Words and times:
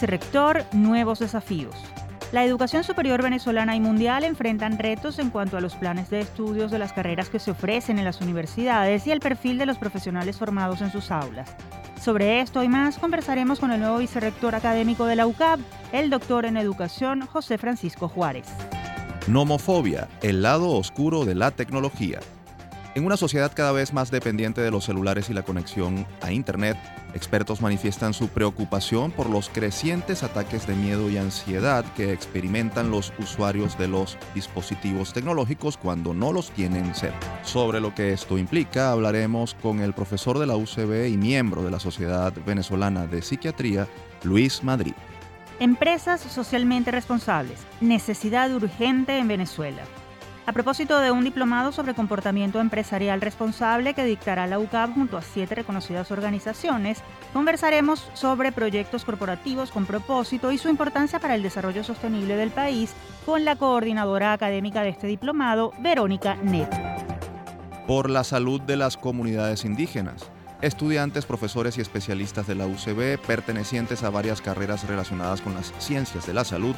vicerrector, 0.00 0.64
nuevos 0.72 1.18
desafíos. 1.18 1.74
La 2.32 2.42
educación 2.42 2.84
superior 2.84 3.22
venezolana 3.22 3.76
y 3.76 3.80
mundial 3.80 4.24
enfrentan 4.24 4.78
retos 4.78 5.18
en 5.18 5.28
cuanto 5.28 5.58
a 5.58 5.60
los 5.60 5.74
planes 5.74 6.08
de 6.08 6.20
estudios 6.20 6.70
de 6.70 6.78
las 6.78 6.94
carreras 6.94 7.28
que 7.28 7.38
se 7.38 7.50
ofrecen 7.50 7.98
en 7.98 8.06
las 8.06 8.22
universidades 8.22 9.06
y 9.06 9.10
el 9.10 9.20
perfil 9.20 9.58
de 9.58 9.66
los 9.66 9.76
profesionales 9.76 10.38
formados 10.38 10.80
en 10.80 10.90
sus 10.90 11.10
aulas. 11.10 11.54
Sobre 12.00 12.40
esto 12.40 12.62
y 12.62 12.68
más 12.68 12.96
conversaremos 12.96 13.60
con 13.60 13.72
el 13.72 13.80
nuevo 13.80 13.98
vicerrector 13.98 14.54
académico 14.54 15.04
de 15.04 15.16
la 15.16 15.26
UCAP, 15.26 15.60
el 15.92 16.08
doctor 16.08 16.46
en 16.46 16.56
educación 16.56 17.26
José 17.26 17.58
Francisco 17.58 18.08
Juárez. 18.08 18.46
Nomofobia, 19.26 20.08
el 20.22 20.40
lado 20.40 20.70
oscuro 20.70 21.26
de 21.26 21.34
la 21.34 21.50
tecnología. 21.50 22.20
En 22.96 23.06
una 23.06 23.16
sociedad 23.16 23.52
cada 23.54 23.70
vez 23.70 23.92
más 23.92 24.10
dependiente 24.10 24.60
de 24.60 24.72
los 24.72 24.84
celulares 24.84 25.30
y 25.30 25.32
la 25.32 25.44
conexión 25.44 26.08
a 26.22 26.32
Internet, 26.32 26.76
expertos 27.14 27.60
manifiestan 27.60 28.12
su 28.12 28.28
preocupación 28.28 29.12
por 29.12 29.30
los 29.30 29.48
crecientes 29.48 30.24
ataques 30.24 30.66
de 30.66 30.74
miedo 30.74 31.08
y 31.08 31.16
ansiedad 31.16 31.84
que 31.94 32.12
experimentan 32.12 32.90
los 32.90 33.12
usuarios 33.20 33.78
de 33.78 33.86
los 33.86 34.18
dispositivos 34.34 35.12
tecnológicos 35.12 35.76
cuando 35.76 36.14
no 36.14 36.32
los 36.32 36.50
tienen 36.50 36.92
cerca. 36.96 37.44
Sobre 37.44 37.80
lo 37.80 37.94
que 37.94 38.12
esto 38.12 38.38
implica, 38.38 38.90
hablaremos 38.90 39.54
con 39.54 39.78
el 39.78 39.92
profesor 39.92 40.40
de 40.40 40.48
la 40.48 40.56
UCB 40.56 41.06
y 41.12 41.16
miembro 41.16 41.62
de 41.62 41.70
la 41.70 41.78
Sociedad 41.78 42.32
Venezolana 42.44 43.06
de 43.06 43.22
Psiquiatría, 43.22 43.86
Luis 44.24 44.64
Madrid. 44.64 44.94
Empresas 45.60 46.22
socialmente 46.22 46.90
responsables. 46.90 47.60
Necesidad 47.80 48.52
urgente 48.52 49.16
en 49.18 49.28
Venezuela. 49.28 49.82
A 50.50 50.52
propósito 50.52 50.98
de 50.98 51.12
un 51.12 51.22
diplomado 51.22 51.70
sobre 51.70 51.94
comportamiento 51.94 52.58
empresarial 52.58 53.20
responsable 53.20 53.94
que 53.94 54.02
dictará 54.02 54.48
la 54.48 54.58
UCAP 54.58 54.94
junto 54.94 55.16
a 55.16 55.22
siete 55.22 55.54
reconocidas 55.54 56.10
organizaciones, 56.10 57.04
conversaremos 57.32 58.10
sobre 58.14 58.50
proyectos 58.50 59.04
corporativos 59.04 59.70
con 59.70 59.86
propósito 59.86 60.50
y 60.50 60.58
su 60.58 60.68
importancia 60.68 61.20
para 61.20 61.36
el 61.36 61.44
desarrollo 61.44 61.84
sostenible 61.84 62.34
del 62.34 62.50
país 62.50 62.94
con 63.24 63.44
la 63.44 63.54
coordinadora 63.54 64.32
académica 64.32 64.82
de 64.82 64.88
este 64.88 65.06
diplomado, 65.06 65.72
Verónica 65.78 66.34
Net. 66.34 66.68
Por 67.86 68.10
la 68.10 68.24
salud 68.24 68.60
de 68.60 68.76
las 68.76 68.96
comunidades 68.96 69.64
indígenas. 69.64 70.32
Estudiantes, 70.62 71.26
profesores 71.26 71.78
y 71.78 71.80
especialistas 71.80 72.48
de 72.48 72.56
la 72.56 72.66
UCB, 72.66 73.24
pertenecientes 73.24 74.02
a 74.02 74.10
varias 74.10 74.42
carreras 74.42 74.84
relacionadas 74.88 75.42
con 75.42 75.54
las 75.54 75.72
ciencias 75.78 76.26
de 76.26 76.34
la 76.34 76.42
salud, 76.42 76.74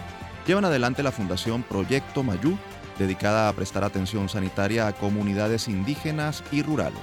llevan 0.47 0.67
adelante 0.67 1.03
la 1.03 1.11
Fundación 1.11 1.63
Proyecto 1.63 2.23
Mayú 2.23 2.59
dedicada 2.99 3.49
a 3.49 3.53
prestar 3.53 3.85
atención 3.85 4.29
sanitaria 4.29 4.87
a 4.87 4.93
comunidades 4.93 5.69
indígenas 5.69 6.43
y 6.53 6.63
rurales. 6.63 7.01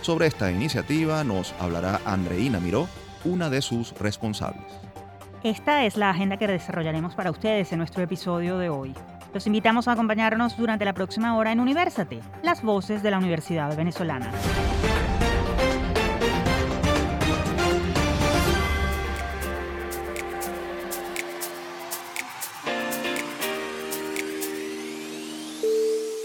Sobre 0.00 0.26
esta 0.26 0.50
iniciativa 0.50 1.22
nos 1.24 1.54
hablará 1.60 2.00
Andreina 2.04 2.58
Miró, 2.60 2.88
una 3.24 3.50
de 3.50 3.62
sus 3.62 3.92
responsables. 3.98 4.66
Esta 5.44 5.84
es 5.84 5.96
la 5.96 6.10
agenda 6.10 6.36
que 6.36 6.46
desarrollaremos 6.46 7.14
para 7.14 7.30
ustedes 7.30 7.72
en 7.72 7.78
nuestro 7.78 8.02
episodio 8.02 8.58
de 8.58 8.68
hoy. 8.68 8.94
Los 9.34 9.46
invitamos 9.46 9.88
a 9.88 9.92
acompañarnos 9.92 10.56
durante 10.56 10.84
la 10.84 10.92
próxima 10.92 11.36
hora 11.36 11.52
en 11.52 11.60
Universate, 11.60 12.20
las 12.42 12.62
voces 12.62 13.02
de 13.02 13.10
la 13.10 13.18
Universidad 13.18 13.74
Venezolana. 13.76 14.30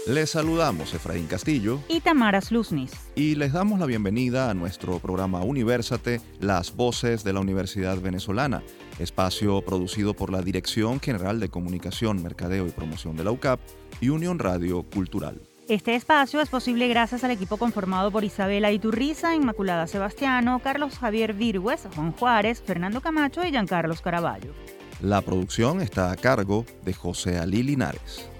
Les 0.08 0.30
saludamos 0.30 0.94
Efraín 0.94 1.26
Castillo 1.26 1.80
y 1.86 2.00
Tamara 2.00 2.40
Sluznis. 2.40 2.92
Y 3.14 3.34
les 3.34 3.52
damos 3.52 3.78
la 3.78 3.84
bienvenida 3.84 4.48
a 4.48 4.54
nuestro 4.54 5.00
programa 5.00 5.42
Universate, 5.42 6.22
las 6.40 6.74
voces 6.74 7.24
de 7.24 7.34
la 7.34 7.40
Universidad 7.40 8.00
Venezolana, 8.00 8.62
espacio 8.98 9.60
producido 9.60 10.14
por 10.14 10.32
la 10.32 10.40
Dirección 10.40 10.98
General 10.98 11.40
de 11.40 11.50
Comunicación, 11.50 12.22
Mercadeo 12.22 12.66
y 12.66 12.70
Promoción 12.70 13.16
de 13.16 13.24
la 13.24 13.32
UCAP 13.32 13.60
y 14.00 14.08
Unión 14.08 14.38
Radio 14.38 14.82
Cultural. 14.82 15.42
Este 15.68 15.94
espacio 15.94 16.40
es 16.40 16.48
posible 16.48 16.88
gracias 16.88 17.22
al 17.22 17.30
equipo 17.30 17.58
conformado 17.58 18.10
por 18.10 18.24
Isabela 18.24 18.72
Iturriza, 18.72 19.34
Inmaculada 19.34 19.86
Sebastiano, 19.86 20.62
Carlos 20.64 20.98
Javier 20.98 21.34
Virgües, 21.34 21.86
Juan 21.94 22.12
Juárez, 22.12 22.62
Fernando 22.64 23.02
Camacho 23.02 23.44
y 23.44 23.50
Giancarlos 23.50 24.00
Caraballo. 24.00 24.54
La 25.02 25.20
producción 25.20 25.82
está 25.82 26.10
a 26.10 26.16
cargo 26.16 26.64
de 26.86 26.94
José 26.94 27.36
Alí 27.38 27.62
Linares. 27.62 28.30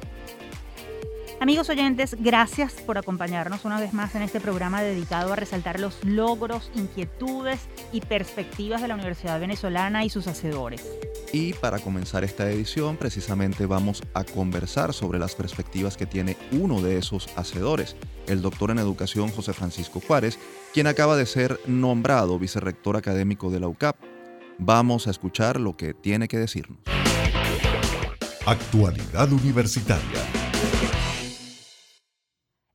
Amigos 1.41 1.69
oyentes, 1.69 2.17
gracias 2.19 2.73
por 2.73 2.99
acompañarnos 2.99 3.65
una 3.65 3.79
vez 3.79 3.93
más 3.93 4.17
en 4.17 4.23
este 4.23 4.41
programa 4.41 4.83
dedicado 4.83 5.33
a 5.33 5.37
resaltar 5.37 5.79
los 5.79 6.05
logros, 6.05 6.73
inquietudes 6.75 7.61
y 7.93 8.01
perspectivas 8.01 8.83
de 8.83 8.89
la 8.89 8.97
Universidad 8.97 9.39
Venezolana 9.39 10.05
y 10.05 10.11
sus 10.11 10.27
hacedores. 10.27 10.85
Y 11.33 11.53
para 11.53 11.79
comenzar 11.79 12.25
esta 12.25 12.51
edición, 12.51 12.97
precisamente 12.97 13.67
vamos 13.67 14.03
a 14.15 14.25
conversar 14.25 14.93
sobre 14.93 15.21
las 15.21 15.37
perspectivas 15.37 15.97
que 15.97 16.07
tiene 16.07 16.37
uno 16.51 16.83
de 16.83 16.99
esos 16.99 17.29
hacedores, 17.37 17.95
el 18.27 18.43
doctor 18.43 18.73
en 18.73 18.81
educación 18.81 19.29
José 19.29 19.53
Francisco 19.53 20.03
Juárez, 20.05 20.41
quien 20.75 20.89
acaba 20.89 21.17
de 21.17 21.27
ser 21.27 21.61
nombrado 21.67 22.41
vicerrector 22.41 22.97
académico 22.97 23.49
de 23.51 23.61
la 23.61 23.69
UCAP. 23.69 23.97
Vamos 24.59 25.07
a 25.07 25.13
escuchar 25.13 25.61
lo 25.61 25.77
que 25.77 25.95
tiene 25.95 26.27
que 26.27 26.39
decirnos. 26.39 26.81
Actualidad 28.45 29.31
Universitaria. 29.31 30.48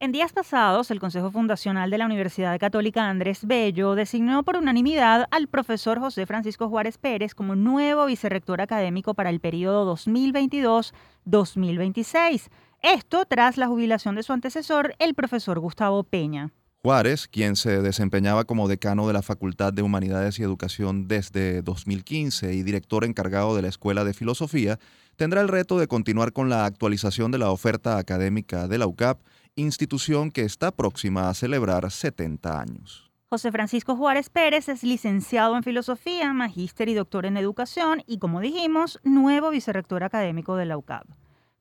En 0.03 0.11
días 0.11 0.33
pasados, 0.33 0.91
el 0.91 0.99
Consejo 0.99 1.31
Fundacional 1.31 1.89
de 1.89 1.97
la 1.97 2.05
Universidad 2.05 2.59
Católica 2.59 3.09
Andrés 3.09 3.47
Bello 3.47 3.95
designó 3.95 4.43
por 4.43 4.57
unanimidad 4.57 5.29
al 5.31 5.47
profesor 5.47 6.01
José 6.01 6.25
Francisco 6.25 6.67
Juárez 6.67 6.97
Pérez 6.97 7.33
como 7.33 7.55
nuevo 7.55 8.05
vicerrector 8.05 8.59
académico 8.59 9.13
para 9.13 9.29
el 9.29 9.39
periodo 9.39 9.95
2022-2026. 9.95 12.49
Esto 12.81 13.23
tras 13.23 13.55
la 13.55 13.67
jubilación 13.67 14.15
de 14.15 14.23
su 14.23 14.33
antecesor, 14.33 14.93
el 14.99 15.13
profesor 15.13 15.61
Gustavo 15.61 16.03
Peña. 16.03 16.51
Juárez, 16.81 17.29
quien 17.29 17.55
se 17.55 17.81
desempeñaba 17.81 18.43
como 18.43 18.67
decano 18.67 19.07
de 19.07 19.13
la 19.13 19.21
Facultad 19.21 19.71
de 19.71 19.83
Humanidades 19.83 20.37
y 20.37 20.43
Educación 20.43 21.07
desde 21.07 21.61
2015 21.61 22.53
y 22.53 22.63
director 22.63 23.05
encargado 23.05 23.55
de 23.55 23.61
la 23.61 23.69
Escuela 23.69 24.03
de 24.03 24.13
Filosofía, 24.13 24.79
tendrá 25.15 25.39
el 25.39 25.47
reto 25.47 25.79
de 25.79 25.87
continuar 25.87 26.33
con 26.33 26.49
la 26.49 26.65
actualización 26.65 27.31
de 27.31 27.37
la 27.37 27.51
oferta 27.51 27.97
académica 27.97 28.67
de 28.67 28.79
la 28.79 28.87
UCAP 28.87 29.21
institución 29.55 30.31
que 30.31 30.41
está 30.41 30.71
próxima 30.71 31.29
a 31.29 31.33
celebrar 31.33 31.89
70 31.89 32.59
años. 32.59 33.11
José 33.29 33.51
Francisco 33.51 33.95
Juárez 33.95 34.29
Pérez 34.29 34.69
es 34.69 34.83
licenciado 34.83 35.55
en 35.55 35.63
Filosofía, 35.63 36.33
magíster 36.33 36.89
y 36.89 36.93
doctor 36.93 37.25
en 37.25 37.37
Educación 37.37 38.03
y, 38.05 38.19
como 38.19 38.41
dijimos, 38.41 38.99
nuevo 39.03 39.49
vicerrector 39.49 40.03
académico 40.03 40.55
de 40.55 40.65
la 40.65 40.77
UCAB. 40.77 41.05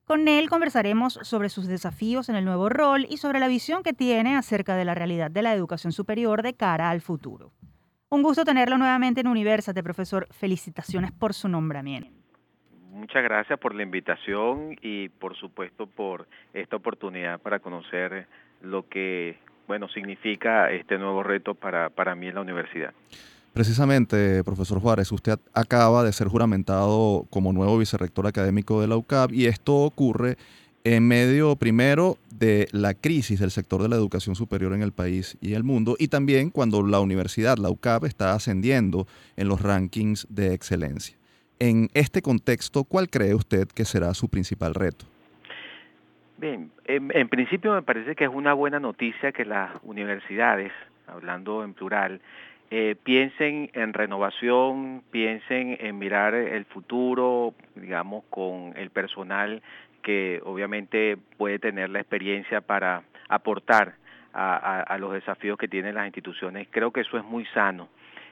Con 0.05 0.27
él 0.27 0.49
conversaremos 0.49 1.19
sobre 1.23 1.49
sus 1.49 1.65
desafíos 1.65 2.29
en 2.29 2.35
el 2.35 2.45
nuevo 2.45 2.69
rol 2.69 3.07
y 3.09 3.17
sobre 3.17 3.39
la 3.39 3.47
visión 3.47 3.83
que 3.83 3.93
tiene 3.93 4.35
acerca 4.35 4.75
de 4.75 4.85
la 4.85 4.93
realidad 4.93 5.31
de 5.31 5.41
la 5.41 5.53
educación 5.53 5.93
superior 5.93 6.43
de 6.43 6.53
cara 6.53 6.89
al 6.89 7.01
futuro. 7.01 7.53
Un 8.09 8.21
gusto 8.21 8.43
tenerlo 8.43 8.77
nuevamente 8.77 9.21
en 9.21 9.27
Universate, 9.27 9.81
profesor. 9.81 10.27
Felicitaciones 10.29 11.11
por 11.11 11.33
su 11.33 11.47
nombramiento 11.47 12.22
muchas 12.93 13.23
gracias 13.23 13.59
por 13.59 13.75
la 13.75 13.83
invitación 13.83 14.77
y 14.81 15.09
por 15.09 15.35
supuesto 15.35 15.87
por 15.87 16.27
esta 16.53 16.75
oportunidad 16.75 17.39
para 17.41 17.59
conocer 17.59 18.27
lo 18.61 18.87
que 18.87 19.37
bueno 19.67 19.89
significa 19.89 20.71
este 20.71 20.97
nuevo 20.97 21.23
reto 21.23 21.55
para, 21.55 21.89
para 21.89 22.15
mí 22.15 22.27
en 22.27 22.35
la 22.35 22.41
universidad. 22.41 22.93
Precisamente, 23.53 24.43
profesor 24.43 24.79
Juárez, 24.79 25.11
usted 25.11 25.37
acaba 25.53 26.03
de 26.03 26.11
ser 26.11 26.27
juramentado 26.27 27.27
como 27.29 27.53
nuevo 27.53 27.77
vicerrector 27.77 28.25
académico 28.25 28.81
de 28.81 28.87
la 28.87 28.97
UCAP 28.97 29.31
y 29.31 29.45
esto 29.45 29.75
ocurre 29.75 30.37
en 30.83 31.07
medio, 31.07 31.55
primero, 31.55 32.17
de 32.31 32.67
la 32.71 32.93
crisis 32.93 33.39
del 33.39 33.51
sector 33.51 33.81
de 33.81 33.89
la 33.89 33.95
educación 33.95 34.35
superior 34.35 34.73
en 34.73 34.81
el 34.81 34.91
país 34.91 35.37
y 35.39 35.53
el 35.53 35.63
mundo, 35.63 35.95
y 35.97 36.09
también 36.09 36.49
cuando 36.49 36.85
la 36.85 36.99
universidad, 36.99 37.57
la 37.57 37.69
UCAP, 37.69 38.03
está 38.03 38.33
ascendiendo 38.33 39.07
en 39.37 39.47
los 39.47 39.61
rankings 39.61 40.27
de 40.29 40.53
excelencia. 40.53 41.15
En 41.65 41.87
este 41.93 42.21
contexto, 42.21 42.83
¿cuál 42.83 43.09
cree 43.09 43.33
usted 43.33 43.69
que 43.73 43.85
será 43.85 44.13
su 44.13 44.27
principal 44.27 44.75
reto? 44.75 45.05
Bien, 46.35 46.69
en, 46.83 47.29
principio 47.29 47.73
me 47.73 47.81
parece 47.81 48.15
que 48.15 48.25
es 48.25 48.29
una 48.29 48.53
buena 48.53 48.81
noticia 48.81 49.31
que 49.31 49.45
las 49.45 49.71
universidades, 49.81 50.73
hablando 51.07 51.63
en 51.63 51.73
plural, 51.73 52.19
eh, 52.69 52.97
piensen 53.01 53.69
en 53.71 53.93
renovación, 53.93 55.03
piensen 55.09 55.77
en 55.79 55.97
mirar 55.99 56.33
el 56.33 56.65
futuro, 56.65 57.53
digamos, 57.75 58.25
con 58.29 58.73
el 58.75 58.89
personal 58.89 59.61
que 60.01 60.41
obviamente 60.43 61.15
puede 61.37 61.59
tener 61.59 61.91
la 61.91 62.01
experiencia 62.01 62.59
para 62.59 63.03
aportar 63.29 63.95
a 64.33 64.97
los 64.99 65.13
desafíos 65.13 65.57
que 65.57 65.69
tienen 65.69 65.95
las 65.95 66.07
instituciones. 66.07 66.67
Creo 66.71 66.91
que 66.91 67.01
eso 67.01 67.17
es 67.17 67.23
muy 67.23 67.45
sano. 67.53 67.87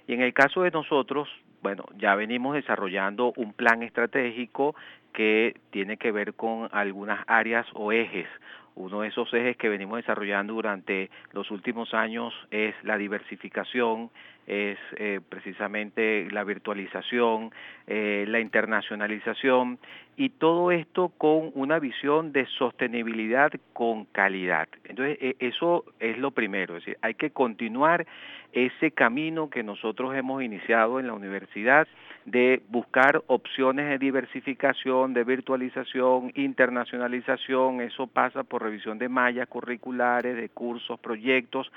Y 0.06 0.16
en 0.16 0.22
el 0.22 0.34
caso 0.34 0.64
de 0.64 0.72
nosotros, 0.72 1.30
bueno, 1.62 1.86
ya 1.98 2.16
venimos 2.16 2.56
desarrollando 2.56 3.34
un 3.36 3.54
plan 3.54 3.84
estratégico 3.84 4.76
que 5.14 5.56
tiene 5.72 5.98
que 5.98 6.12
ver 6.12 6.34
con 6.34 6.70
algunas 6.72 7.24
áreas 7.28 7.68
o 7.74 7.92
ejes 7.92 8.28
Uno 8.76 9.02
de 9.02 9.10
esos 9.10 9.34
ejes 9.34 9.58
que 9.58 9.70
venimos 9.70 9.98
desarrollando 9.98 10.54
durante 10.54 11.10
los 11.34 11.52
últimos 11.52 11.94
años 11.94 12.34
es 12.52 12.74
la 12.84 12.98
diversificación, 12.98 14.10
es 14.48 14.78
eh, 14.98 15.20
precisamente 15.28 16.28
la 16.32 16.44
virtualización, 16.44 17.52
eh, 17.88 18.26
la 18.28 18.40
internacionalización 18.40 19.78
y 20.18 20.30
todo 20.30 20.72
esto 20.72 21.10
con 21.18 21.52
una 21.54 21.80
visión 21.80 22.32
de 22.32 22.46
sostenibilidad 22.46 23.52
con 23.74 24.06
calidad. 24.06 24.68
Entonces, 24.84 25.18
e, 25.22 25.36
eso 25.40 25.86
es 26.00 26.18
lo 26.18 26.32
primero, 26.32 26.78
es 26.78 26.86
decir, 26.86 26.98
hay 27.02 27.14
que 27.14 27.32
continuar 27.32 28.06
ese 28.54 28.92
camino 28.92 29.50
que 29.50 29.64
nosotros 29.64 30.16
hemos 30.16 30.44
iniciado 30.44 31.00
en 31.00 31.08
la 31.08 31.14
universidad 31.14 31.88
de 32.26 32.62
buscar 32.70 33.24
opciones 33.28 33.90
de 33.90 33.98
diversificación, 33.98 35.14
de 35.14 35.24
virtualización, 35.24 36.32
internacionalización, 36.36 37.82
eso 37.82 38.08
pasa 38.08 38.44
por 38.44 38.62
revisión 38.64 39.00
de 39.00 39.10
mallas 39.10 39.48
curriculares, 39.48 40.36
de 40.36 40.50
cursos, 40.50 41.00
proyectos, 41.00 41.72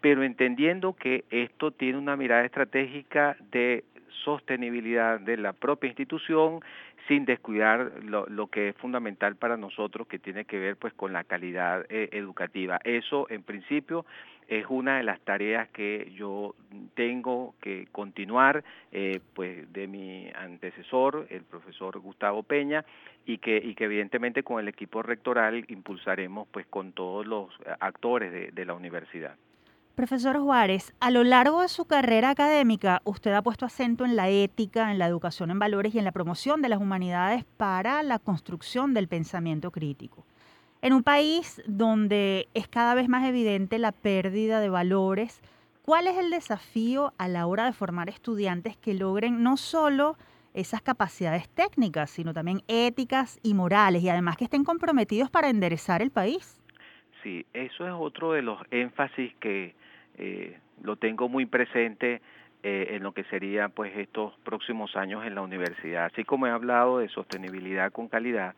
pero 0.00 0.22
entendiendo 0.22 0.94
que 0.94 1.24
esto 1.30 1.72
tiene 1.72 1.98
una 1.98 2.16
mirada 2.16 2.44
estratégica 2.44 3.36
de 3.50 3.84
sostenibilidad 4.24 5.20
de 5.20 5.36
la 5.36 5.52
propia 5.52 5.88
institución 5.88 6.60
sin 7.06 7.24
descuidar 7.24 7.92
lo, 8.04 8.26
lo, 8.26 8.48
que 8.48 8.68
es 8.68 8.76
fundamental 8.76 9.36
para 9.36 9.56
nosotros 9.56 10.06
que 10.06 10.18
tiene 10.18 10.44
que 10.44 10.58
ver 10.58 10.76
pues 10.76 10.92
con 10.92 11.12
la 11.12 11.24
calidad 11.24 11.86
eh, 11.88 12.10
educativa. 12.12 12.78
Eso 12.84 13.26
en 13.30 13.42
principio 13.42 14.04
es 14.46 14.66
una 14.68 14.98
de 14.98 15.04
las 15.04 15.20
tareas 15.20 15.68
que 15.70 16.12
yo 16.14 16.54
tengo 16.94 17.54
que 17.60 17.86
continuar 17.92 18.64
eh, 18.92 19.20
pues 19.34 19.70
de 19.72 19.86
mi 19.86 20.30
antecesor, 20.34 21.26
el 21.30 21.42
profesor 21.42 21.98
Gustavo 21.98 22.42
Peña, 22.42 22.84
y 23.26 23.38
que, 23.38 23.58
y 23.58 23.74
que 23.74 23.84
evidentemente 23.84 24.42
con 24.42 24.60
el 24.60 24.68
equipo 24.68 25.02
rectoral 25.02 25.64
impulsaremos 25.68 26.48
pues 26.50 26.66
con 26.66 26.92
todos 26.92 27.26
los 27.26 27.50
actores 27.80 28.32
de, 28.32 28.50
de 28.52 28.64
la 28.64 28.74
universidad. 28.74 29.36
Profesor 29.98 30.38
Juárez, 30.38 30.94
a 31.00 31.10
lo 31.10 31.24
largo 31.24 31.60
de 31.60 31.66
su 31.66 31.84
carrera 31.84 32.30
académica, 32.30 33.02
usted 33.02 33.32
ha 33.32 33.42
puesto 33.42 33.66
acento 33.66 34.04
en 34.04 34.14
la 34.14 34.28
ética, 34.28 34.92
en 34.92 34.98
la 35.00 35.08
educación 35.08 35.50
en 35.50 35.58
valores 35.58 35.92
y 35.92 35.98
en 35.98 36.04
la 36.04 36.12
promoción 36.12 36.62
de 36.62 36.68
las 36.68 36.80
humanidades 36.80 37.44
para 37.56 38.04
la 38.04 38.20
construcción 38.20 38.94
del 38.94 39.08
pensamiento 39.08 39.72
crítico. 39.72 40.24
En 40.82 40.92
un 40.92 41.02
país 41.02 41.60
donde 41.66 42.46
es 42.54 42.68
cada 42.68 42.94
vez 42.94 43.08
más 43.08 43.26
evidente 43.26 43.80
la 43.80 43.90
pérdida 43.90 44.60
de 44.60 44.68
valores, 44.68 45.40
¿cuál 45.82 46.06
es 46.06 46.16
el 46.16 46.30
desafío 46.30 47.12
a 47.18 47.26
la 47.26 47.48
hora 47.48 47.64
de 47.64 47.72
formar 47.72 48.08
estudiantes 48.08 48.76
que 48.76 48.94
logren 48.94 49.42
no 49.42 49.56
solo 49.56 50.16
esas 50.54 50.80
capacidades 50.80 51.48
técnicas, 51.48 52.08
sino 52.08 52.32
también 52.32 52.62
éticas 52.68 53.40
y 53.42 53.52
morales, 53.52 54.04
y 54.04 54.08
además 54.08 54.36
que 54.36 54.44
estén 54.44 54.62
comprometidos 54.62 55.28
para 55.28 55.50
enderezar 55.50 56.02
el 56.02 56.12
país? 56.12 56.62
Sí, 57.24 57.44
eso 57.52 57.84
es 57.84 57.92
otro 57.98 58.30
de 58.30 58.42
los 58.42 58.60
énfasis 58.70 59.34
que 59.40 59.74
eh, 60.18 60.58
lo 60.82 60.96
tengo 60.96 61.28
muy 61.28 61.46
presente 61.46 62.20
eh, 62.62 62.88
en 62.90 63.02
lo 63.02 63.12
que 63.12 63.24
serían 63.24 63.70
pues 63.70 63.96
estos 63.96 64.34
próximos 64.44 64.96
años 64.96 65.24
en 65.24 65.34
la 65.34 65.42
universidad. 65.42 66.06
Así 66.06 66.24
como 66.24 66.46
he 66.46 66.50
hablado 66.50 66.98
de 66.98 67.08
sostenibilidad 67.08 67.92
con 67.92 68.08
calidad, 68.08 68.54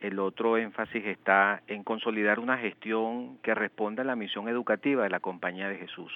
el 0.00 0.18
otro 0.18 0.56
énfasis 0.56 1.04
está 1.04 1.62
en 1.66 1.82
consolidar 1.82 2.38
una 2.38 2.58
gestión 2.58 3.38
que 3.42 3.54
responda 3.54 4.02
a 4.02 4.06
la 4.06 4.16
misión 4.16 4.48
educativa 4.48 5.04
de 5.04 5.10
la 5.10 5.20
Compañía 5.20 5.68
de 5.68 5.76
Jesús. 5.76 6.12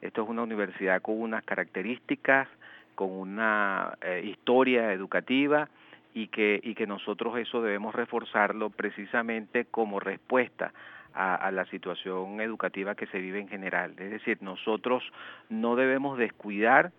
Esto 0.00 0.22
es 0.22 0.28
una 0.28 0.42
universidad 0.42 1.02
con 1.02 1.20
unas 1.20 1.44
características, 1.44 2.48
con 2.94 3.10
una 3.10 3.96
eh, 4.00 4.22
historia 4.24 4.92
educativa 4.92 5.68
y 6.14 6.28
que, 6.28 6.60
y 6.62 6.74
que 6.74 6.86
nosotros 6.86 7.36
eso 7.38 7.62
debemos 7.62 7.94
reforzarlo 7.94 8.70
precisamente 8.70 9.66
como 9.66 10.00
respuesta 10.00 10.72
a, 11.14 11.50
la 11.50 11.64
situación 11.66 12.40
educativa 12.40 12.94
que 12.94 13.06
se 13.06 13.18
vive 13.18 13.40
en 13.40 13.48
general. 13.48 13.94
Es 13.98 14.10
decir, 14.10 14.38
nosotros 14.40 15.02
no 15.48 15.76
debemos 15.76 16.18
descuidar 16.18 16.92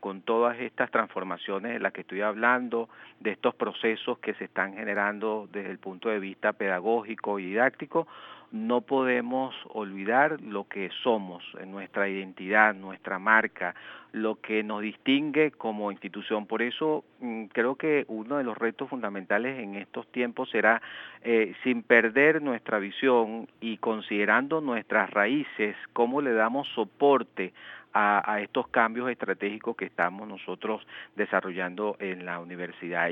con 0.00 0.22
todas 0.22 0.58
estas 0.60 0.90
transformaciones 0.90 1.72
de 1.72 1.80
las 1.80 1.92
que 1.92 2.02
estoy 2.02 2.20
hablando, 2.20 2.88
de 3.20 3.32
estos 3.32 3.54
procesos 3.54 4.18
que 4.20 4.34
se 4.34 4.44
están 4.44 4.74
generando 4.74 5.48
desde 5.52 5.70
el 5.70 5.78
punto 5.78 6.08
de 6.08 6.20
vista 6.20 6.52
pedagógico 6.52 7.38
y 7.38 7.46
didáctico, 7.46 8.06
no 8.50 8.80
podemos 8.80 9.54
olvidar 9.68 10.40
lo 10.40 10.68
que 10.68 10.90
somos, 11.02 11.44
nuestra 11.66 12.08
identidad, 12.08 12.74
nuestra 12.74 13.18
marca, 13.18 13.74
lo 14.12 14.36
que 14.36 14.62
nos 14.62 14.80
distingue 14.82 15.50
como 15.50 15.92
institución. 15.92 16.46
Por 16.46 16.62
eso 16.62 17.04
mm, 17.20 17.44
creo 17.46 17.74
que 17.76 18.04
uno 18.08 18.38
de 18.38 18.44
los 18.44 18.56
retos 18.56 18.88
fundamentales 18.88 19.58
en 19.58 19.74
estos 19.74 20.06
tiempos 20.08 20.48
será, 20.50 20.80
eh, 21.22 21.54
sin 21.62 21.82
perder 21.82 22.40
nuestra 22.40 22.78
visión 22.78 23.48
y 23.60 23.76
considerando 23.78 24.60
nuestras 24.60 25.10
raíces, 25.10 25.76
cómo 25.92 26.22
le 26.22 26.32
damos 26.32 26.66
soporte 26.74 27.52
a, 27.92 28.40
estos 28.40 28.68
cambios 28.68 29.10
estratégicos 29.10 29.76
que 29.76 29.86
estamos 29.86 30.28
nosotros 30.28 30.86
desarrollando 31.16 31.96
en 31.98 32.24
la 32.24 32.38
universidad 32.38 33.08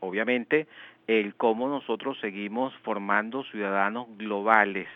obviamente 0.00 0.66
el 1.06 1.34
cómo 1.34 1.68
nosotros 1.68 2.18
seguimos 2.20 2.74
formando 2.82 3.44
ciudadanos 3.44 4.06
globales 4.16 4.88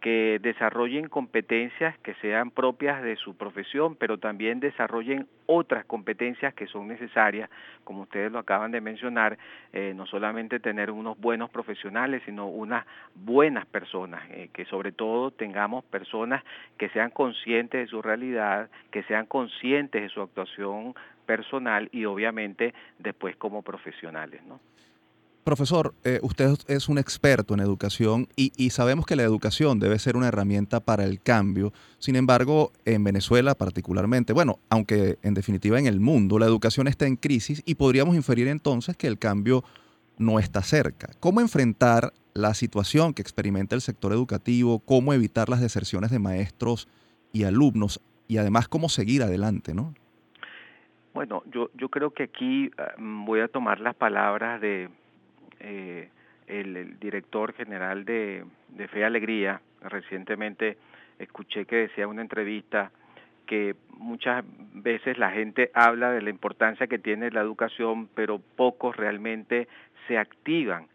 que 0.00 0.38
desarrollen 0.40 1.08
competencias 1.08 1.96
que 1.98 2.14
sean 2.14 2.50
propias 2.50 3.02
de 3.02 3.16
su 3.16 3.36
profesión, 3.36 3.96
pero 3.96 4.18
también 4.18 4.58
desarrollen 4.58 5.26
otras 5.46 5.84
competencias 5.84 6.54
que 6.54 6.66
son 6.66 6.88
necesarias, 6.88 7.50
como 7.84 8.02
ustedes 8.02 8.32
lo 8.32 8.38
acaban 8.38 8.70
de 8.70 8.80
mencionar, 8.80 9.36
eh, 9.72 9.92
no 9.94 10.06
solamente 10.06 10.58
tener 10.58 10.90
unos 10.90 11.18
buenos 11.20 11.50
profesionales, 11.50 12.22
sino 12.24 12.46
unas 12.46 12.86
buenas 13.14 13.66
personas, 13.66 14.22
eh, 14.30 14.48
que 14.54 14.64
sobre 14.64 14.92
todo 14.92 15.32
tengamos 15.32 15.84
personas 15.84 16.42
que 16.78 16.88
sean 16.90 17.10
conscientes 17.10 17.82
de 17.82 17.86
su 17.86 18.00
realidad, 18.00 18.70
que 18.90 19.02
sean 19.02 19.26
conscientes 19.26 20.02
de 20.02 20.08
su 20.08 20.22
actuación 20.22 20.94
personal 21.30 21.88
y 21.92 22.06
obviamente 22.06 22.74
después 22.98 23.36
como 23.36 23.62
profesionales, 23.62 24.40
¿no? 24.48 24.58
Profesor, 25.44 25.94
eh, 26.02 26.18
usted 26.22 26.50
es 26.66 26.88
un 26.88 26.98
experto 26.98 27.54
en 27.54 27.60
educación 27.60 28.26
y, 28.34 28.52
y, 28.56 28.70
sabemos 28.70 29.06
que 29.06 29.14
la 29.14 29.22
educación 29.22 29.78
debe 29.78 29.98
ser 30.00 30.16
una 30.16 30.26
herramienta 30.26 30.80
para 30.80 31.04
el 31.04 31.20
cambio. 31.20 31.72
Sin 31.98 32.16
embargo, 32.16 32.72
en 32.84 33.04
Venezuela 33.04 33.54
particularmente, 33.54 34.32
bueno, 34.32 34.58
aunque 34.70 35.18
en 35.22 35.34
definitiva 35.34 35.78
en 35.78 35.86
el 35.86 36.00
mundo, 36.00 36.38
la 36.38 36.46
educación 36.46 36.88
está 36.88 37.06
en 37.06 37.14
crisis 37.14 37.62
y 37.64 37.76
podríamos 37.76 38.16
inferir 38.16 38.48
entonces 38.48 38.96
que 38.96 39.06
el 39.06 39.16
cambio 39.16 39.62
no 40.18 40.40
está 40.40 40.62
cerca. 40.62 41.10
¿Cómo 41.20 41.40
enfrentar 41.40 42.12
la 42.34 42.54
situación 42.54 43.14
que 43.14 43.22
experimenta 43.22 43.76
el 43.76 43.82
sector 43.82 44.12
educativo? 44.12 44.80
¿Cómo 44.80 45.14
evitar 45.14 45.48
las 45.48 45.60
deserciones 45.60 46.10
de 46.10 46.18
maestros 46.18 46.88
y 47.32 47.44
alumnos? 47.44 48.00
Y 48.26 48.38
además, 48.38 48.66
¿cómo 48.68 48.88
seguir 48.88 49.22
adelante, 49.22 49.74
no? 49.74 49.94
Bueno, 51.12 51.42
yo, 51.46 51.70
yo 51.74 51.88
creo 51.88 52.10
que 52.10 52.24
aquí 52.24 52.70
um, 52.98 53.24
voy 53.24 53.40
a 53.40 53.48
tomar 53.48 53.80
las 53.80 53.94
palabras 53.96 54.60
de 54.60 54.88
eh, 55.58 56.08
el, 56.46 56.76
el, 56.76 56.98
director 56.98 57.52
general 57.52 58.04
de, 58.04 58.44
de 58.68 58.88
Fe 58.88 59.00
y 59.00 59.02
Alegría, 59.02 59.60
recientemente 59.82 60.78
escuché 61.18 61.64
que 61.66 61.76
decía 61.76 62.04
en 62.04 62.10
una 62.10 62.22
entrevista 62.22 62.90
que 63.46 63.74
muchas 63.98 64.44
veces 64.74 65.18
la 65.18 65.30
gente 65.32 65.70
habla 65.74 66.12
de 66.12 66.22
la 66.22 66.30
importancia 66.30 66.86
que 66.86 66.98
tiene 66.98 67.30
la 67.30 67.40
educación, 67.40 68.08
pero 68.14 68.38
pocos 68.38 68.96
realmente 68.96 69.66
se 70.06 70.18
activan 70.18 70.86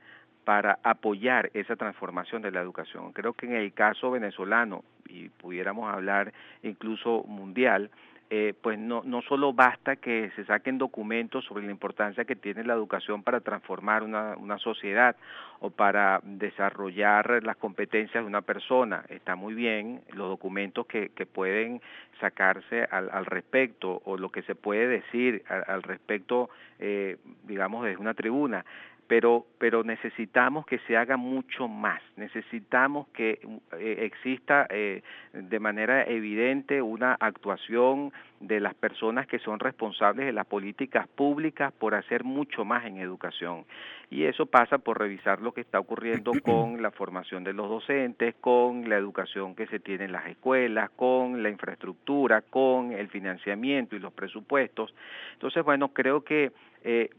para 0.45 0.79
apoyar 0.83 1.49
esa 1.53 1.75
transformación 1.75 2.41
de 2.41 2.51
la 2.51 2.61
educación. 2.61 3.11
Creo 3.11 3.33
que 3.33 3.47
en 3.47 3.53
el 3.53 3.73
caso 3.73 4.11
venezolano, 4.11 4.83
y 5.09 5.29
pudiéramos 5.29 5.91
hablar 5.91 6.31
incluso 6.63 7.23
mundial, 7.27 7.89
eh, 8.29 8.53
pues 8.61 8.79
no, 8.79 9.03
no 9.05 9.21
solo 9.21 9.53
basta 9.53 9.97
que 9.97 10.31
se 10.35 10.45
saquen 10.45 10.77
documentos 10.77 11.45
sobre 11.45 11.65
la 11.65 11.71
importancia 11.71 12.25
que 12.25 12.35
tiene 12.35 12.63
la 12.63 12.73
educación 12.73 13.21
para 13.21 13.39
transformar 13.41 14.01
una, 14.01 14.35
una 14.37 14.57
sociedad 14.57 15.15
o 15.59 15.69
para 15.69 16.21
desarrollar 16.23 17.43
las 17.43 17.55
competencias 17.57 18.23
de 18.23 18.27
una 18.27 18.41
persona. 18.41 19.03
Está 19.09 19.35
muy 19.35 19.53
bien 19.53 20.01
los 20.13 20.27
documentos 20.29 20.87
que, 20.87 21.09
que 21.09 21.25
pueden 21.25 21.81
sacarse 22.19 22.87
al, 22.89 23.09
al 23.11 23.25
respecto 23.25 24.01
o 24.05 24.17
lo 24.17 24.29
que 24.29 24.41
se 24.43 24.55
puede 24.55 24.87
decir 24.87 25.43
al, 25.47 25.63
al 25.67 25.83
respecto, 25.83 26.49
eh, 26.79 27.17
digamos, 27.43 27.85
desde 27.85 28.01
una 28.01 28.15
tribuna 28.15 28.65
pero 29.07 29.45
pero 29.57 29.83
necesitamos 29.83 30.65
que 30.65 30.79
se 30.79 30.97
haga 30.97 31.17
mucho 31.17 31.67
más 31.67 32.01
necesitamos 32.15 33.07
que 33.09 33.39
eh, 33.79 33.97
exista 34.01 34.67
eh, 34.69 35.01
de 35.33 35.59
manera 35.59 36.03
evidente 36.03 36.81
una 36.81 37.15
actuación 37.19 38.11
de 38.39 38.59
las 38.59 38.75
personas 38.75 39.27
que 39.27 39.39
son 39.39 39.59
responsables 39.59 40.25
de 40.25 40.33
las 40.33 40.45
políticas 40.45 41.07
públicas 41.07 41.71
por 41.73 41.95
hacer 41.95 42.23
mucho 42.23 42.65
más 42.65 42.85
en 42.85 42.97
educación. 42.97 43.65
Y 44.09 44.25
eso 44.25 44.45
pasa 44.45 44.77
por 44.77 44.99
revisar 44.99 45.41
lo 45.41 45.53
que 45.53 45.61
está 45.61 45.79
ocurriendo 45.79 46.31
con 46.43 46.81
la 46.81 46.91
formación 46.91 47.43
de 47.43 47.53
los 47.53 47.69
docentes, 47.69 48.35
con 48.39 48.87
la 48.89 48.97
educación 48.97 49.55
que 49.55 49.67
se 49.67 49.79
tiene 49.79 50.05
en 50.05 50.11
las 50.11 50.27
escuelas, 50.27 50.89
con 50.91 51.41
la 51.41 51.49
infraestructura, 51.49 52.41
con 52.41 52.91
el 52.91 53.07
financiamiento 53.09 53.95
y 53.95 53.99
los 53.99 54.13
presupuestos. 54.13 54.93
Entonces, 55.33 55.63
bueno, 55.63 55.89
creo 55.89 56.23
que 56.23 56.51
eh, 56.85 57.09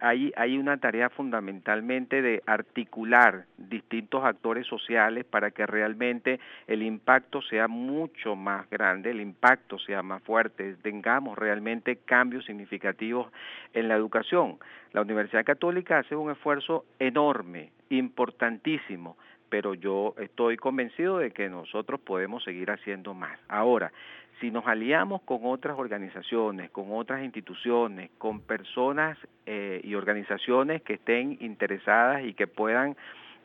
hay, 0.00 0.32
hay 0.36 0.56
una 0.56 0.78
tarea 0.78 1.10
fundamentalmente 1.10 2.22
de 2.22 2.42
articular 2.46 3.46
distintos 3.56 4.24
actores 4.24 4.66
sociales 4.66 5.24
para 5.24 5.50
que 5.50 5.66
realmente 5.66 6.40
el 6.66 6.82
impacto 6.82 7.42
sea 7.42 7.68
mucho 7.68 8.36
más 8.36 8.70
grande, 8.70 9.10
el 9.10 9.20
impacto 9.20 9.78
sea 9.78 10.02
más 10.02 10.22
fuerte, 10.22 10.76
tengamos 10.82 11.36
realmente 11.36 11.96
cambios 11.96 12.46
significativos 12.46 13.30
en 13.74 13.88
la 13.88 13.96
educación. 13.96 14.58
La 14.92 15.02
Universidad 15.02 15.44
Católica 15.44 15.98
hace 15.98 16.16
un 16.16 16.30
esfuerzo 16.30 16.86
enorme, 16.98 17.72
importantísimo, 17.90 19.18
pero 19.48 19.74
yo 19.74 20.14
estoy 20.18 20.56
convencido 20.56 21.18
de 21.18 21.30
que 21.30 21.48
nosotros 21.48 22.00
podemos 22.00 22.44
seguir 22.44 22.70
haciendo 22.70 23.14
más. 23.14 23.38
Ahora, 23.48 23.92
si 24.40 24.50
nos 24.50 24.66
aliamos 24.66 25.22
con 25.22 25.40
otras 25.42 25.78
organizaciones, 25.78 26.70
con 26.70 26.86
otras 26.90 27.22
instituciones, 27.24 28.10
con 28.18 28.40
personas 28.40 29.18
eh, 29.46 29.80
y 29.82 29.94
organizaciones 29.94 30.82
que 30.82 30.94
estén 30.94 31.38
interesadas 31.40 32.24
y 32.24 32.34
que 32.34 32.46
puedan 32.46 32.96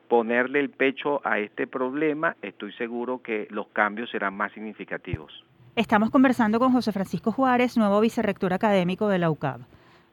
ponerle 0.08 0.60
el 0.60 0.70
pecho 0.70 1.22
a 1.24 1.40
este 1.40 1.66
problema, 1.66 2.36
estoy 2.42 2.72
seguro 2.74 3.22
que 3.22 3.48
los 3.50 3.68
cambios 3.70 4.12
serán 4.12 4.36
más 4.36 4.52
significativos. 4.52 5.44
Estamos 5.76 6.12
conversando 6.12 6.60
con 6.60 6.72
José 6.72 6.92
Francisco 6.92 7.32
Juárez, 7.32 7.78
nuevo 7.78 8.00
vicerrector 8.00 8.54
académico 8.54 9.08
de 9.08 9.18
la 9.18 9.32
UCAB. 9.32 9.62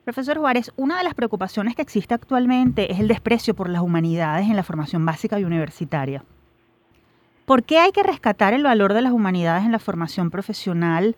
Profesor 0.04 0.38
Juárez, 0.38 0.72
una 0.76 0.96
de 0.96 1.04
las 1.04 1.14
preocupaciones 1.14 1.76
que 1.76 1.82
existe 1.82 2.14
actualmente 2.14 2.90
es 2.90 3.00
el 3.00 3.08
desprecio 3.08 3.54
por 3.54 3.68
las 3.68 3.82
humanidades 3.82 4.48
en 4.48 4.56
la 4.56 4.62
formación 4.62 5.04
básica 5.04 5.38
y 5.38 5.44
universitaria. 5.44 6.24
¿Por 7.44 7.64
qué 7.64 7.78
hay 7.78 7.92
que 7.92 8.02
rescatar 8.02 8.54
el 8.54 8.62
valor 8.62 8.94
de 8.94 9.02
las 9.02 9.12
humanidades 9.12 9.64
en 9.64 9.72
la 9.72 9.78
formación 9.78 10.30
profesional 10.30 11.16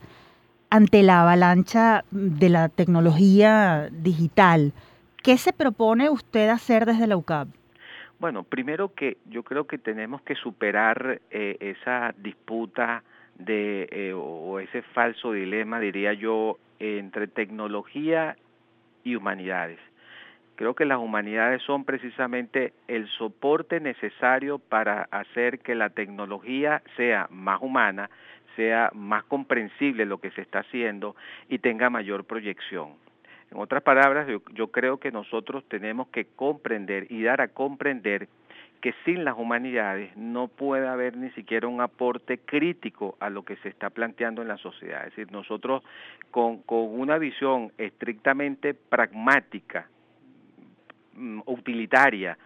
ante 0.68 1.02
la 1.02 1.22
avalancha 1.22 2.04
de 2.10 2.48
la 2.48 2.68
tecnología 2.68 3.88
digital? 3.92 4.72
¿Qué 5.22 5.38
se 5.38 5.52
propone 5.52 6.10
usted 6.10 6.48
hacer 6.48 6.84
desde 6.84 7.06
la 7.06 7.16
UCAP? 7.16 7.48
Bueno, 8.18 8.42
primero 8.42 8.94
que 8.94 9.18
yo 9.26 9.44
creo 9.44 9.66
que 9.68 9.78
tenemos 9.78 10.22
que 10.22 10.34
superar 10.34 11.20
eh, 11.30 11.56
esa 11.60 12.14
disputa 12.18 13.04
de 13.38 13.88
eh, 13.92 14.12
o 14.12 14.58
ese 14.58 14.82
falso 14.82 15.32
dilema, 15.32 15.78
diría 15.78 16.14
yo, 16.14 16.58
entre 16.80 17.28
tecnología 17.28 18.36
y 19.04 19.16
humanidades. 19.16 19.78
Creo 20.56 20.74
que 20.74 20.84
las 20.84 20.98
humanidades 20.98 21.62
son 21.62 21.84
precisamente 21.84 22.72
el 22.86 23.08
soporte 23.08 23.80
necesario 23.80 24.58
para 24.58 25.08
hacer 25.10 25.60
que 25.60 25.74
la 25.74 25.90
tecnología 25.90 26.82
sea 26.96 27.26
más 27.30 27.60
humana, 27.62 28.10
sea 28.54 28.90
más 28.94 29.24
comprensible 29.24 30.04
lo 30.04 30.18
que 30.18 30.30
se 30.30 30.42
está 30.42 30.60
haciendo 30.60 31.16
y 31.48 31.58
tenga 31.58 31.90
mayor 31.90 32.24
proyección. 32.24 32.94
En 33.50 33.58
otras 33.58 33.82
palabras, 33.82 34.26
yo, 34.54 34.68
creo 34.68 34.98
que 34.98 35.10
nosotros 35.10 35.64
tenemos 35.68 36.08
que 36.08 36.24
comprender 36.24 37.06
y 37.10 37.22
dar 37.22 37.40
a 37.42 37.48
comprender 37.48 38.28
que 38.82 38.94
sin 39.06 39.24
las 39.24 39.38
humanidades 39.38 40.14
no 40.16 40.48
puede 40.48 40.86
haber 40.86 41.16
ni 41.16 41.30
siquiera 41.30 41.66
un 41.68 41.80
aporte 41.80 42.38
crítico 42.38 43.16
a 43.20 43.30
lo 43.30 43.44
que 43.44 43.56
se 43.56 43.70
está 43.70 43.88
planteando 43.88 44.42
en 44.42 44.48
la 44.48 44.58
sociedad. 44.58 45.06
Es 45.06 45.16
decir, 45.16 45.32
nosotros 45.32 45.82
con, 46.30 46.58
con 46.62 47.00
una 47.00 47.16
visión 47.16 47.72
estrictamente 47.78 48.74
pragmática 48.74 49.88
Mm, 51.14 51.40
utilitaria 51.44 52.38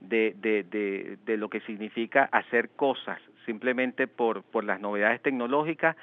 de, 0.00 0.34
de, 0.38 1.18
de, 1.24 1.36
lo 1.36 1.50
que 1.50 1.60
significa 1.60 2.28
hacer 2.32 2.70
cosas 2.70 3.20
simplemente 3.44 4.06
por, 4.06 4.42
por 4.44 4.64
las 4.64 4.80
novedades 4.80 5.20
tecnológicas, 5.20 5.94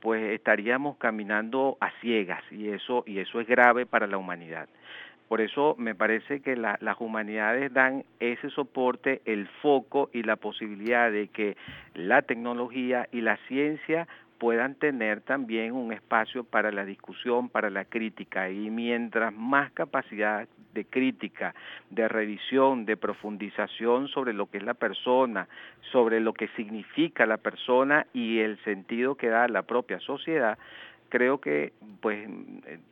pues 0.00 0.22
estaríamos 0.32 0.98
caminando 0.98 1.78
a 1.80 1.90
ciegas 2.00 2.42
y 2.50 2.68
eso, 2.68 3.04
y 3.06 3.20
eso 3.20 3.40
es 3.40 3.46
grave 3.46 3.86
para 3.86 4.06
la 4.06 4.18
humanidad. 4.18 4.68
Por 5.28 5.40
eso 5.40 5.74
me 5.78 5.94
parece 5.94 6.40
que 6.40 6.56
las 6.56 7.00
humanidades 7.00 7.72
dan 7.72 8.04
ese 8.20 8.50
soporte, 8.50 9.22
el 9.24 9.48
foco 9.62 10.10
y 10.12 10.22
la 10.22 10.36
posibilidad 10.36 11.10
de 11.10 11.28
que 11.28 11.56
la 11.94 12.22
tecnología 12.22 13.08
y 13.12 13.22
la 13.22 13.38
ciencia 13.48 14.06
puedan 14.42 14.74
tener 14.74 15.20
también 15.20 15.72
un 15.72 15.92
espacio 15.92 16.42
para 16.42 16.72
la 16.72 16.84
discusión, 16.84 17.48
para 17.48 17.70
la 17.70 17.84
crítica. 17.84 18.50
Y 18.50 18.70
mientras 18.70 19.32
más 19.32 19.70
capacidad 19.70 20.48
de 20.74 20.84
crítica, 20.84 21.54
de 21.90 22.08
revisión, 22.08 22.84
de 22.84 22.96
profundización 22.96 24.08
sobre 24.08 24.32
lo 24.32 24.50
que 24.50 24.58
es 24.58 24.64
la 24.64 24.74
persona, 24.74 25.46
sobre 25.92 26.18
lo 26.18 26.32
que 26.32 26.48
significa 26.56 27.24
la 27.24 27.36
persona 27.36 28.06
y 28.12 28.40
el 28.40 28.58
sentido 28.64 29.14
que 29.14 29.28
da 29.28 29.46
la 29.46 29.62
propia 29.62 30.00
sociedad, 30.00 30.58
creo 31.12 31.42
que 31.42 31.74
pues 32.00 32.26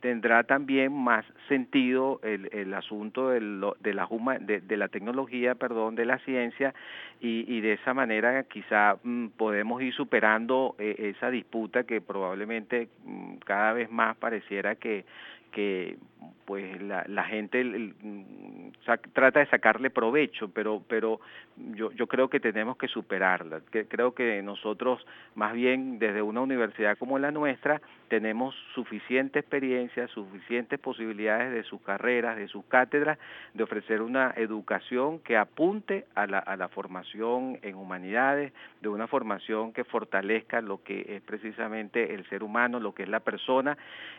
tendrá 0.00 0.44
también 0.44 0.92
más 0.92 1.24
sentido 1.48 2.20
el, 2.22 2.50
el 2.52 2.74
asunto 2.74 3.30
de, 3.30 3.40
de, 3.80 3.94
la, 3.94 4.06
de, 4.40 4.76
la 4.76 4.88
tecnología, 4.88 5.54
perdón, 5.54 5.94
de 5.94 6.04
la 6.04 6.18
ciencia 6.18 6.74
y, 7.18 7.50
y 7.50 7.62
de 7.62 7.72
esa 7.72 7.94
manera 7.94 8.42
quizá 8.42 8.98
mm, 9.02 9.28
podemos 9.38 9.80
ir 9.80 9.94
superando 9.94 10.76
eh, 10.78 11.14
esa 11.16 11.30
disputa 11.30 11.84
que 11.84 12.02
probablemente 12.02 12.90
mm, 13.06 13.36
cada 13.46 13.72
vez 13.72 13.90
más 13.90 14.18
pareciera 14.18 14.74
que, 14.74 15.06
que 15.50 15.96
pues 16.50 16.82
la, 16.82 17.04
la 17.06 17.22
gente 17.22 17.62
mm, 17.62 18.70
trata 19.12 19.38
de 19.38 19.46
sacarle 19.46 19.88
provecho, 19.88 20.48
pero 20.48 20.82
pero 20.88 21.20
yo 21.74 21.92
yo 21.92 22.08
creo 22.08 22.28
que 22.28 22.40
tenemos 22.40 22.76
que 22.76 22.88
superarla. 22.88 23.60
Que, 23.70 23.86
creo 23.86 24.14
que 24.14 24.42
nosotros 24.42 25.06
más 25.36 25.52
bien 25.52 26.00
desde 26.00 26.22
una 26.22 26.40
universidad 26.40 26.98
como 26.98 27.20
la 27.20 27.30
nuestra 27.30 27.80
tenemos 28.08 28.54
suficiente 28.74 29.38
experiencia, 29.38 30.08
suficientes 30.08 30.80
posibilidades 30.80 31.52
de 31.52 31.62
sus 31.62 31.80
carreras, 31.82 32.36
de 32.36 32.48
sus 32.48 32.64
cátedras, 32.64 33.18
de 33.54 33.62
ofrecer 33.62 34.02
una 34.02 34.34
educación 34.36 35.20
que 35.20 35.36
apunte 35.36 36.06
a 36.16 36.26
la, 36.26 36.40
a 36.40 36.56
la 36.56 36.66
formación 36.66 37.60
en 37.62 37.76
humanidades, 37.76 38.52
de 38.80 38.88
una 38.88 39.06
formación 39.06 39.72
que 39.72 39.84
fortalezca 39.84 40.60
lo 40.60 40.82
que 40.82 41.06
es 41.08 41.22
precisamente 41.22 42.12
el 42.12 42.28
ser 42.28 42.42
humano, 42.42 42.80
lo 42.80 42.92
que 42.92 43.04
es 43.04 43.08
la 43.08 43.20
persona 43.20 43.78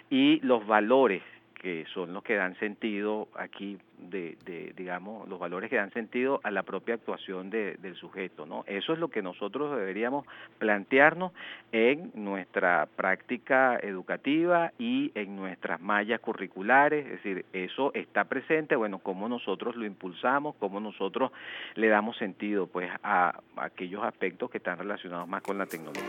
y 0.09 0.39
los 0.41 0.65
valores 0.65 1.20
que 1.61 1.85
son 1.93 2.11
los 2.11 2.23
que 2.23 2.35
dan 2.35 2.57
sentido 2.57 3.27
aquí 3.35 3.77
de, 3.99 4.35
de, 4.45 4.73
digamos 4.75 5.29
los 5.29 5.39
valores 5.39 5.69
que 5.69 5.75
dan 5.75 5.93
sentido 5.93 6.41
a 6.43 6.49
la 6.49 6.63
propia 6.63 6.95
actuación 6.95 7.51
de, 7.51 7.75
del 7.75 7.95
sujeto 7.95 8.47
no 8.47 8.63
eso 8.65 8.93
es 8.93 8.99
lo 8.99 9.09
que 9.09 9.21
nosotros 9.21 9.77
deberíamos 9.77 10.25
plantearnos 10.57 11.33
en 11.71 12.11
nuestra 12.15 12.87
práctica 12.95 13.77
educativa 13.81 14.71
y 14.77 15.11
en 15.15 15.35
nuestras 15.35 15.81
mallas 15.81 16.19
curriculares. 16.19 17.05
Es 17.05 17.11
decir 17.11 17.45
eso 17.53 17.93
está 17.93 18.25
presente. 18.25 18.75
Bueno 18.75 18.99
cómo 18.99 19.29
nosotros 19.29 19.75
lo 19.75 19.85
impulsamos 19.85 20.55
cómo 20.55 20.79
nosotros 20.79 21.31
le 21.75 21.87
damos 21.87 22.17
sentido 22.17 22.67
pues 22.67 22.89
a 23.03 23.39
aquellos 23.57 24.03
aspectos 24.03 24.49
que 24.49 24.57
están 24.57 24.77
relacionados 24.77 25.27
más 25.27 25.41
con 25.41 25.57
la 25.57 25.65
tecnología 25.65 26.01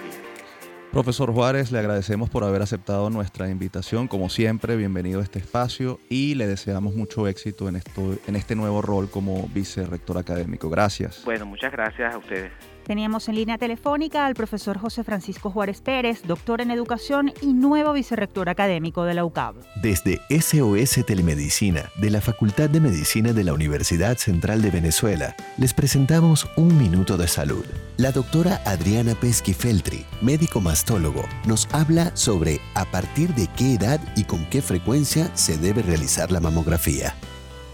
Profesor 0.92 1.32
Juárez, 1.32 1.72
le 1.72 1.78
agradecemos 1.78 2.28
por 2.28 2.44
haber 2.44 2.60
aceptado 2.60 3.08
nuestra 3.08 3.48
invitación. 3.48 4.08
Como 4.08 4.28
siempre, 4.28 4.76
bienvenido 4.76 5.20
a 5.20 5.22
este 5.22 5.38
espacio 5.38 5.98
y 6.10 6.34
le 6.34 6.46
deseamos 6.46 6.94
mucho 6.94 7.26
éxito 7.26 7.66
en, 7.66 7.76
esto, 7.76 8.14
en 8.26 8.36
este 8.36 8.54
nuevo 8.54 8.82
rol 8.82 9.08
como 9.10 9.48
vicerrector 9.54 10.18
académico. 10.18 10.68
Gracias. 10.68 11.22
Bueno, 11.24 11.46
muchas 11.46 11.72
gracias 11.72 12.14
a 12.14 12.18
ustedes. 12.18 12.52
Teníamos 12.86 13.28
en 13.28 13.36
línea 13.36 13.58
telefónica 13.58 14.26
al 14.26 14.34
profesor 14.34 14.78
José 14.78 15.04
Francisco 15.04 15.50
Juárez 15.50 15.80
Pérez, 15.80 16.22
doctor 16.24 16.60
en 16.60 16.70
educación 16.70 17.32
y 17.40 17.52
nuevo 17.52 17.92
vicerrector 17.92 18.48
académico 18.48 19.04
de 19.04 19.14
la 19.14 19.24
UCAB. 19.24 19.54
Desde 19.80 20.20
SOS 20.28 21.06
Telemedicina, 21.06 21.90
de 21.96 22.10
la 22.10 22.20
Facultad 22.20 22.68
de 22.68 22.80
Medicina 22.80 23.32
de 23.32 23.44
la 23.44 23.52
Universidad 23.52 24.16
Central 24.16 24.62
de 24.62 24.70
Venezuela, 24.70 25.36
les 25.58 25.72
presentamos 25.74 26.48
Un 26.56 26.76
Minuto 26.76 27.16
de 27.16 27.28
Salud. 27.28 27.64
La 27.98 28.10
doctora 28.10 28.60
Adriana 28.64 29.14
Pesqui 29.14 29.54
Feltri, 29.54 30.04
médico 30.20 30.60
mastólogo, 30.60 31.22
nos 31.46 31.68
habla 31.72 32.10
sobre 32.16 32.60
a 32.74 32.84
partir 32.84 33.34
de 33.34 33.46
qué 33.56 33.74
edad 33.74 34.00
y 34.16 34.24
con 34.24 34.44
qué 34.46 34.60
frecuencia 34.60 35.30
se 35.36 35.56
debe 35.56 35.82
realizar 35.82 36.32
la 36.32 36.40
mamografía. 36.40 37.14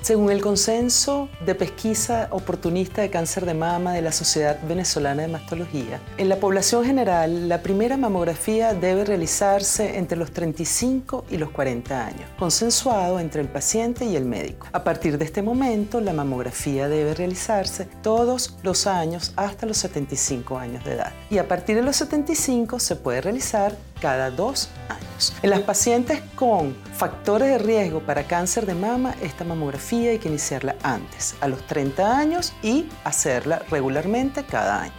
Según 0.08 0.30
el 0.32 0.40
consenso 0.40 1.28
de 1.44 1.54
pesquisa 1.54 2.28
oportunista 2.30 3.02
de 3.02 3.10
cáncer 3.10 3.44
de 3.44 3.52
mama 3.52 3.92
de 3.92 4.00
la 4.00 4.10
Sociedad 4.10 4.58
Venezolana 4.66 5.20
de 5.20 5.28
Mastología, 5.28 6.00
en 6.16 6.30
la 6.30 6.36
población 6.36 6.82
general 6.82 7.46
la 7.46 7.60
primera 7.60 7.98
mamografía 7.98 8.72
debe 8.72 9.04
realizarse 9.04 9.98
entre 9.98 10.16
los 10.16 10.32
35 10.32 11.26
y 11.28 11.36
los 11.36 11.50
40 11.50 12.06
años, 12.06 12.22
consensuado 12.38 13.20
entre 13.20 13.42
el 13.42 13.48
paciente 13.48 14.06
y 14.06 14.16
el 14.16 14.24
médico. 14.24 14.66
A 14.72 14.82
partir 14.82 15.18
de 15.18 15.26
este 15.26 15.42
momento, 15.42 16.00
la 16.00 16.14
mamografía 16.14 16.88
debe 16.88 17.12
realizarse 17.12 17.84
todos 18.02 18.56
los 18.62 18.86
años 18.86 19.34
hasta 19.36 19.66
los 19.66 19.76
75 19.76 20.56
años 20.56 20.86
de 20.86 20.92
edad. 20.92 21.12
Y 21.28 21.36
a 21.36 21.46
partir 21.46 21.76
de 21.76 21.82
los 21.82 21.96
75 21.96 22.78
se 22.78 22.96
puede 22.96 23.20
realizar 23.20 23.76
cada 24.00 24.30
dos 24.30 24.70
años. 24.88 25.34
En 25.42 25.50
las 25.50 25.60
pacientes 25.60 26.22
con 26.34 26.74
factores 26.94 27.48
de 27.48 27.58
riesgo 27.58 28.00
para 28.00 28.24
cáncer 28.24 28.64
de 28.66 28.74
mama, 28.74 29.14
esta 29.20 29.44
mamografía 29.44 30.10
hay 30.10 30.18
que 30.18 30.28
iniciarla 30.28 30.74
antes, 30.82 31.36
a 31.40 31.48
los 31.48 31.66
30 31.66 32.18
años, 32.18 32.52
y 32.62 32.88
hacerla 33.04 33.62
regularmente 33.70 34.44
cada 34.44 34.82
año. 34.82 34.92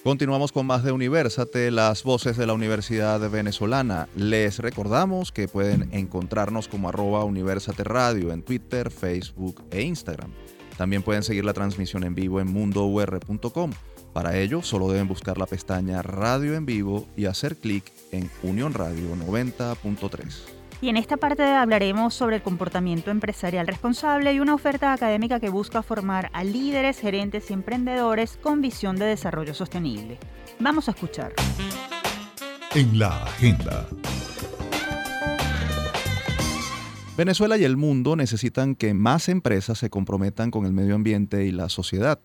Continuamos 0.03 0.51
con 0.51 0.65
más 0.65 0.83
de 0.83 0.91
Universate, 0.91 1.71
las 1.71 2.03
voces 2.03 2.35
de 2.35 2.45
la 2.45 2.51
Universidad 2.51 3.21
Venezolana. 3.29 4.09
Les 4.17 4.59
recordamos 4.59 5.31
que 5.31 5.47
pueden 5.47 5.87
encontrarnos 5.93 6.67
como 6.67 6.89
arroba 6.89 7.23
Universate 7.23 7.85
Radio 7.85 8.33
en 8.33 8.43
Twitter, 8.43 8.91
Facebook 8.91 9.63
e 9.71 9.81
Instagram. 9.83 10.33
También 10.77 11.03
pueden 11.03 11.23
seguir 11.23 11.45
la 11.45 11.53
transmisión 11.53 12.03
en 12.03 12.15
vivo 12.15 12.41
en 12.41 12.51
mundour.com. 12.51 13.71
Para 14.11 14.37
ello, 14.37 14.61
solo 14.61 14.89
deben 14.89 15.07
buscar 15.07 15.37
la 15.37 15.45
pestaña 15.45 16.01
Radio 16.01 16.53
en 16.55 16.65
vivo 16.65 17.07
y 17.15 17.25
hacer 17.25 17.55
clic 17.55 17.85
en 18.11 18.29
Unión 18.43 18.73
Radio 18.73 19.15
90.3. 19.15 20.62
Y 20.81 20.89
en 20.89 20.97
esta 20.97 21.17
parte 21.17 21.43
hablaremos 21.43 22.13
sobre 22.13 22.37
el 22.37 22.41
comportamiento 22.41 23.11
empresarial 23.11 23.67
responsable 23.67 24.33
y 24.33 24.39
una 24.39 24.53
oferta 24.53 24.93
académica 24.93 25.39
que 25.39 25.49
busca 25.49 25.81
formar 25.81 26.29
a 26.33 26.43
líderes, 26.43 26.99
gerentes 26.99 27.49
y 27.49 27.53
emprendedores 27.53 28.37
con 28.41 28.61
visión 28.61 28.95
de 28.97 29.05
desarrollo 29.05 29.53
sostenible. 29.53 30.19
Vamos 30.59 30.87
a 30.87 30.91
escuchar. 30.91 31.33
En 32.75 32.99
la 32.99 33.23
agenda. 33.23 33.87
Venezuela 37.15 37.57
y 37.57 37.63
el 37.63 37.77
mundo 37.77 38.15
necesitan 38.15 38.73
que 38.73 38.95
más 38.95 39.29
empresas 39.29 39.77
se 39.77 39.91
comprometan 39.91 40.49
con 40.49 40.65
el 40.65 40.73
medio 40.73 40.95
ambiente 40.95 41.45
y 41.45 41.51
la 41.51 41.69
sociedad 41.69 42.19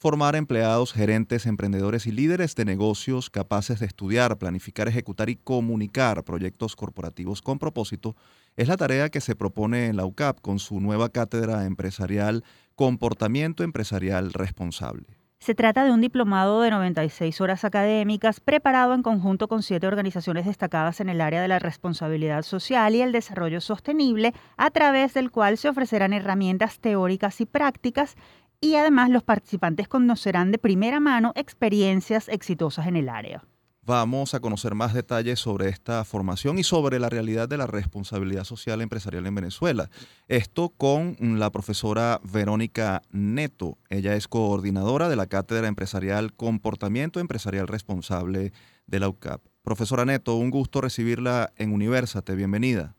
formar 0.00 0.34
empleados, 0.34 0.94
gerentes, 0.94 1.44
emprendedores 1.44 2.06
y 2.06 2.12
líderes 2.12 2.54
de 2.54 2.64
negocios 2.64 3.28
capaces 3.28 3.80
de 3.80 3.86
estudiar, 3.86 4.38
planificar, 4.38 4.88
ejecutar 4.88 5.28
y 5.28 5.36
comunicar 5.36 6.24
proyectos 6.24 6.74
corporativos 6.74 7.42
con 7.42 7.58
propósito 7.58 8.16
es 8.56 8.66
la 8.66 8.78
tarea 8.78 9.10
que 9.10 9.20
se 9.20 9.36
propone 9.36 9.88
en 9.88 9.98
la 9.98 10.06
UCAP 10.06 10.40
con 10.40 10.58
su 10.58 10.80
nueva 10.80 11.10
cátedra 11.10 11.66
empresarial 11.66 12.44
Comportamiento 12.76 13.62
Empresarial 13.62 14.32
Responsable. 14.32 15.20
Se 15.42 15.54
trata 15.54 15.84
de 15.84 15.90
un 15.90 16.02
diplomado 16.02 16.60
de 16.60 16.70
96 16.70 17.40
horas 17.40 17.64
académicas 17.64 18.40
preparado 18.40 18.92
en 18.92 19.02
conjunto 19.02 19.48
con 19.48 19.62
siete 19.62 19.86
organizaciones 19.86 20.44
destacadas 20.44 21.00
en 21.00 21.08
el 21.08 21.22
área 21.22 21.40
de 21.40 21.48
la 21.48 21.58
responsabilidad 21.58 22.42
social 22.42 22.94
y 22.94 23.00
el 23.00 23.10
desarrollo 23.10 23.62
sostenible, 23.62 24.34
a 24.58 24.70
través 24.70 25.14
del 25.14 25.30
cual 25.30 25.56
se 25.56 25.70
ofrecerán 25.70 26.12
herramientas 26.12 26.78
teóricas 26.78 27.40
y 27.40 27.46
prácticas 27.46 28.16
y 28.60 28.74
además 28.74 29.10
los 29.10 29.22
participantes 29.22 29.88
conocerán 29.88 30.52
de 30.52 30.58
primera 30.58 31.00
mano 31.00 31.32
experiencias 31.34 32.28
exitosas 32.28 32.86
en 32.86 32.96
el 32.96 33.08
área. 33.08 33.44
Vamos 33.82 34.34
a 34.34 34.40
conocer 34.40 34.74
más 34.74 34.92
detalles 34.92 35.40
sobre 35.40 35.68
esta 35.68 36.04
formación 36.04 36.58
y 36.58 36.64
sobre 36.64 37.00
la 37.00 37.08
realidad 37.08 37.48
de 37.48 37.56
la 37.56 37.66
responsabilidad 37.66 38.44
social 38.44 38.82
empresarial 38.82 39.26
en 39.26 39.34
Venezuela. 39.34 39.90
Esto 40.28 40.68
con 40.68 41.16
la 41.18 41.50
profesora 41.50 42.20
Verónica 42.22 43.02
Neto. 43.10 43.78
Ella 43.88 44.14
es 44.14 44.28
coordinadora 44.28 45.08
de 45.08 45.16
la 45.16 45.26
Cátedra 45.26 45.66
Empresarial 45.66 46.34
Comportamiento 46.34 47.20
Empresarial 47.20 47.68
Responsable 47.68 48.52
de 48.86 49.00
la 49.00 49.08
UCAP. 49.08 49.40
Profesora 49.62 50.04
Neto, 50.04 50.36
un 50.36 50.50
gusto 50.50 50.82
recibirla 50.82 51.52
en 51.56 51.72
Universate. 51.72 52.34
Bienvenida. 52.34 52.94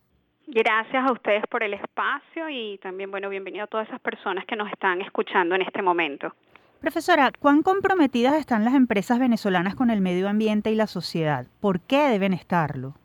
Gracias 0.53 1.07
a 1.07 1.13
ustedes 1.13 1.47
por 1.47 1.63
el 1.63 1.73
espacio 1.73 2.49
y 2.49 2.77
también, 2.79 3.09
bueno, 3.09 3.29
bienvenido 3.29 3.63
a 3.63 3.67
todas 3.67 3.87
esas 3.87 4.01
personas 4.01 4.43
que 4.45 4.57
nos 4.57 4.69
están 4.69 4.99
escuchando 4.99 5.55
en 5.55 5.61
este 5.61 5.81
momento. 5.81 6.35
Profesora, 6.81 7.31
¿cuán 7.39 7.61
comprometidas 7.61 8.33
están 8.33 8.65
las 8.65 8.73
empresas 8.73 9.17
venezolanas 9.17 9.75
con 9.75 9.89
el 9.89 10.01
medio 10.01 10.27
ambiente 10.27 10.69
y 10.69 10.75
la 10.75 10.87
sociedad? 10.87 11.45
¿Por 11.61 11.79
qué 11.79 12.09
deben 12.09 12.33
estarlo? 12.33 12.95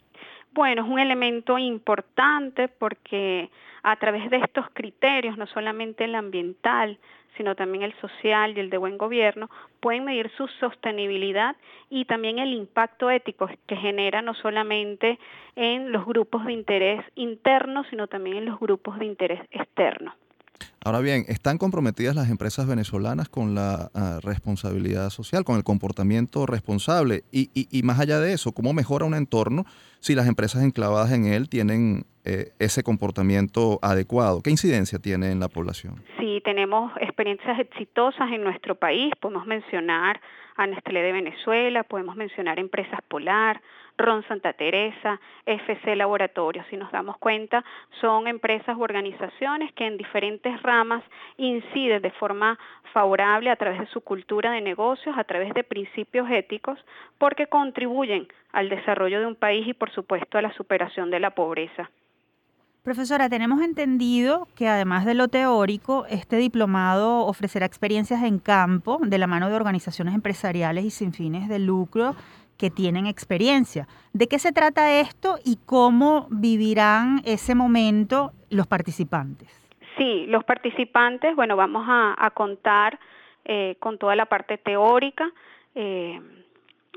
Bueno, 0.50 0.82
es 0.82 0.88
un 0.88 0.98
elemento 0.98 1.56
importante 1.56 2.66
porque 2.66 3.48
a 3.84 3.94
través 3.94 4.28
de 4.28 4.38
estos 4.38 4.66
criterios, 4.72 5.38
no 5.38 5.46
solamente 5.46 6.02
el 6.02 6.16
ambiental, 6.16 6.98
sino 7.36 7.54
también 7.54 7.84
el 7.84 7.94
social 8.00 8.56
y 8.56 8.60
el 8.60 8.70
de 8.70 8.78
buen 8.78 8.98
gobierno, 8.98 9.50
pueden 9.80 10.04
medir 10.04 10.30
su 10.36 10.46
sostenibilidad 10.60 11.56
y 11.90 12.04
también 12.04 12.38
el 12.38 12.52
impacto 12.52 13.10
ético 13.10 13.48
que 13.66 13.76
genera 13.76 14.22
no 14.22 14.34
solamente 14.34 15.18
en 15.54 15.92
los 15.92 16.04
grupos 16.06 16.44
de 16.46 16.52
interés 16.52 17.04
internos, 17.14 17.86
sino 17.90 18.06
también 18.06 18.38
en 18.38 18.46
los 18.46 18.58
grupos 18.58 18.98
de 18.98 19.06
interés 19.06 19.40
externos. 19.50 20.14
Ahora 20.84 21.00
bien, 21.00 21.24
¿están 21.26 21.58
comprometidas 21.58 22.14
las 22.14 22.30
empresas 22.30 22.68
venezolanas 22.68 23.28
con 23.28 23.56
la 23.56 23.90
ah, 23.92 24.20
responsabilidad 24.22 25.10
social, 25.10 25.44
con 25.44 25.56
el 25.56 25.64
comportamiento 25.64 26.46
responsable? 26.46 27.24
Y, 27.32 27.50
y, 27.52 27.82
más 27.82 27.98
allá 27.98 28.20
de 28.20 28.32
eso, 28.32 28.52
¿cómo 28.52 28.72
mejora 28.72 29.04
un 29.04 29.14
entorno 29.14 29.64
si 29.98 30.14
las 30.14 30.28
empresas 30.28 30.62
enclavadas 30.62 31.12
en 31.12 31.26
él 31.26 31.48
tienen 31.48 32.04
eh, 32.24 32.52
ese 32.60 32.84
comportamiento 32.84 33.80
adecuado? 33.82 34.42
¿Qué 34.42 34.50
incidencia 34.50 35.00
tiene 35.00 35.32
en 35.32 35.40
la 35.40 35.48
población? 35.48 36.04
Sí, 36.20 36.40
tenemos 36.44 36.92
experiencias 37.00 37.58
exitosas 37.58 38.30
en 38.30 38.44
nuestro 38.44 38.76
país. 38.76 39.12
Podemos 39.20 39.44
mencionar 39.44 40.20
a 40.56 40.66
de 40.66 41.12
Venezuela, 41.12 41.82
podemos 41.82 42.16
mencionar 42.16 42.58
Empresas 42.58 43.00
Polar, 43.08 43.60
Ron 43.98 44.22
Santa 44.24 44.52
Teresa, 44.52 45.20
FC 45.44 45.96
Laboratorios. 45.96 46.66
Si 46.70 46.76
nos 46.76 46.90
damos 46.92 47.16
cuenta, 47.18 47.64
son 48.00 48.26
empresas 48.26 48.76
u 48.76 48.82
organizaciones 48.82 49.72
que 49.72 49.86
en 49.86 49.96
diferentes 49.96 50.62
ramas 50.62 51.02
inciden 51.36 52.02
de 52.02 52.10
forma 52.12 52.58
favorable 52.92 53.50
a 53.50 53.56
través 53.56 53.80
de 53.80 53.86
su 53.86 54.00
cultura 54.00 54.50
de 54.52 54.60
negocios, 54.60 55.16
a 55.18 55.24
través 55.24 55.52
de 55.54 55.64
principios 55.64 56.30
éticos, 56.30 56.78
porque 57.18 57.46
contribuyen 57.46 58.28
al 58.52 58.68
desarrollo 58.68 59.20
de 59.20 59.26
un 59.26 59.36
país 59.36 59.66
y, 59.66 59.74
por 59.74 59.90
supuesto, 59.90 60.38
a 60.38 60.42
la 60.42 60.52
superación 60.52 61.10
de 61.10 61.20
la 61.20 61.30
pobreza. 61.30 61.90
Profesora, 62.86 63.28
tenemos 63.28 63.62
entendido 63.62 64.46
que 64.54 64.68
además 64.68 65.04
de 65.04 65.14
lo 65.14 65.26
teórico, 65.26 66.06
este 66.08 66.36
diplomado 66.36 67.26
ofrecerá 67.26 67.66
experiencias 67.66 68.22
en 68.22 68.38
campo 68.38 69.00
de 69.02 69.18
la 69.18 69.26
mano 69.26 69.48
de 69.48 69.56
organizaciones 69.56 70.14
empresariales 70.14 70.84
y 70.84 70.90
sin 70.90 71.12
fines 71.12 71.48
de 71.48 71.58
lucro 71.58 72.14
que 72.56 72.70
tienen 72.70 73.06
experiencia. 73.06 73.88
¿De 74.12 74.28
qué 74.28 74.38
se 74.38 74.52
trata 74.52 75.00
esto 75.00 75.34
y 75.44 75.58
cómo 75.66 76.28
vivirán 76.30 77.22
ese 77.24 77.56
momento 77.56 78.30
los 78.50 78.68
participantes? 78.68 79.48
Sí, 79.98 80.26
los 80.28 80.44
participantes, 80.44 81.34
bueno, 81.34 81.56
vamos 81.56 81.84
a, 81.88 82.30
contar 82.34 83.00
eh, 83.46 83.74
con 83.80 83.98
toda 83.98 84.14
la 84.14 84.26
parte 84.26 84.58
teórica 84.58 85.28
eh, 85.74 86.20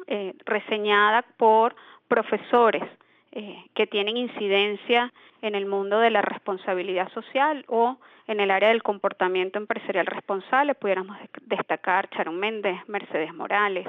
eh, 0.05 0.35
reseñada 0.45 1.23
por 1.35 1.75
profesores 2.07 2.83
que 3.31 3.87
tienen 3.87 4.17
incidencia 4.17 5.13
en 5.41 5.55
el 5.55 5.65
mundo 5.65 5.99
de 5.99 6.09
la 6.09 6.21
responsabilidad 6.21 7.11
social 7.13 7.63
o 7.67 7.97
en 8.27 8.39
el 8.39 8.51
área 8.51 8.69
del 8.69 8.83
comportamiento 8.83 9.59
empresarial 9.59 10.05
responsable. 10.05 10.75
Pudiéramos 10.75 11.17
destacar 11.45 12.09
Charon 12.09 12.39
Méndez, 12.39 12.77
Mercedes 12.87 13.33
Morales, 13.33 13.87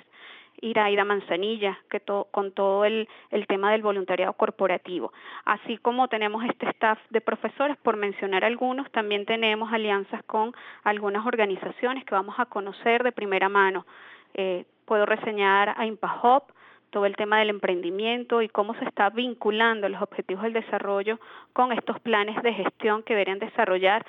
Iraida 0.61 1.05
Manzanilla, 1.05 1.79
que 1.90 2.00
con 2.31 2.53
todo 2.53 2.85
el, 2.85 3.09
el, 3.31 3.46
tema 3.46 3.72
del 3.72 3.83
voluntariado 3.83 4.33
corporativo. 4.35 5.12
Así 5.44 5.79
como 5.79 6.09
tenemos 6.09 6.44
este 6.44 6.68
staff 6.70 6.98
de 7.11 7.20
profesores, 7.20 7.76
por 7.79 7.96
mencionar 7.96 8.44
algunos, 8.44 8.90
también 8.90 9.24
tenemos 9.24 9.72
alianzas 9.72 10.22
con 10.24 10.55
algunas 10.85 11.26
organizaciones 11.26 12.05
que 12.05 12.14
vamos 12.14 12.35
a 12.38 12.46
conocer 12.46 13.03
de 13.03 13.12
primera 13.12 13.48
mano. 13.48 13.87
Eh, 14.35 14.64
puedo 14.85 15.07
reseñar 15.07 15.74
a 15.76 15.87
IMPAHOP, 15.87 16.50
todo 16.90 17.07
el 17.07 17.16
tema 17.16 17.38
del 17.38 17.50
emprendimiento 17.50 18.42
y 18.42 18.48
cómo 18.48 18.74
se 18.74 18.85
está 18.85 19.11
vinculando 19.11 19.88
los 19.88 20.03
objetivos 20.03 20.42
del 20.42 20.53
desarrollo 20.53 21.18
con 21.53 21.72
estos 21.72 21.98
planes 22.00 22.42
de 22.42 22.53
gestión 22.53 23.03
que 23.03 23.14
deberían 23.14 23.38
desarrollar 23.38 24.05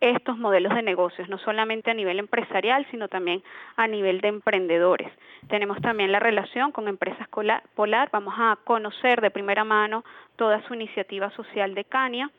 estos 0.00 0.38
modelos 0.38 0.74
de 0.74 0.82
negocios, 0.82 1.28
no 1.28 1.38
solamente 1.38 1.90
a 1.90 1.94
nivel 1.94 2.18
empresarial, 2.18 2.86
sino 2.90 3.08
también 3.08 3.42
a 3.76 3.88
nivel 3.88 4.20
de 4.20 4.28
emprendedores. 4.28 5.10
Tenemos 5.48 5.80
también 5.80 6.12
la 6.12 6.20
relación 6.20 6.70
con 6.70 6.86
Empresas 6.86 7.26
Polar, 7.74 8.08
vamos 8.12 8.34
a 8.36 8.58
conocer 8.64 9.20
de 9.20 9.30
primera 9.30 9.64
mano 9.64 10.04
toda 10.36 10.62
su 10.68 10.74
iniciativa 10.74 11.30
social 11.30 11.74
de 11.74 11.84
Cania, 11.84 12.30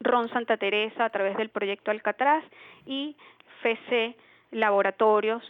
Ron 0.00 0.28
Santa 0.28 0.56
Teresa 0.56 1.04
a 1.04 1.10
través 1.10 1.36
del 1.36 1.48
proyecto 1.48 1.90
Alcatraz 1.90 2.44
y 2.86 3.16
FC 3.62 4.14
Laboratorios 4.52 5.42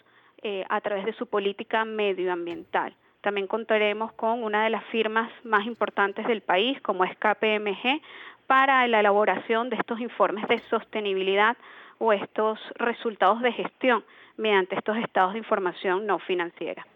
eh, 0.43 0.65
a 0.71 0.81
través 0.81 1.05
de 1.05 1.13
su 1.13 1.27
política 1.27 1.85
medioambiental. 1.85 2.95
También 3.21 3.47
contaremos 3.47 4.13
con 4.13 4.43
una 4.45 4.65
de 4.65 4.71
las 4.71 4.85
firmas 4.87 5.31
más 5.45 5.67
importantes 5.67 6.27
del 6.27 6.41
país, 6.41 6.81
como 6.83 7.05
es 7.05 7.17
KPMG, 7.17 8.01
para 8.47 8.87
la 8.87 9.01
elaboración 9.01 9.69
de 9.71 9.77
estos 9.77 10.01
informes 10.01 10.47
de 10.49 10.59
sostenibilidad 10.71 11.57
o 11.99 12.13
estos 12.13 12.59
resultados 12.77 13.43
de 13.43 13.53
gestión 13.53 14.05
mediante 14.37 14.77
estos 14.77 14.97
estados 14.97 15.33
de 15.33 15.39
información 15.39 16.07
no 16.07 16.19
financiera. 16.19 16.87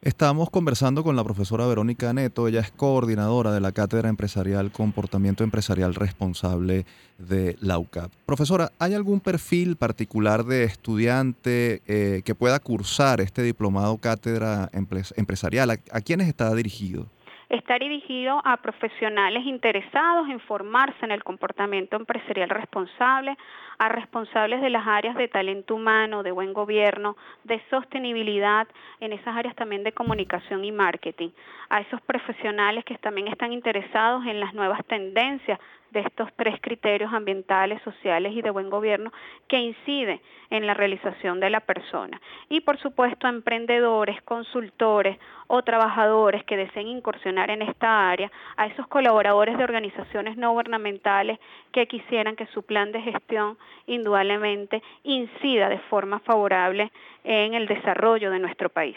Estamos 0.00 0.48
conversando 0.50 1.02
con 1.02 1.16
la 1.16 1.24
profesora 1.24 1.66
Verónica 1.66 2.12
Neto, 2.12 2.46
ella 2.46 2.60
es 2.60 2.70
coordinadora 2.70 3.50
de 3.50 3.58
la 3.58 3.72
Cátedra 3.72 4.08
Empresarial 4.08 4.70
Comportamiento 4.70 5.42
Empresarial 5.42 5.96
Responsable 5.96 6.86
de 7.18 7.56
la 7.60 7.80
UCAP. 7.80 8.12
Profesora, 8.24 8.70
¿hay 8.78 8.94
algún 8.94 9.18
perfil 9.18 9.74
particular 9.74 10.44
de 10.44 10.62
estudiante 10.62 11.82
eh, 11.88 12.22
que 12.24 12.36
pueda 12.36 12.60
cursar 12.60 13.20
este 13.20 13.42
diplomado 13.42 13.98
Cátedra 13.98 14.70
Empresarial? 14.72 15.70
¿A, 15.70 16.00
quiénes 16.00 16.28
está 16.28 16.54
dirigido? 16.54 17.06
Está 17.48 17.78
dirigido 17.78 18.42
a 18.44 18.58
profesionales 18.58 19.46
interesados 19.46 20.28
en 20.28 20.38
formarse 20.40 21.02
en 21.02 21.12
el 21.12 21.24
comportamiento 21.24 21.96
empresarial 21.96 22.50
responsable, 22.50 23.38
a 23.78 23.88
responsables 23.88 24.60
de 24.60 24.68
las 24.68 24.86
áreas 24.86 25.16
de 25.16 25.28
talento 25.28 25.74
humano, 25.74 26.22
de 26.22 26.30
buen 26.30 26.52
gobierno, 26.52 27.16
de 27.44 27.62
sostenibilidad, 27.70 28.68
en 29.00 29.14
esas 29.14 29.34
áreas 29.34 29.56
también 29.56 29.82
de 29.82 29.92
comunicación 29.92 30.62
y 30.62 30.72
marketing, 30.72 31.30
a 31.70 31.80
esos 31.80 32.02
profesionales 32.02 32.84
que 32.84 32.98
también 32.98 33.28
están 33.28 33.54
interesados 33.54 34.26
en 34.26 34.40
las 34.40 34.52
nuevas 34.52 34.84
tendencias 34.84 35.58
de 35.90 36.00
estos 36.00 36.28
tres 36.36 36.60
criterios 36.60 37.12
ambientales, 37.12 37.80
sociales 37.82 38.32
y 38.34 38.42
de 38.42 38.50
buen 38.50 38.70
gobierno 38.70 39.12
que 39.46 39.58
incide 39.58 40.20
en 40.50 40.66
la 40.66 40.74
realización 40.74 41.40
de 41.40 41.50
la 41.50 41.60
persona. 41.60 42.20
Y 42.48 42.60
por 42.60 42.78
supuesto 42.78 43.28
emprendedores, 43.28 44.20
consultores 44.22 45.18
o 45.46 45.62
trabajadores 45.62 46.44
que 46.44 46.56
deseen 46.56 46.88
incursionar 46.88 47.50
en 47.50 47.62
esta 47.62 48.10
área, 48.10 48.30
a 48.56 48.66
esos 48.66 48.86
colaboradores 48.88 49.56
de 49.56 49.64
organizaciones 49.64 50.36
no 50.36 50.52
gubernamentales 50.52 51.38
que 51.72 51.86
quisieran 51.86 52.36
que 52.36 52.46
su 52.46 52.62
plan 52.62 52.92
de 52.92 53.02
gestión 53.02 53.56
indudablemente 53.86 54.82
incida 55.04 55.68
de 55.68 55.78
forma 55.90 56.20
favorable 56.20 56.90
en 57.24 57.54
el 57.54 57.66
desarrollo 57.66 58.30
de 58.30 58.38
nuestro 58.38 58.68
país. 58.68 58.96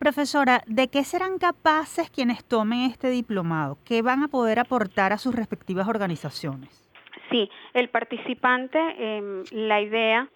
Profesora, 0.00 0.62
¿de 0.66 0.88
qué 0.88 1.04
serán 1.04 1.36
capaces 1.36 2.08
quienes 2.08 2.42
tomen 2.42 2.90
este 2.90 3.10
diplomado? 3.10 3.76
¿Qué 3.84 4.00
van 4.00 4.22
a 4.22 4.28
poder 4.28 4.58
aportar 4.58 5.12
a 5.12 5.18
sus 5.18 5.34
respectivas 5.34 5.86
organizaciones? 5.88 6.70
Sí, 7.30 7.50
el 7.74 7.90
participante, 7.90 8.78
em, 8.96 9.44
la 9.50 9.82
idea 9.82 10.26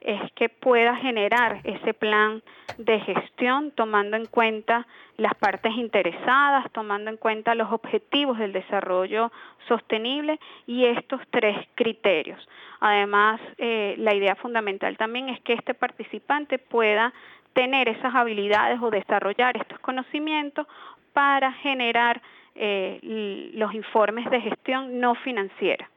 es 0.00 0.32
que 0.32 0.48
pueda 0.48 0.96
generar 0.96 1.60
ese 1.62 1.92
plan 1.92 2.42
de 2.78 3.00
gestión 3.00 3.72
tomando 3.72 4.16
en 4.16 4.24
cuenta 4.24 4.86
las 5.18 5.34
partes 5.34 5.76
interesadas, 5.76 6.72
tomando 6.72 7.10
en 7.10 7.18
cuenta 7.18 7.54
los 7.54 7.70
objetivos 7.70 8.38
del 8.38 8.54
desarrollo 8.54 9.30
sostenible 9.68 10.40
y 10.66 10.86
estos 10.86 11.20
tres 11.30 11.56
criterios. 11.74 12.40
Además, 12.80 13.40
eh, 13.58 13.94
la 13.98 14.14
idea 14.14 14.36
fundamental 14.36 14.96
también 14.96 15.28
es 15.28 15.38
que 15.42 15.52
este 15.52 15.74
participante 15.74 16.58
pueda 16.58 17.12
tener 17.52 17.88
esas 17.88 18.14
habilidades 18.14 18.80
o 18.80 18.90
desarrollar 18.90 19.56
estos 19.56 19.78
conocimientos 19.80 20.66
para 21.12 21.52
generar 21.52 22.22
eh, 22.54 23.50
los 23.54 23.74
informes 23.74 24.30
de 24.30 24.40
gestión 24.40 25.00
no 25.00 25.14
financiera. 25.14 25.88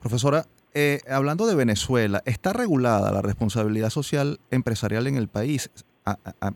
Profesora, 0.00 0.44
eh, 0.74 1.00
hablando 1.10 1.46
de 1.46 1.54
Venezuela, 1.54 2.22
¿está 2.24 2.52
regulada 2.52 3.12
la 3.12 3.20
responsabilidad 3.20 3.90
social 3.90 4.38
empresarial 4.50 5.06
en 5.06 5.16
el 5.16 5.28
país? 5.28 5.70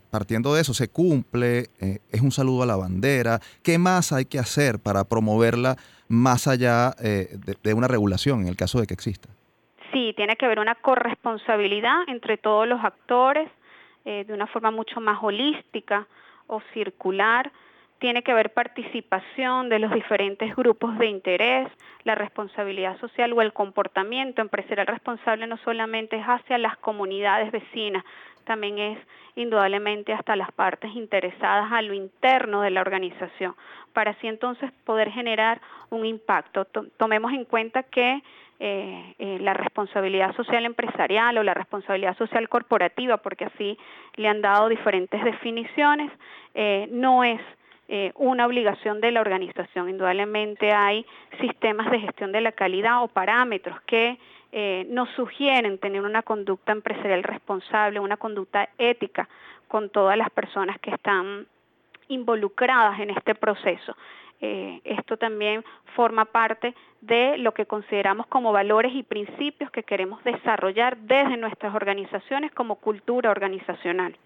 partiendo 0.09 0.55
de 0.55 0.61
eso, 0.61 0.73
¿se 0.73 0.87
cumple? 0.87 1.67
Eh, 1.79 1.99
¿Es 2.11 2.21
un 2.21 2.31
saludo 2.31 2.63
a 2.63 2.65
la 2.65 2.75
bandera? 2.75 3.39
¿Qué 3.61 3.77
más 3.77 4.11
hay 4.11 4.25
que 4.25 4.39
hacer 4.39 4.79
para 4.79 5.03
promoverla 5.03 5.75
más 6.07 6.47
allá 6.47 6.89
de 6.89 7.73
una 7.75 7.87
regulación 7.87 8.41
en 8.41 8.47
el 8.47 8.55
caso 8.55 8.81
de 8.81 8.87
que 8.87 8.95
exista? 8.95 9.29
Sí, 9.91 10.11
tiene 10.17 10.35
que 10.37 10.47
haber 10.47 10.59
una 10.59 10.73
corresponsabilidad 10.73 11.97
entre 12.07 12.37
todos 12.37 12.67
los 12.67 12.83
actores, 12.83 13.47
eh, 14.05 14.25
de 14.25 14.33
una 14.33 14.47
forma 14.47 14.71
mucho 14.71 14.99
más 14.99 15.19
holística 15.21 16.07
o 16.47 16.61
circular. 16.73 17.51
Tiene 17.99 18.21
que 18.21 18.33
haber 18.33 18.51
participación 18.51 19.69
de 19.69 19.79
los 19.79 19.93
diferentes 19.93 20.53
grupos 20.55 20.97
de 20.97 21.07
interés, 21.07 21.69
la 22.03 22.15
responsabilidad 22.15 22.99
social 22.99 23.31
o 23.31 23.41
el 23.41 23.53
comportamiento 23.53 24.41
empresarial 24.41 24.87
responsable 24.87 25.47
no 25.47 25.57
solamente 25.57 26.17
es 26.17 26.25
hacia 26.25 26.57
las 26.57 26.75
comunidades 26.77 27.51
vecinas, 27.51 28.03
también 28.43 28.77
es 28.77 28.99
indudablemente 29.35 30.13
hasta 30.13 30.35
las 30.35 30.51
partes 30.51 30.93
interesadas 30.95 31.71
a 31.71 31.81
lo 31.81 31.93
interno 31.93 32.61
de 32.61 32.71
la 32.71 32.81
organización, 32.81 33.55
para 33.93 34.11
así 34.11 34.27
entonces 34.27 34.71
poder 34.83 35.09
generar 35.09 35.61
un 35.89 36.05
impacto. 36.05 36.65
Tomemos 36.97 37.31
en 37.31 37.45
cuenta 37.45 37.83
que 37.83 38.21
eh, 38.59 39.15
eh, 39.19 39.39
la 39.41 39.53
responsabilidad 39.53 40.35
social 40.35 40.65
empresarial 40.65 41.37
o 41.37 41.43
la 41.43 41.53
responsabilidad 41.53 42.17
social 42.17 42.47
corporativa, 42.47 43.17
porque 43.17 43.45
así 43.45 43.77
le 44.15 44.27
han 44.27 44.41
dado 44.41 44.69
diferentes 44.69 45.23
definiciones, 45.23 46.11
eh, 46.53 46.87
no 46.91 47.23
es 47.23 47.41
una 48.15 48.47
obligación 48.47 49.01
de 49.01 49.11
la 49.11 49.21
organización. 49.21 49.87
Indudablemente 49.87 50.71
hay 50.71 51.05
sistemas 51.39 51.91
de 51.91 51.99
gestión 51.99 52.31
de 52.31 52.41
la 52.41 52.51
calidad 52.51 53.03
o 53.03 53.07
parámetros 53.07 53.79
que 53.81 54.17
nos 54.87 55.09
sugieren 55.11 55.77
tener 55.77 56.01
una 56.01 56.23
conducta 56.23 56.71
empresarial 56.71 57.21
responsable, 57.21 57.99
una 57.99 58.17
conducta 58.17 58.69
ética 58.79 59.29
con 59.67 59.89
todas 59.91 60.17
las 60.17 60.31
personas 60.31 60.79
que 60.79 60.89
están 60.89 61.45
involucradas 62.07 62.99
en 62.99 63.11
este 63.11 63.35
proceso. 63.35 63.95
Eh, 64.45 64.81
esto 64.83 65.15
también 65.15 65.63
forma 65.95 66.25
parte 66.25 66.75
de 66.99 67.37
lo 67.37 67.53
que 67.53 67.65
consideramos 67.65 68.27
como 68.27 68.51
valores 68.51 68.93
y 68.93 69.01
principios 69.01 69.71
que 69.71 69.83
queremos 69.83 70.21
desarrollar 70.25 70.97
desde 70.97 71.37
nuestras 71.37 71.73
organizaciones 71.73 72.51
como 72.51 72.75
cultura 72.75 73.31
organizacional. 73.31 74.17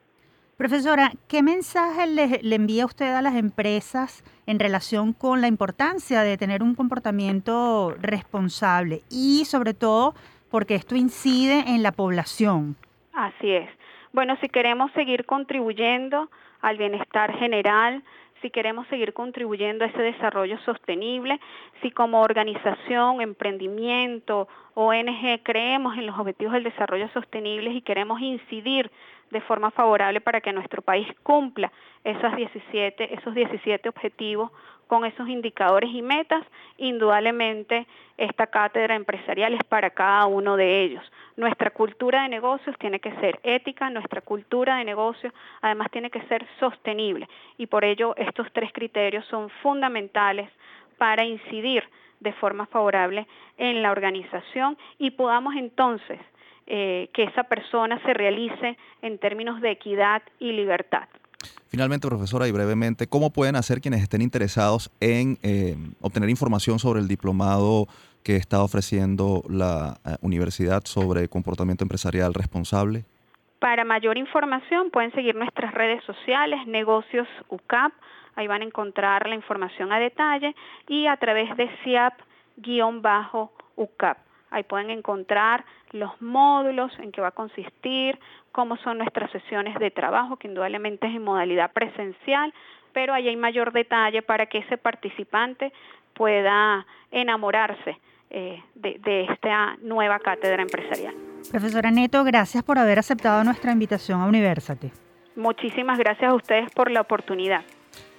Profesora, 0.58 1.12
¿qué 1.27 1.43
mensaje 1.43 2.08
le, 2.08 2.39
le, 2.41 2.56
envía 2.56 2.88
usted 2.88 3.13
a 3.13 3.21
las 3.21 3.36
empresas 3.36 4.23
en 4.47 4.58
relación 4.58 5.13
con 5.13 5.39
la 5.39 5.49
importancia 5.49 6.21
de 6.21 6.36
tener 6.36 6.63
un 6.63 6.73
comportamiento 6.73 7.93
responsable 8.01 9.03
y 9.12 9.45
sobre 9.45 9.75
todo 9.75 10.15
porque 10.49 10.73
esto 10.73 10.95
incide 10.95 11.60
en 11.67 11.84
la 11.84 11.91
población? 11.91 12.75
Así 13.13 13.51
es. 13.51 13.69
Bueno, 14.13 14.36
si 14.41 14.49
queremos 14.49 14.91
seguir 14.93 15.27
contribuyendo 15.27 16.32
al 16.62 16.80
bienestar 16.80 17.38
general, 17.38 18.01
si 18.41 18.50
queremos 18.50 18.88
seguir 18.88 19.13
contribuyendo 19.13 19.84
a 19.84 19.88
ese 19.88 20.02
desarrollo 20.02 20.58
sostenible, 20.60 21.39
si 21.82 21.91
como 21.91 22.21
organización, 22.21 23.21
emprendimiento, 23.21 24.47
ONG 24.76 25.41
creemos 25.43 25.97
en 25.97 26.06
los 26.06 26.19
objetivos 26.19 26.54
del 26.54 26.63
desarrollo 26.63 27.10
sostenible 27.10 27.71
y 27.71 27.82
queremos 27.82 28.21
incidir 28.21 28.91
de 29.32 29.42
forma 29.42 29.72
favorable 29.72 30.22
para 30.22 30.42
que 30.42 30.54
nuestro 30.54 30.82
país 30.82 31.08
cumpla 31.24 31.72
esos 32.04 32.36
17, 32.36 33.13
esos 33.13 33.34
17 33.36 33.90
objetivos 33.90 34.52
con 34.88 35.06
esos 35.06 35.28
indicadores 35.28 35.90
y 35.94 36.02
metas, 36.02 36.46
indudablemente 36.78 37.86
esta 38.18 38.48
cátedra 38.48 38.96
empresarial 38.96 39.54
es 39.54 39.63
para 39.66 39.90
cada 39.90 40.26
uno 40.26 40.56
de 40.56 40.82
ellos. 40.82 41.04
Nuestra 41.36 41.72
cultura 41.72 42.24
de 42.24 42.30
negocios 42.30 42.76
tiene 42.80 43.00
que 43.00 43.12
ser 43.16 43.40
ética, 43.44 43.90
nuestra 43.90 44.22
cultura 44.22 44.78
de 44.78 44.86
negocios 44.86 45.34
además 45.62 45.92
tiene 45.92 46.10
que 46.10 46.22
ser 46.24 46.48
sostenible 46.60 47.28
y 47.58 47.68
por 47.68 47.84
ello 47.84 48.16
estos 48.16 48.48
tres 48.54 48.72
criterios 48.74 49.26
son 49.26 49.50
fundamentales 49.62 50.50
para 50.98 51.26
incidir 51.26 51.84
de 52.20 52.34
forma 52.34 52.66
favorable 52.66 53.28
en 53.58 53.84
la 53.84 53.92
organización 53.92 54.78
y 54.98 55.12
podamos 55.12 55.56
entonces 55.56 56.20
eh, 56.67 57.10
que 57.13 57.23
esa 57.23 57.43
persona 57.43 57.99
se 58.06 58.13
realice 58.13 58.77
en 59.01 59.17
términos 59.19 59.62
de 59.62 59.71
equidad 59.71 60.21
y 60.39 60.51
libertad. 60.51 61.08
Finalmente, 61.67 62.08
profesora, 62.08 62.47
y 62.47 62.51
brevemente, 62.51 63.08
¿cómo 63.08 63.32
pueden 63.32 63.56
hacer 63.56 63.82
quienes 63.82 64.01
estén 64.01 64.21
interesados 64.21 64.91
en 64.99 65.38
eh, 65.43 65.75
obtener 66.01 66.30
información 66.30 66.80
sobre 66.80 66.99
el 66.99 67.08
diplomado 67.08 67.88
que 68.23 68.36
está 68.36 68.63
ofreciendo 68.63 69.43
la 69.49 69.99
eh, 70.06 70.15
universidad 70.21 70.84
sobre 70.86 71.30
comportamiento 71.30 71.84
empresarial 71.84 72.34
responsable? 72.34 73.06
Para 73.60 73.86
mayor 73.86 74.17
información 74.17 74.89
pueden 74.91 75.12
seguir 75.13 75.36
nuestras 75.36 75.73
redes 75.73 76.03
sociales, 76.03 76.60
negocios 76.67 77.27
UCAP, 77.49 77.93
ahí 78.36 78.47
van 78.47 78.62
a 78.62 78.65
encontrar 78.65 79.27
la 79.27 79.36
información 79.36 79.91
a 79.91 79.99
detalle 79.99 80.56
y 80.88 81.08
a 81.08 81.17
través 81.17 81.58
de 81.58 81.67
SIAP-UCAP. 81.84 84.17
Ahí 84.49 84.63
pueden 84.63 84.89
encontrar 84.89 85.65
los 85.91 86.21
módulos 86.21 86.91
en 86.99 87.12
qué 87.12 87.21
va 87.21 87.29
a 87.29 87.31
consistir, 87.31 88.19
cómo 88.51 88.77
son 88.77 88.97
nuestras 88.97 89.29
sesiones 89.31 89.77
de 89.79 89.91
trabajo, 89.91 90.38
que 90.38 90.47
indudablemente 90.47 91.07
es 91.07 91.15
en 91.15 91.23
modalidad 91.23 91.71
presencial, 91.73 92.53
pero 92.93 93.13
ahí 93.13 93.27
hay 93.27 93.36
mayor 93.36 93.71
detalle 93.71 94.21
para 94.21 94.45
que 94.45 94.60
ese 94.60 94.77
participante 94.77 95.71
pueda 96.13 96.86
enamorarse 97.12 97.99
eh, 98.29 98.62
de, 98.75 98.99
de 98.99 99.25
esta 99.25 99.77
nueva 99.81 100.19
cátedra 100.19 100.62
empresarial. 100.62 101.13
Profesora 101.51 101.91
Neto, 101.91 102.23
gracias 102.23 102.63
por 102.63 102.79
haber 102.79 102.99
aceptado 102.99 103.43
nuestra 103.43 103.71
invitación 103.71 104.21
a 104.21 104.25
Universate. 104.25 104.91
Muchísimas 105.36 105.99
gracias 105.99 106.31
a 106.31 106.33
ustedes 106.33 106.71
por 106.71 106.89
la 106.89 107.01
oportunidad. 107.01 107.62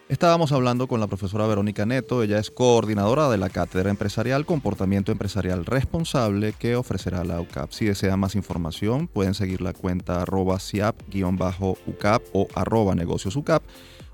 Estábamos 0.08 0.52
hablando 0.52 0.88
con 0.88 1.00
la 1.00 1.06
profesora 1.06 1.46
Verónica 1.46 1.84
Neto, 1.84 2.22
ella 2.22 2.38
es 2.38 2.50
coordinadora 2.50 3.28
de 3.28 3.36
la 3.36 3.50
Cátedra 3.50 3.90
Empresarial 3.90 4.46
Comportamiento 4.46 5.12
Empresarial 5.12 5.66
Responsable 5.66 6.54
que 6.54 6.76
ofrecerá 6.76 7.24
la 7.24 7.42
UCAP. 7.42 7.72
Si 7.72 7.84
desean 7.84 8.18
más 8.18 8.34
información, 8.34 9.06
pueden 9.06 9.34
seguir 9.34 9.60
la 9.60 9.74
cuenta 9.74 10.22
arroba 10.22 10.58
CIAP-UCAP 10.60 12.22
o 12.32 12.48
arroba 12.54 12.94
negocios 12.94 13.36
UCAP 13.36 13.62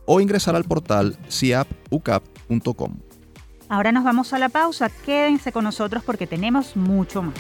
o 0.07 0.21
ingresar 0.21 0.57
al 0.57 0.65
portal 0.65 1.17
ciapucap.com. 1.29 2.97
Ahora 3.69 3.93
nos 3.93 4.03
vamos 4.03 4.33
a 4.33 4.41
la 4.41 4.49
pausa, 4.49 4.91
quédense 5.07 5.53
con 5.53 5.63
nosotros 5.63 6.03
porque 6.05 6.27
tenemos 6.27 6.75
mucho 6.75 7.23
más. 7.23 7.35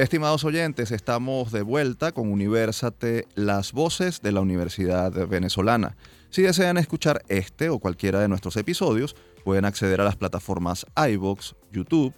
Estimados 0.00 0.44
oyentes, 0.44 0.92
estamos 0.92 1.52
de 1.52 1.60
vuelta 1.60 2.12
con 2.12 2.32
Universate, 2.32 3.28
las 3.34 3.72
voces 3.72 4.22
de 4.22 4.32
la 4.32 4.40
Universidad 4.40 5.12
Venezolana. 5.28 5.94
Si 6.30 6.40
desean 6.40 6.78
escuchar 6.78 7.20
este 7.28 7.68
o 7.68 7.80
cualquiera 7.80 8.18
de 8.18 8.28
nuestros 8.28 8.56
episodios, 8.56 9.14
pueden 9.44 9.66
acceder 9.66 10.00
a 10.00 10.04
las 10.04 10.16
plataformas 10.16 10.86
iVoox, 10.96 11.52
YouTube, 11.70 12.14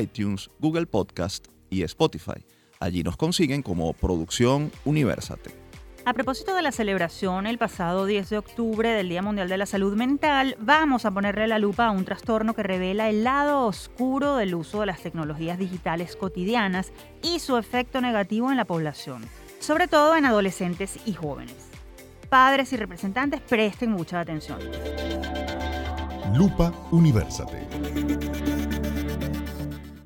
iTunes, 0.00 0.48
Google 0.60 0.86
Podcast 0.86 1.48
y 1.68 1.82
Spotify. 1.82 2.42
Allí 2.80 3.02
nos 3.02 3.18
consiguen 3.18 3.60
como 3.60 3.92
Producción 3.92 4.72
Universate. 4.86 5.65
A 6.08 6.14
propósito 6.14 6.54
de 6.54 6.62
la 6.62 6.70
celebración 6.70 7.48
el 7.48 7.58
pasado 7.58 8.06
10 8.06 8.30
de 8.30 8.38
octubre 8.38 8.90
del 8.90 9.08
Día 9.08 9.22
Mundial 9.22 9.48
de 9.48 9.58
la 9.58 9.66
Salud 9.66 9.96
Mental, 9.96 10.56
vamos 10.60 11.04
a 11.04 11.10
ponerle 11.10 11.48
la 11.48 11.58
lupa 11.58 11.86
a 11.86 11.90
un 11.90 12.04
trastorno 12.04 12.54
que 12.54 12.62
revela 12.62 13.10
el 13.10 13.24
lado 13.24 13.66
oscuro 13.66 14.36
del 14.36 14.54
uso 14.54 14.78
de 14.78 14.86
las 14.86 15.00
tecnologías 15.00 15.58
digitales 15.58 16.14
cotidianas 16.14 16.92
y 17.24 17.40
su 17.40 17.56
efecto 17.56 18.00
negativo 18.00 18.52
en 18.52 18.56
la 18.56 18.64
población, 18.64 19.24
sobre 19.58 19.88
todo 19.88 20.16
en 20.16 20.26
adolescentes 20.26 20.96
y 21.06 21.12
jóvenes. 21.14 21.56
Padres 22.28 22.72
y 22.72 22.76
representantes 22.76 23.40
presten 23.40 23.90
mucha 23.90 24.20
atención. 24.20 24.60
Lupa 26.36 26.72
Universate. 26.92 27.66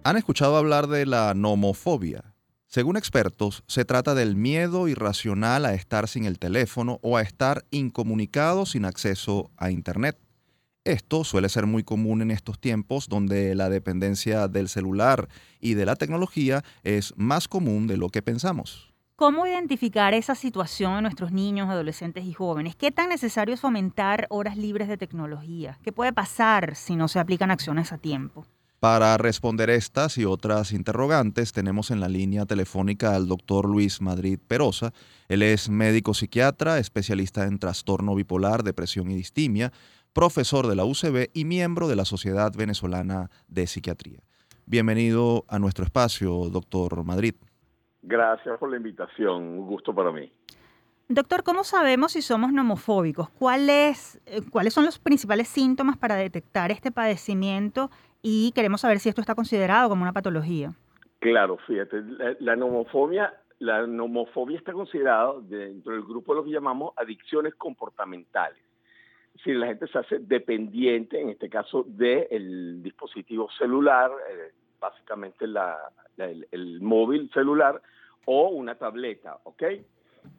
¿Han 0.03 0.17
escuchado 0.17 0.57
hablar 0.57 0.87
de 0.87 1.05
la 1.05 1.35
nomofobia? 1.35 2.30
Según 2.73 2.97
expertos, 2.97 3.65
se 3.67 3.85
trata 3.85 4.15
del 4.15 4.37
miedo 4.37 4.87
irracional 4.87 5.65
a 5.65 5.75
estar 5.75 6.07
sin 6.07 6.25
el 6.25 6.39
teléfono 6.39 7.01
o 7.03 7.17
a 7.17 7.23
estar 7.23 7.65
incomunicado 7.73 8.65
sin 8.65 8.85
acceso 8.85 9.51
a 9.57 9.73
Internet. 9.73 10.17
Esto 10.85 11.25
suele 11.25 11.49
ser 11.49 11.67
muy 11.67 11.83
común 11.83 12.23
en 12.23 12.31
estos 12.31 12.61
tiempos 12.61 13.09
donde 13.09 13.57
la 13.57 13.71
dependencia 13.71 14.47
del 14.47 14.69
celular 14.69 15.29
y 15.59 15.75
de 15.75 15.85
la 15.85 15.97
tecnología 15.97 16.63
es 16.85 17.13
más 17.17 17.49
común 17.49 17.89
de 17.89 17.97
lo 17.97 18.09
que 18.09 18.23
pensamos. 18.23 18.95
¿Cómo 19.17 19.49
identificar 19.49 20.15
esa 20.15 20.37
situación 20.37 20.99
en 20.99 21.03
nuestros 21.03 21.33
niños, 21.33 21.69
adolescentes 21.69 22.25
y 22.25 22.35
jóvenes? 22.35 22.77
¿Qué 22.77 22.93
tan 22.93 23.09
necesario 23.09 23.57
es 23.57 23.61
fomentar 23.61 24.29
horas 24.31 24.57
libres 24.57 24.87
de 24.87 24.97
tecnología? 24.97 25.77
¿Qué 25.83 25.91
puede 25.91 26.13
pasar 26.13 26.77
si 26.77 26.95
no 26.95 27.09
se 27.09 27.19
aplican 27.19 27.51
acciones 27.51 27.93
a 27.93 27.99
tiempo? 27.99 28.47
Para 28.81 29.19
responder 29.19 29.69
estas 29.69 30.17
y 30.17 30.25
otras 30.25 30.73
interrogantes, 30.73 31.53
tenemos 31.53 31.91
en 31.91 32.01
la 32.01 32.09
línea 32.09 32.47
telefónica 32.47 33.15
al 33.15 33.29
doctor 33.29 33.69
Luis 33.69 34.01
Madrid 34.01 34.39
Perosa. 34.49 34.93
Él 35.29 35.43
es 35.43 35.69
médico 35.69 36.15
psiquiatra, 36.15 36.79
especialista 36.79 37.45
en 37.45 37.59
trastorno 37.59 38.15
bipolar, 38.15 38.63
depresión 38.63 39.11
y 39.11 39.15
distimia, 39.15 39.71
profesor 40.15 40.67
de 40.67 40.77
la 40.77 40.87
UCB 40.87 41.29
y 41.35 41.45
miembro 41.45 41.89
de 41.89 41.97
la 41.97 42.07
Sociedad 42.07 42.53
Venezolana 42.57 43.29
de 43.49 43.67
Psiquiatría. 43.67 44.21
Bienvenido 44.65 45.45
a 45.49 45.59
nuestro 45.59 45.85
espacio, 45.85 46.49
doctor 46.49 47.05
Madrid. 47.05 47.35
Gracias 48.01 48.59
por 48.59 48.71
la 48.71 48.79
invitación, 48.79 49.43
un 49.43 49.67
gusto 49.67 49.95
para 49.95 50.11
mí. 50.11 50.33
Doctor, 51.13 51.43
¿cómo 51.43 51.65
sabemos 51.65 52.13
si 52.13 52.23
somos 52.23 52.53
nomofóbicos? 52.53 53.29
Eh, 53.29 53.93
¿Cuáles 54.49 54.73
son 54.73 54.85
los 54.85 55.01
principales 55.01 55.49
síntomas 55.49 55.99
para 55.99 56.15
detectar 56.15 56.71
este 56.71 56.93
padecimiento 56.93 57.91
y 58.23 58.53
queremos 58.53 58.81
saber 58.83 58.99
si 58.99 59.09
esto 59.09 59.21
está 59.21 59.35
considerado 59.35 59.89
como 59.89 60.03
una 60.03 60.13
patología. 60.13 60.73
Claro, 61.21 61.59
fíjate, 61.67 62.03
la, 62.41 62.57
nomofobia, 62.57 63.35
la 63.59 63.87
nomofobia 63.87 64.59
está 64.59 64.73
considerada 64.73 65.35
dentro 65.43 65.93
del 65.93 66.03
grupo 66.03 66.33
de 66.33 66.41
lo 66.41 66.45
que 66.45 66.51
llamamos 66.51 66.95
adicciones 66.97 67.55
comportamentales. 67.57 68.59
Es 69.35 69.45
decir, 69.45 69.57
la 69.57 69.67
gente 69.67 69.87
se 69.87 69.99
hace 69.99 70.19
dependiente, 70.19 71.21
en 71.21 71.29
este 71.31 71.49
caso, 71.49 71.85
del 71.87 72.83
dispositivo 72.83 73.51
celular, 73.51 74.11
eh, 74.31 74.53
básicamente 74.81 75.45
el, 75.45 76.47
el, 76.51 76.81
móvil 76.81 77.31
celular 77.33 77.81
o 78.25 78.49
una 78.49 78.75
tableta, 78.75 79.39
¿ok? 79.45 79.63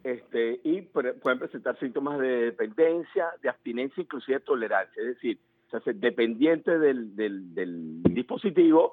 Este, 0.04 0.60
y 0.64 0.82
pueden 0.82 1.38
presentar 1.38 1.78
síntomas 1.78 2.18
de 2.18 2.46
dependencia, 2.46 3.30
de 3.40 3.48
abstinencia, 3.48 4.02
inclusive 4.02 4.38
de 4.38 4.44
tolerancia. 4.44 5.00
Es 5.00 5.08
decir, 5.14 5.38
se 5.72 5.78
hace 5.78 5.94
dependiente 5.94 6.78
del, 6.78 7.16
del, 7.16 8.02
dispositivo, 8.02 8.92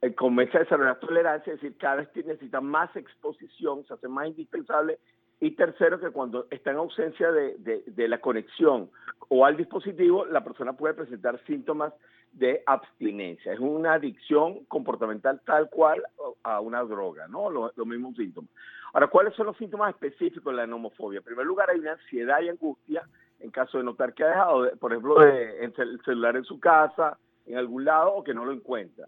eh, 0.00 0.14
comienza 0.14 0.58
a 0.58 0.60
desarrollar 0.60 1.00
tolerancia, 1.00 1.52
es 1.52 1.60
decir, 1.60 1.76
cada 1.76 1.96
vez 1.96 2.08
necesita 2.14 2.60
más 2.60 2.94
exposición, 2.94 3.84
se 3.86 3.94
hace 3.94 4.08
más 4.08 4.28
indispensable. 4.28 4.98
Y 5.40 5.52
tercero, 5.52 5.98
que 5.98 6.10
cuando 6.10 6.46
está 6.50 6.70
en 6.70 6.76
ausencia 6.76 7.32
de, 7.32 7.82
de, 7.86 8.08
la 8.08 8.20
conexión 8.20 8.90
o 9.28 9.44
al 9.44 9.56
dispositivo, 9.56 10.24
la 10.26 10.44
persona 10.44 10.74
puede 10.74 10.94
presentar 10.94 11.42
síntomas 11.46 11.92
de 12.32 12.62
abstinencia. 12.66 13.52
Es 13.52 13.58
una 13.58 13.94
adicción 13.94 14.64
comportamental 14.66 15.40
tal 15.44 15.68
cual 15.70 16.02
a 16.44 16.60
una 16.60 16.82
droga, 16.84 17.26
¿no? 17.26 17.50
Los, 17.50 17.76
los 17.76 17.86
mismos 17.86 18.16
síntomas. 18.16 18.50
Ahora, 18.92 19.06
¿cuáles 19.06 19.34
son 19.34 19.46
los 19.46 19.56
síntomas 19.56 19.94
específicos 19.94 20.52
de 20.52 20.58
la 20.58 20.66
nomofobia? 20.66 21.18
En 21.18 21.24
primer 21.24 21.46
lugar, 21.46 21.70
hay 21.70 21.80
una 21.80 21.92
ansiedad 21.92 22.40
y 22.42 22.50
angustia 22.50 23.02
en 23.40 23.50
caso 23.50 23.78
de 23.78 23.84
notar 23.84 24.14
que 24.14 24.24
ha 24.24 24.28
dejado, 24.28 24.70
por 24.78 24.92
ejemplo, 24.92 25.22
el 25.22 26.00
celular 26.04 26.36
en 26.36 26.44
su 26.44 26.60
casa, 26.60 27.18
en 27.46 27.56
algún 27.56 27.84
lado, 27.84 28.14
o 28.14 28.24
que 28.24 28.34
no 28.34 28.44
lo 28.44 28.52
encuentra. 28.52 29.06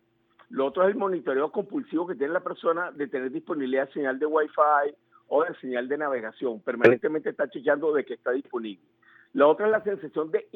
Lo 0.50 0.66
otro 0.66 0.82
es 0.82 0.90
el 0.90 0.96
monitoreo 0.96 1.50
compulsivo 1.50 2.06
que 2.06 2.14
tiene 2.14 2.32
la 2.32 2.40
persona 2.40 2.90
de 2.92 3.08
tener 3.08 3.30
disponibilidad 3.30 3.86
de 3.86 3.92
señal 3.94 4.18
de 4.18 4.26
Wi-Fi 4.26 4.94
o 5.28 5.44
de 5.44 5.54
señal 5.56 5.88
de 5.88 5.98
navegación. 5.98 6.60
Permanentemente 6.60 7.30
está 7.30 7.48
chequeando 7.48 7.92
de 7.94 8.04
que 8.04 8.14
está 8.14 8.32
disponible. 8.32 8.84
Lo 9.32 9.48
otro 9.48 9.64
es 9.64 9.72
la 9.72 9.82
sensación 9.82 10.30
de 10.30 10.46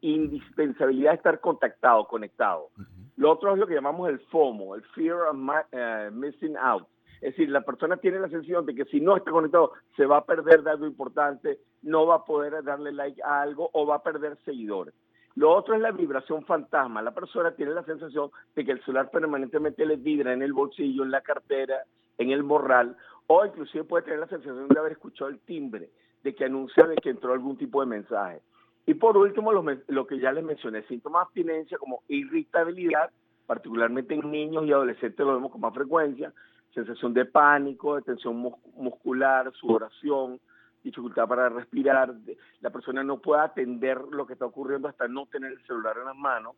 indispensabilidad 0.00 1.10
de 1.10 1.16
estar 1.16 1.40
contactado, 1.40 2.06
conectado. 2.06 2.70
Lo 3.16 3.30
otro 3.30 3.52
es 3.52 3.58
lo 3.58 3.66
que 3.66 3.74
llamamos 3.74 4.08
el 4.08 4.18
FOMO, 4.18 4.76
el 4.76 4.82
Fear 4.94 5.18
of 5.28 5.36
eh, 5.72 6.10
Missing 6.10 6.56
Out 6.56 6.86
es 7.20 7.36
decir, 7.36 7.50
la 7.50 7.62
persona 7.62 7.96
tiene 7.96 8.20
la 8.20 8.28
sensación 8.28 8.64
de 8.64 8.74
que 8.74 8.84
si 8.86 9.00
no 9.00 9.16
está 9.16 9.30
conectado 9.30 9.72
se 9.96 10.06
va 10.06 10.18
a 10.18 10.24
perder 10.24 10.62
de 10.62 10.70
algo 10.70 10.86
importante, 10.86 11.58
no 11.82 12.06
va 12.06 12.16
a 12.16 12.24
poder 12.24 12.62
darle 12.62 12.92
like 12.92 13.20
a 13.22 13.42
algo 13.42 13.70
o 13.72 13.86
va 13.86 13.96
a 13.96 14.02
perder 14.02 14.36
seguidores. 14.44 14.94
Lo 15.34 15.52
otro 15.52 15.74
es 15.74 15.80
la 15.80 15.92
vibración 15.92 16.44
fantasma. 16.44 17.02
La 17.02 17.14
persona 17.14 17.52
tiene 17.52 17.72
la 17.72 17.84
sensación 17.84 18.30
de 18.56 18.64
que 18.64 18.72
el 18.72 18.80
celular 18.82 19.10
permanentemente 19.10 19.86
le 19.86 19.96
vibra 19.96 20.32
en 20.32 20.42
el 20.42 20.52
bolsillo, 20.52 21.04
en 21.04 21.10
la 21.10 21.20
cartera, 21.20 21.84
en 22.18 22.30
el 22.30 22.42
morral, 22.42 22.96
o 23.28 23.44
inclusive 23.44 23.84
puede 23.84 24.04
tener 24.04 24.20
la 24.20 24.26
sensación 24.26 24.68
de 24.68 24.78
haber 24.78 24.92
escuchado 24.92 25.30
el 25.30 25.38
timbre, 25.40 25.90
de 26.22 26.34
que 26.34 26.44
anuncia 26.44 26.86
de 26.86 26.96
que 26.96 27.10
entró 27.10 27.32
algún 27.32 27.56
tipo 27.56 27.80
de 27.80 27.86
mensaje. 27.86 28.40
Y 28.86 28.94
por 28.94 29.16
último, 29.16 29.52
lo, 29.52 29.64
lo 29.86 30.06
que 30.06 30.18
ya 30.18 30.32
les 30.32 30.42
mencioné, 30.42 30.82
síntomas 30.84 31.20
de 31.20 31.24
abstinencia 31.24 31.78
como 31.78 32.02
irritabilidad, 32.08 33.10
particularmente 33.46 34.14
en 34.14 34.30
niños 34.30 34.64
y 34.64 34.72
adolescentes 34.72 35.24
lo 35.24 35.34
vemos 35.34 35.52
con 35.52 35.60
más 35.60 35.74
frecuencia, 35.74 36.32
sensación 36.78 37.12
de 37.12 37.24
pánico, 37.24 37.96
de 37.96 38.02
tensión 38.02 38.36
muscular, 38.76 39.52
sudoración, 39.54 40.40
dificultad 40.82 41.26
para 41.26 41.48
respirar, 41.48 42.14
la 42.60 42.70
persona 42.70 43.02
no 43.02 43.18
puede 43.18 43.42
atender 43.42 44.00
lo 44.12 44.26
que 44.26 44.34
está 44.34 44.46
ocurriendo 44.46 44.86
hasta 44.86 45.08
no 45.08 45.26
tener 45.26 45.52
el 45.52 45.66
celular 45.66 45.96
en 45.98 46.04
las 46.04 46.16
manos, 46.16 46.54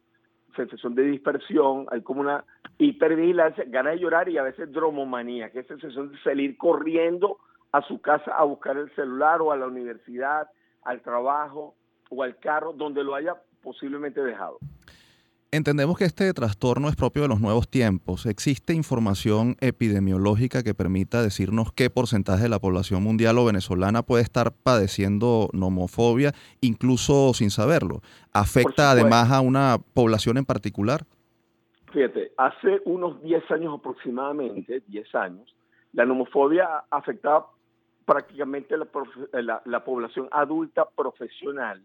sensación 0.55 0.95
de 0.95 1.05
dispersión, 1.05 1.87
hay 1.91 2.03
como 2.03 2.21
una 2.21 2.45
hipervigilancia, 2.77 3.65
ganas 3.67 3.95
de 3.95 4.01
llorar 4.01 4.29
y 4.29 4.37
a 4.37 4.43
veces 4.43 4.71
dromomanía, 4.71 5.51
que 5.51 5.61
es 5.61 5.67
sensación 5.67 6.13
de 6.13 6.19
salir 6.19 6.59
corriendo 6.59 7.39
a 7.73 7.81
su 7.83 8.01
casa 8.01 8.33
a 8.37 8.45
buscar 8.45 8.77
el 8.77 8.95
celular 8.95 9.41
o 9.41 9.53
a 9.53 9.57
la 9.57 9.67
universidad, 9.67 10.49
al 10.83 11.01
trabajo 11.01 11.75
o 12.11 12.23
al 12.23 12.37
carro, 12.39 12.73
donde 12.75 13.05
lo 13.05 13.15
haya 13.15 13.37
posiblemente 13.63 14.23
dejado. 14.23 14.59
Entendemos 15.53 15.99
que 15.99 16.05
este 16.05 16.33
trastorno 16.33 16.89
es 16.89 16.95
propio 16.95 17.23
de 17.23 17.29
los 17.29 17.41
nuevos 17.41 17.69
tiempos. 17.69 18.25
¿Existe 18.25 18.73
información 18.73 19.57
epidemiológica 19.61 20.63
que 20.63 20.75
permita 20.75 21.25
decirnos 21.25 21.73
qué 21.73 21.91
porcentaje 21.91 22.45
de 22.45 22.49
la 22.49 22.61
población 22.61 23.03
mundial 23.03 23.37
o 23.37 23.45
venezolana 23.45 24.05
puede 24.05 24.23
estar 24.23 24.53
padeciendo 24.53 25.49
nomofobia, 25.53 26.31
incluso 26.61 27.35
sin 27.35 27.51
saberlo? 27.51 28.01
¿Afecta 28.33 28.93
además 28.93 29.33
a 29.33 29.41
una 29.41 29.79
población 29.93 30.39
en 30.39 30.45
particular? 30.45 31.01
Fíjate, 31.93 32.31
hace 32.37 32.81
unos 32.85 33.21
10 33.21 33.51
años 33.51 33.75
aproximadamente, 33.77 34.85
10 34.87 35.15
años, 35.17 35.53
la 35.95 36.07
nomofobia 36.07 36.85
afectaba 36.93 37.49
prácticamente 38.05 38.77
la, 38.77 39.63
la, 39.65 39.85
población 39.85 40.29
adulta 40.31 40.89
profesional 40.95 41.83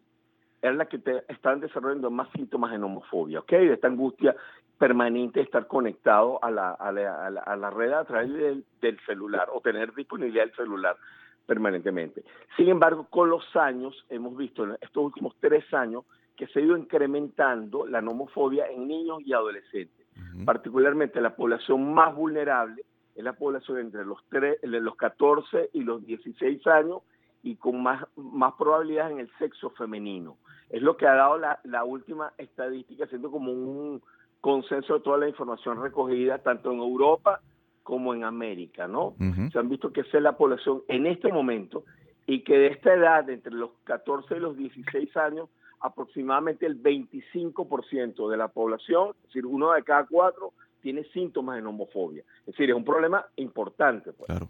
era 0.65 0.73
la 0.73 0.85
que 0.85 0.97
te, 0.97 1.23
estaban 1.29 1.59
desarrollando 1.59 2.09
más 2.09 2.27
síntomas 2.31 2.71
de 2.71 2.79
nomofobia, 2.79 3.39
¿ok? 3.39 3.51
De 3.51 3.73
esta 3.73 3.87
angustia 3.87 4.35
permanente 4.77 5.39
de 5.39 5.45
estar 5.45 5.67
conectado 5.67 6.43
a 6.43 6.49
la, 6.49 6.71
a 6.71 6.91
la, 6.91 7.27
a 7.27 7.55
la, 7.55 7.69
red 7.69 7.93
a 7.93 8.03
través 8.03 8.33
del, 8.33 8.65
del, 8.81 8.99
celular 9.05 9.47
o 9.53 9.61
tener 9.61 9.93
disponibilidad 9.93 10.45
del 10.45 10.55
celular 10.55 10.97
permanentemente. 11.45 12.23
Sin 12.57 12.67
embargo, 12.67 13.07
con 13.09 13.29
los 13.29 13.55
años, 13.55 14.05
hemos 14.09 14.35
visto 14.35 14.63
en 14.63 14.71
estos 14.81 15.03
últimos 15.03 15.35
tres 15.39 15.71
años 15.73 16.03
que 16.35 16.47
se 16.47 16.59
ha 16.59 16.63
ido 16.63 16.75
incrementando 16.75 17.85
la 17.85 18.01
nomofobia 18.01 18.65
en 18.67 18.87
niños 18.87 19.21
y 19.23 19.33
adolescentes, 19.33 20.05
particularmente 20.45 21.21
la 21.21 21.35
población 21.35 21.93
más 21.93 22.13
vulnerable 22.15 22.83
es 23.15 23.23
la 23.23 23.33
población 23.33 23.79
entre 23.79 24.03
los, 24.03 24.19
los 24.61 24.95
14 24.95 25.69
y 25.73 25.83
los 25.83 26.05
16 26.05 26.67
años 26.67 27.03
y 27.43 27.55
con 27.55 27.81
más, 27.81 28.03
más 28.15 28.53
probabilidad 28.55 29.11
en 29.11 29.19
el 29.19 29.29
sexo 29.37 29.69
femenino. 29.69 30.37
Es 30.75 30.81
lo 30.81 30.97
que 30.97 31.07
ha 31.07 31.13
dado 31.13 31.37
la, 31.37 31.61
la 31.63 31.85
última 31.85 32.33
estadística, 32.37 33.07
siendo 33.07 33.31
como 33.31 33.53
un 33.53 34.01
consenso 34.41 34.95
de 34.95 34.99
toda 34.99 35.17
la 35.17 35.29
información 35.29 35.81
recogida, 35.81 36.39
tanto 36.39 36.69
en 36.73 36.79
Europa 36.79 37.39
como 37.81 38.13
en 38.13 38.25
América, 38.25 38.85
¿no? 38.85 39.15
Se 39.53 39.57
han 39.57 39.69
visto 39.69 39.93
que 39.93 40.01
esa 40.01 40.17
es 40.17 40.23
la 40.23 40.35
población 40.35 40.81
en 40.89 41.05
este 41.05 41.31
momento 41.31 41.85
y 42.27 42.43
que 42.43 42.57
de 42.57 42.67
esta 42.67 42.93
edad, 42.93 43.29
entre 43.29 43.53
los 43.53 43.69
14 43.85 44.35
y 44.35 44.39
los 44.41 44.57
16 44.57 45.15
años, 45.15 45.47
aproximadamente 45.79 46.65
el 46.65 46.83
25% 46.83 48.29
de 48.29 48.35
la 48.35 48.49
población, 48.49 49.11
es 49.15 49.23
decir, 49.29 49.45
uno 49.45 49.71
de 49.71 49.81
cada 49.83 50.05
cuatro, 50.05 50.51
tiene 50.81 51.05
síntomas 51.05 51.55
de 51.55 51.61
nomofobia. 51.61 52.23
Es 52.41 52.47
decir, 52.47 52.69
es 52.69 52.75
un 52.75 52.83
problema 52.83 53.25
importante. 53.37 54.11
Pues. 54.11 54.27
Claro. 54.27 54.49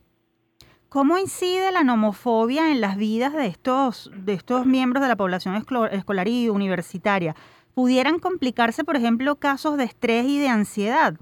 ¿Cómo 0.95 1.17
incide 1.17 1.73
la 1.73 1.84
nomofobia 1.84 2.71
en 2.71 2.79
las 2.79 2.95
vidas 2.95 3.34
de 3.34 3.47
estos, 3.47 4.10
de 4.15 4.31
estos 4.31 4.65
miembros 4.65 5.03
de 5.03 5.10
la 5.10 5.17
población 5.17 5.55
escolar 5.55 6.27
y 6.29 6.47
universitaria? 6.47 7.36
¿Pudieran 7.73 8.17
complicarse, 8.19 8.86
por 8.86 8.95
ejemplo, 8.95 9.36
casos 9.36 9.75
de 9.75 9.84
estrés 9.84 10.23
y 10.23 10.39
de 10.39 10.47
ansiedad? 10.47 11.15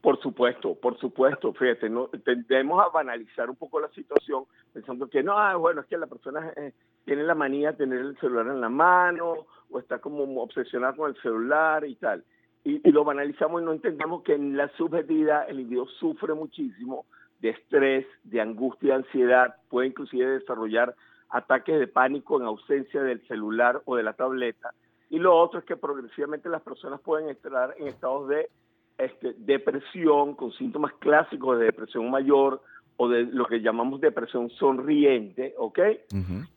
Por 0.00 0.20
supuesto, 0.20 0.76
por 0.76 0.96
supuesto. 0.98 1.52
Fíjate, 1.54 1.90
no, 1.90 2.06
tendemos 2.24 2.80
a 2.84 2.88
banalizar 2.90 3.50
un 3.50 3.56
poco 3.56 3.80
la 3.80 3.88
situación 3.88 4.44
pensando 4.72 5.10
que 5.10 5.24
no, 5.24 5.36
ah, 5.36 5.56
bueno, 5.56 5.80
es 5.80 5.88
que 5.88 5.98
la 5.98 6.06
persona 6.06 6.52
eh, 6.54 6.72
tiene 7.04 7.24
la 7.24 7.34
manía 7.34 7.72
de 7.72 7.78
tener 7.78 7.98
el 7.98 8.16
celular 8.20 8.46
en 8.46 8.60
la 8.60 8.68
mano 8.68 9.34
o 9.72 9.78
está 9.80 9.98
como 9.98 10.22
obsesionada 10.40 10.94
con 10.94 11.10
el 11.10 11.20
celular 11.20 11.84
y 11.84 11.96
tal 11.96 12.22
y, 12.64 12.90
lo 12.90 13.04
banalizamos 13.04 13.60
y 13.60 13.64
no 13.64 13.72
entendemos 13.72 14.22
que 14.22 14.34
en 14.34 14.56
la 14.56 14.68
subjetividad 14.76 15.48
el 15.48 15.60
individuo 15.60 15.86
sufre 16.00 16.34
muchísimo 16.34 17.04
de 17.44 17.50
estrés, 17.50 18.06
de 18.22 18.40
angustia, 18.40 18.94
de 18.94 19.04
ansiedad, 19.04 19.56
puede 19.68 19.88
inclusive 19.88 20.38
desarrollar 20.38 20.94
ataques 21.28 21.78
de 21.78 21.86
pánico 21.86 22.40
en 22.40 22.46
ausencia 22.46 23.02
del 23.02 23.20
celular 23.28 23.82
o 23.84 23.96
de 23.96 24.02
la 24.02 24.14
tableta. 24.14 24.72
Y 25.10 25.18
lo 25.18 25.36
otro 25.36 25.58
es 25.58 25.66
que 25.66 25.76
progresivamente 25.76 26.48
las 26.48 26.62
personas 26.62 27.02
pueden 27.02 27.28
entrar 27.28 27.74
en 27.78 27.88
estados 27.88 28.30
de 28.30 28.48
este, 28.96 29.34
depresión 29.36 30.36
con 30.36 30.52
síntomas 30.52 30.94
clásicos 30.94 31.58
de 31.58 31.66
depresión 31.66 32.10
mayor 32.10 32.62
o 32.96 33.10
de 33.10 33.24
lo 33.24 33.44
que 33.44 33.60
llamamos 33.60 34.00
depresión 34.00 34.48
sonriente, 34.48 35.54
¿ok? 35.58 35.80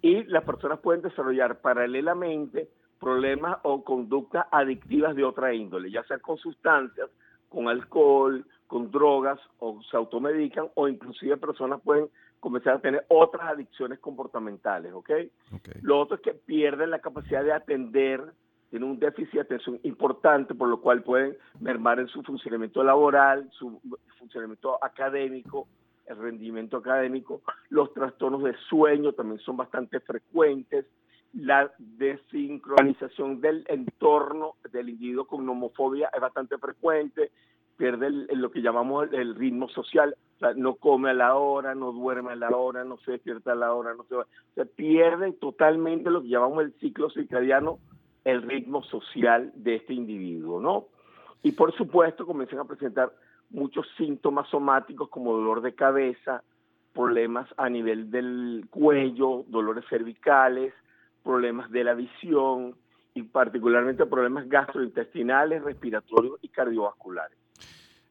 Y 0.01 0.23
las 0.23 0.45
personas 0.45 0.79
pueden 0.79 1.01
desarrollar 1.01 1.59
paralelamente 1.59 2.69
problemas 2.97 3.57
o 3.63 3.83
conductas 3.83 4.45
adictivas 4.53 5.17
de 5.17 5.25
otra 5.25 5.53
índole, 5.53 5.91
ya 5.91 6.03
sea 6.03 6.19
con 6.19 6.37
sustancias, 6.37 7.09
con 7.49 7.67
alcohol, 7.67 8.45
con 8.67 8.91
drogas, 8.91 9.39
o 9.59 9.81
se 9.89 9.97
automedican, 9.97 10.69
o 10.75 10.87
inclusive 10.87 11.37
personas 11.37 11.81
pueden 11.81 12.09
comenzar 12.39 12.75
a 12.75 12.79
tener 12.79 13.05
otras 13.07 13.49
adicciones 13.49 13.99
comportamentales, 13.99 14.93
¿ok? 14.93 15.09
Lo 15.81 15.99
otro 15.99 16.17
es 16.17 16.21
que 16.21 16.33
pierden 16.33 16.91
la 16.91 16.99
capacidad 16.99 17.43
de 17.43 17.53
atender, 17.53 18.23
tienen 18.69 18.89
un 18.89 18.99
déficit 18.99 19.33
de 19.33 19.41
atención 19.41 19.79
importante, 19.83 20.53
por 20.53 20.67
lo 20.67 20.81
cual 20.81 21.01
pueden 21.01 21.37
mermar 21.59 21.99
en 21.99 22.07
su 22.07 22.21
funcionamiento 22.23 22.83
laboral, 22.83 23.49
su 23.51 23.81
funcionamiento 24.19 24.83
académico, 24.83 25.67
el 26.05 26.17
rendimiento 26.17 26.77
académico, 26.77 27.41
los 27.69 27.93
trastornos 27.93 28.43
de 28.43 28.55
sueño 28.69 29.13
también 29.13 29.39
son 29.39 29.57
bastante 29.57 29.99
frecuentes, 29.99 30.85
la 31.33 31.71
desincronización 31.77 33.41
del 33.41 33.65
entorno 33.67 34.55
del 34.71 34.89
individuo 34.89 35.25
con 35.25 35.45
nomofobia 35.45 36.09
es 36.13 36.21
bastante 36.21 36.57
frecuente, 36.57 37.31
pierde 37.77 38.09
lo 38.09 38.51
que 38.51 38.61
llamamos 38.61 39.07
el, 39.13 39.35
ritmo 39.35 39.69
social, 39.69 40.15
o 40.35 40.39
sea, 40.39 40.53
no 40.55 40.75
come 40.75 41.11
a 41.11 41.13
la 41.13 41.35
hora, 41.35 41.75
no 41.75 41.91
duerme 41.91 42.33
a 42.33 42.35
la 42.35 42.49
hora, 42.49 42.83
no 42.83 42.97
se 42.97 43.11
despierta 43.11 43.53
a 43.53 43.55
la 43.55 43.73
hora, 43.73 43.93
no 43.93 44.03
se 44.05 44.15
va, 44.15 44.23
o 44.23 44.53
sea, 44.55 44.65
pierde 44.65 45.31
totalmente 45.33 46.09
lo 46.09 46.21
que 46.21 46.29
llamamos 46.29 46.63
el 46.63 46.73
ciclo 46.79 47.09
circadiano, 47.09 47.79
el 48.25 48.41
ritmo 48.41 48.83
social 48.83 49.51
de 49.55 49.75
este 49.75 49.93
individuo, 49.93 50.59
¿no? 50.59 50.87
Y 51.43 51.53
por 51.53 51.73
supuesto 51.75 52.25
comienzan 52.25 52.59
a 52.59 52.65
presentar 52.65 53.13
muchos 53.51 53.87
síntomas 53.95 54.49
somáticos 54.49 55.09
como 55.09 55.33
dolor 55.33 55.61
de 55.61 55.75
cabeza, 55.75 56.43
problemas 56.93 57.47
a 57.57 57.69
nivel 57.69 58.09
del 58.09 58.65
cuello, 58.69 59.45
dolores 59.47 59.85
cervicales, 59.87 60.73
problemas 61.23 61.69
de 61.71 61.83
la 61.83 61.93
visión 61.93 62.75
y 63.13 63.23
particularmente 63.23 64.05
problemas 64.07 64.49
gastrointestinales, 64.49 65.63
respiratorios 65.63 66.39
y 66.41 66.49
cardiovasculares. 66.49 67.37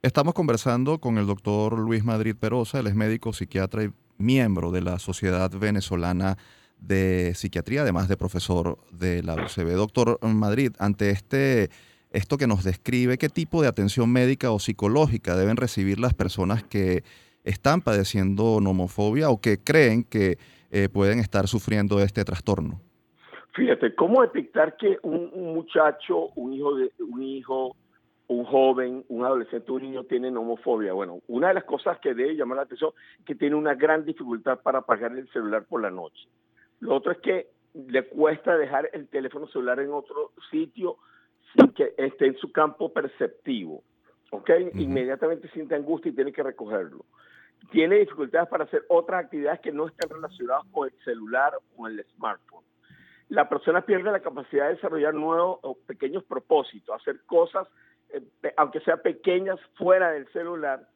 Estamos 0.07 0.35
conversando 0.35 0.99
con 1.01 1.19
el 1.19 1.27
doctor 1.27 1.77
Luis 1.81 2.05
Madrid 2.05 2.37
Perosa, 2.39 2.79
él 2.79 2.87
es 2.87 2.95
médico, 2.95 3.33
psiquiatra 3.33 3.83
y 3.83 3.91
miembro 4.19 4.71
de 4.71 4.81
la 4.81 5.01
Sociedad 5.01 5.51
Venezolana 5.51 6.37
de 6.79 7.35
Psiquiatría, 7.35 7.83
además 7.83 8.09
de 8.09 8.17
profesor 8.17 8.79
de 8.93 9.25
la 9.25 9.35
UCB. 9.35 9.73
Doctor 9.75 10.21
Madrid, 10.23 10.71
ante 10.79 11.11
este, 11.11 11.71
esto 12.13 12.39
que 12.39 12.47
nos 12.47 12.63
describe, 12.63 13.19
¿qué 13.19 13.29
tipo 13.29 13.63
de 13.63 13.67
atención 13.67 14.13
médica 14.13 14.53
o 14.53 14.61
psicológica 14.61 15.35
deben 15.35 15.57
recibir 15.57 15.99
las 15.99 16.15
personas 16.15 16.63
que 16.63 17.03
están 17.43 17.81
padeciendo 17.81 18.61
nomofobia 18.61 19.29
o 19.31 19.41
que 19.41 19.59
creen 19.59 20.05
que 20.05 20.39
eh, 20.71 20.89
pueden 20.89 21.19
estar 21.19 21.49
sufriendo 21.49 21.99
este 21.99 22.25
trastorno? 22.25 22.81
Fíjate, 23.57 23.93
¿cómo 23.97 24.23
detectar 24.23 24.77
que 24.77 24.99
un, 25.03 25.33
muchacho, 25.53 26.29
un 26.37 26.53
hijo, 26.53 26.77
de, 26.77 26.93
un 27.01 27.23
hijo, 27.25 27.75
un 28.29 28.45
joven, 28.45 29.05
un 29.09 29.25
adolescente, 29.25 29.71
un 29.73 29.83
niño 29.83 30.05
tiene 30.05 30.29
homofobia? 30.29 30.93
Bueno, 30.93 31.21
una 31.29 31.49
de 31.49 31.55
las 31.55 31.65
cosas 31.65 31.99
que 32.01 32.15
debe 32.15 32.35
llamar 32.35 32.57
la 32.57 32.63
atención 32.63 32.93
es 33.19 33.25
que 33.25 33.35
tiene 33.35 33.57
una 33.57 33.75
gran 33.75 34.05
dificultad 34.05 34.61
para 34.61 34.81
apagar 34.81 35.13
el 35.13 35.29
celular 35.31 35.65
por 35.65 35.83
la 35.83 35.91
noche. 35.91 36.29
Lo 36.81 36.95
otro 36.95 37.13
es 37.13 37.19
que 37.19 37.49
le 37.75 38.07
cuesta 38.07 38.57
dejar 38.57 38.91
el 38.93 39.09
teléfono 39.09 39.47
celular 39.49 39.81
en 39.81 39.93
otro 39.93 40.33
sitio 40.51 40.97
sin 41.55 41.69
que 41.69 41.95
esté 41.97 42.27
en 42.27 42.37
su 42.37 42.51
campo 42.53 42.93
perceptivo. 42.93 43.83
¿Ok? 44.31 44.51
Inmediatamente 44.75 45.49
siente 45.51 45.77
angustia 45.77 46.11
y 46.11 46.15
tiene 46.15 46.33
que 46.33 46.43
recogerlo. 46.43 47.05
Tiene 47.71 47.97
dificultades 47.97 48.49
para 48.49 48.65
hacer 48.65 48.85
otras 48.89 49.25
actividades 49.25 49.61
que 49.61 49.73
no 49.73 49.87
están 49.87 50.11
relacionadas 50.11 50.65
con 50.73 50.89
el 50.89 50.95
celular 51.05 51.53
o 51.77 51.87
el 51.87 52.05
smartphone 52.17 52.67
la 53.29 53.49
persona 53.49 53.81
pierde 53.85 54.11
la 54.11 54.21
capacidad 54.21 54.67
de 54.67 54.75
desarrollar 54.75 55.15
nuevos 55.15 55.59
o 55.63 55.77
pequeños 55.87 56.25
propósitos, 56.25 56.95
hacer 56.95 57.25
cosas, 57.27 57.67
aunque 58.57 58.81
sean 58.81 59.01
pequeñas, 59.03 59.59
fuera 59.75 60.11
del 60.11 60.27
celular. 60.33 60.89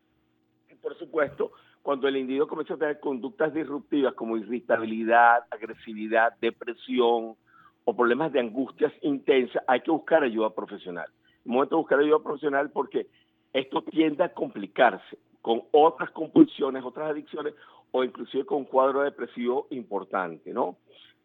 Por 0.81 0.97
supuesto, 0.99 1.53
cuando 1.83 2.09
el 2.09 2.17
individuo 2.17 2.49
comienza 2.49 2.75
a 2.75 2.79
tener 2.79 3.01
conductas 3.01 3.53
disruptivas 3.55 4.15
como 4.15 4.37
irritabilidad, 4.37 5.45
agresividad, 5.51 6.35
depresión 6.41 7.37
o 7.85 7.97
problemas 7.97 8.33
de 8.33 8.41
angustias 8.41 8.93
intensas, 9.03 9.63
hay 9.67 9.81
que 9.81 9.91
buscar 9.91 10.23
ayuda 10.23 10.51
profesional. 10.51 11.09
En 11.45 11.53
momento 11.53 11.77
de 11.77 11.81
buscar 11.81 11.99
ayuda 11.99 12.23
profesional 12.23 12.71
porque 12.71 13.07
esto 13.53 13.83
tiende 13.83 14.25
a 14.25 14.33
complicarse 14.33 15.19
con 15.41 15.63
otras 15.73 16.11
compulsiones, 16.11 16.85
otras 16.85 17.11
adicciones 17.11 17.55
o 17.93 18.05
inclusive 18.05 18.45
con 18.45 18.59
un 18.59 18.65
cuadro 18.65 19.03
depresivo 19.03 19.67
importante, 19.71 20.53
¿no? 20.53 20.77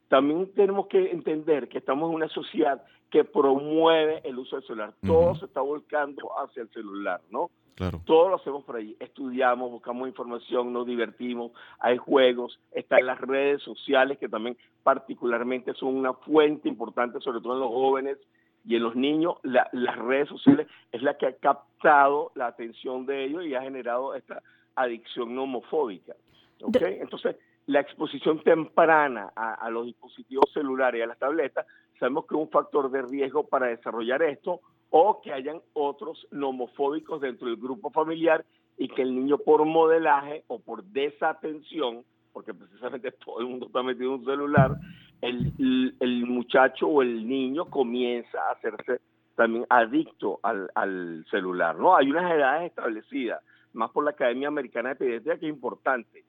También 0.07 0.51
tenemos 0.53 0.87
que 0.87 1.11
entender 1.11 1.67
que 1.67 1.79
estamos 1.79 2.09
en 2.09 2.15
una 2.15 2.29
sociedad 2.29 2.83
que 3.09 3.23
promueve 3.23 4.21
el 4.23 4.37
uso 4.37 4.57
del 4.57 4.65
celular. 4.65 4.93
Todo 5.05 5.35
se 5.35 5.45
está 5.45 5.61
volcando 5.61 6.29
hacia 6.39 6.63
el 6.63 6.69
celular, 6.69 7.21
¿no? 7.31 7.49
Claro. 7.75 8.01
Todo 8.05 8.29
lo 8.29 8.35
hacemos 8.35 8.63
por 8.63 8.77
ahí. 8.77 8.95
Estudiamos, 8.99 9.69
buscamos 9.69 10.07
información, 10.07 10.71
nos 10.71 10.85
divertimos, 10.85 11.51
hay 11.79 11.97
juegos, 11.97 12.59
están 12.71 13.05
las 13.05 13.19
redes 13.19 13.61
sociales 13.63 14.17
que 14.17 14.29
también 14.29 14.57
particularmente 14.83 15.73
son 15.73 15.95
una 15.95 16.13
fuente 16.13 16.69
importante, 16.69 17.19
sobre 17.19 17.41
todo 17.41 17.53
en 17.53 17.59
los 17.59 17.69
jóvenes 17.69 18.17
y 18.65 18.75
en 18.75 18.83
los 18.83 18.95
niños. 18.95 19.35
las 19.43 19.97
redes 19.97 20.29
sociales 20.29 20.67
es 20.91 21.01
la 21.01 21.17
que 21.17 21.27
ha 21.27 21.35
captado 21.35 22.31
la 22.35 22.47
atención 22.47 23.05
de 23.05 23.25
ellos 23.25 23.45
y 23.45 23.55
ha 23.55 23.61
generado 23.61 24.15
esta 24.15 24.41
adicción 24.75 25.37
homofóbica. 25.37 26.15
¿okay? 26.61 26.99
Entonces, 27.01 27.35
la 27.67 27.79
exposición 27.79 28.43
temprana 28.43 29.31
a, 29.35 29.69
los 29.69 29.85
dispositivos 29.85 30.45
celulares 30.53 30.99
y 30.99 31.01
a 31.01 31.07
las 31.07 31.17
tabletas, 31.17 31.65
sabemos 31.99 32.25
que 32.25 32.35
es 32.35 32.41
un 32.41 32.49
factor 32.49 32.91
de 32.91 33.01
riesgo 33.01 33.47
para 33.47 33.67
desarrollar 33.67 34.21
esto 34.21 34.59
o 34.91 35.21
que 35.21 35.33
hayan 35.33 35.61
otros 35.73 36.27
nomofóbicos 36.31 37.21
dentro 37.21 37.47
del 37.47 37.57
grupo 37.57 37.89
familiar 37.89 38.45
y 38.77 38.87
que 38.89 39.01
el 39.01 39.15
niño 39.15 39.39
por 39.39 39.65
modelaje 39.65 40.43
o 40.47 40.59
por 40.59 40.83
desatención 40.83 42.03
porque 42.35 42.53
precisamente 42.53 43.11
todo 43.25 43.39
el 43.39 43.47
mundo 43.47 43.67
está 43.67 43.81
metido 43.81 44.13
en 44.13 44.19
un 44.19 44.25
celular, 44.25 44.77
el, 45.21 46.25
muchacho 46.27 46.87
o 46.87 47.01
el 47.01 47.27
niño 47.27 47.65
comienza 47.69 48.37
a 48.41 48.51
hacerse 48.51 48.99
también 49.35 49.65
adicto 49.69 50.39
al, 50.43 50.69
al, 50.75 51.25
celular, 51.31 51.77
¿no? 51.77 51.95
Hay 51.95 52.11
unas 52.11 52.29
edades 52.31 52.69
establecidas, 52.69 53.41
más 53.73 53.89
por 53.91 54.03
la 54.03 54.11
Academia 54.11 54.49
Americana 54.49 54.89
de 54.89 54.95
Pediatría, 54.95 55.37
que 55.37 55.47
es 55.47 55.53
importante 55.53 56.25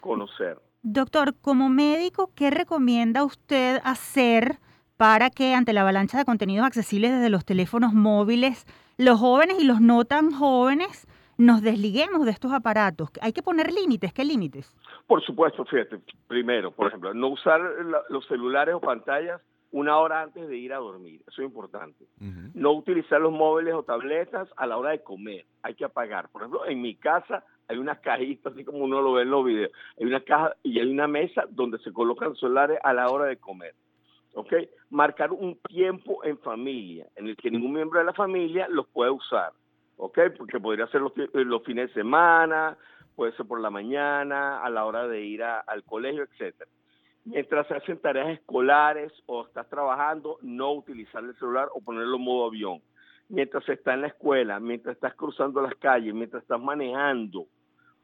conocer. 0.00 0.58
Doctor, 0.82 1.34
como 1.42 1.68
médico, 1.68 2.30
¿qué 2.34 2.50
recomienda 2.50 3.22
usted 3.22 3.80
hacer 3.84 4.56
para 4.96 5.28
que 5.28 5.54
ante 5.54 5.74
la 5.74 5.82
avalancha 5.82 6.16
de 6.16 6.24
contenidos 6.24 6.66
accesibles 6.66 7.12
desde 7.12 7.28
los 7.28 7.44
teléfonos 7.44 7.92
móviles, 7.92 8.64
los 8.96 9.20
jóvenes 9.20 9.58
y 9.60 9.66
los 9.66 9.82
no 9.82 10.06
tan 10.06 10.30
jóvenes 10.30 11.06
nos 11.36 11.60
desliguemos 11.60 12.24
de 12.24 12.30
estos 12.30 12.52
aparatos? 12.52 13.10
Hay 13.20 13.34
que 13.34 13.42
poner 13.42 13.70
límites. 13.74 14.14
¿Qué 14.14 14.24
límites? 14.24 14.74
Por 15.06 15.22
supuesto, 15.22 15.66
fíjate. 15.66 16.00
Primero, 16.26 16.70
por 16.70 16.86
ejemplo, 16.86 17.12
no 17.12 17.28
usar 17.28 17.60
los 18.08 18.26
celulares 18.26 18.74
o 18.74 18.80
pantallas 18.80 19.42
una 19.72 19.98
hora 19.98 20.22
antes 20.22 20.48
de 20.48 20.56
ir 20.56 20.72
a 20.72 20.78
dormir. 20.78 21.20
Eso 21.28 21.42
es 21.42 21.46
importante. 21.46 22.06
No 22.54 22.72
utilizar 22.72 23.20
los 23.20 23.32
móviles 23.32 23.74
o 23.74 23.82
tabletas 23.82 24.48
a 24.56 24.66
la 24.66 24.78
hora 24.78 24.90
de 24.90 25.02
comer. 25.02 25.44
Hay 25.62 25.74
que 25.74 25.84
apagar. 25.84 26.30
Por 26.30 26.40
ejemplo, 26.40 26.66
en 26.66 26.80
mi 26.80 26.96
casa 26.96 27.44
hay 27.70 27.78
una 27.78 27.96
cajita, 27.96 28.50
así 28.50 28.64
como 28.64 28.78
uno 28.78 29.00
lo 29.00 29.12
ve 29.12 29.22
en 29.22 29.30
los 29.30 29.44
videos. 29.44 29.70
Hay 29.98 30.06
una 30.06 30.20
caja 30.20 30.56
y 30.62 30.80
hay 30.80 30.90
una 30.90 31.06
mesa 31.06 31.44
donde 31.50 31.78
se 31.78 31.92
colocan 31.92 32.34
celulares 32.36 32.78
a 32.82 32.92
la 32.92 33.08
hora 33.08 33.26
de 33.26 33.36
comer. 33.36 33.74
¿Ok? 34.34 34.52
Marcar 34.90 35.32
un 35.32 35.58
tiempo 35.68 36.24
en 36.24 36.38
familia 36.38 37.06
en 37.16 37.28
el 37.28 37.36
que 37.36 37.50
ningún 37.50 37.72
miembro 37.72 38.00
de 38.00 38.06
la 38.06 38.12
familia 38.12 38.66
los 38.68 38.88
puede 38.88 39.10
usar. 39.10 39.52
¿Ok? 39.96 40.18
Porque 40.36 40.58
podría 40.58 40.86
ser 40.88 41.00
los, 41.00 41.12
los 41.32 41.62
fines 41.64 41.88
de 41.88 41.94
semana, 41.94 42.76
puede 43.14 43.32
ser 43.36 43.46
por 43.46 43.60
la 43.60 43.70
mañana, 43.70 44.62
a 44.62 44.70
la 44.70 44.84
hora 44.84 45.06
de 45.06 45.20
ir 45.22 45.42
al 45.42 45.84
colegio, 45.84 46.24
etcétera 46.24 46.70
mientras 47.24 47.66
se 47.68 47.74
hacen 47.74 47.98
tareas 47.98 48.30
escolares 48.30 49.12
o 49.26 49.44
estás 49.44 49.68
trabajando, 49.68 50.38
no 50.42 50.72
utilizar 50.72 51.22
el 51.22 51.34
celular 51.36 51.68
o 51.74 51.80
ponerlo 51.80 52.16
en 52.16 52.22
modo 52.22 52.46
avión. 52.46 52.80
Mientras 53.28 53.68
está 53.68 53.94
en 53.94 54.02
la 54.02 54.08
escuela, 54.08 54.58
mientras 54.58 54.96
estás 54.96 55.14
cruzando 55.14 55.62
las 55.62 55.74
calles, 55.76 56.14
mientras 56.14 56.42
estás 56.42 56.60
manejando, 56.60 57.46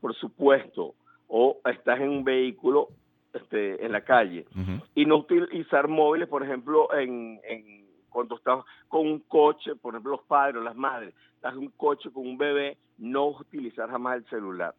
por 0.07 0.15
supuesto, 0.15 0.95
o 1.27 1.59
estás 1.65 2.01
en 2.01 2.11
un 2.11 2.23
vehículo 2.23 2.91
este, 3.35 3.85
en 3.85 3.91
la 3.91 4.03
calle. 4.03 4.47
Y 4.95 5.05
no 5.05 5.17
utilizar 5.17 5.89
móviles, 5.89 6.29
por 6.29 6.45
ejemplo, 6.45 6.95
en, 6.95 7.41
en, 7.43 7.89
cuando 8.09 8.37
estás 8.37 8.65
con 8.87 9.05
un 9.05 9.19
coche, 9.19 9.75
por 9.75 9.95
ejemplo, 9.95 10.13
los 10.13 10.23
padres 10.27 10.59
o 10.59 10.61
las 10.61 10.77
madres, 10.77 11.13
estás 11.35 11.55
en 11.55 11.59
un 11.59 11.71
coche 11.71 12.13
con 12.13 12.25
un 12.25 12.39
bebé, 12.39 12.79
no 12.99 13.31
utilizar 13.31 13.91
jamás 13.91 14.19
el 14.19 14.27
celular. 14.27 14.77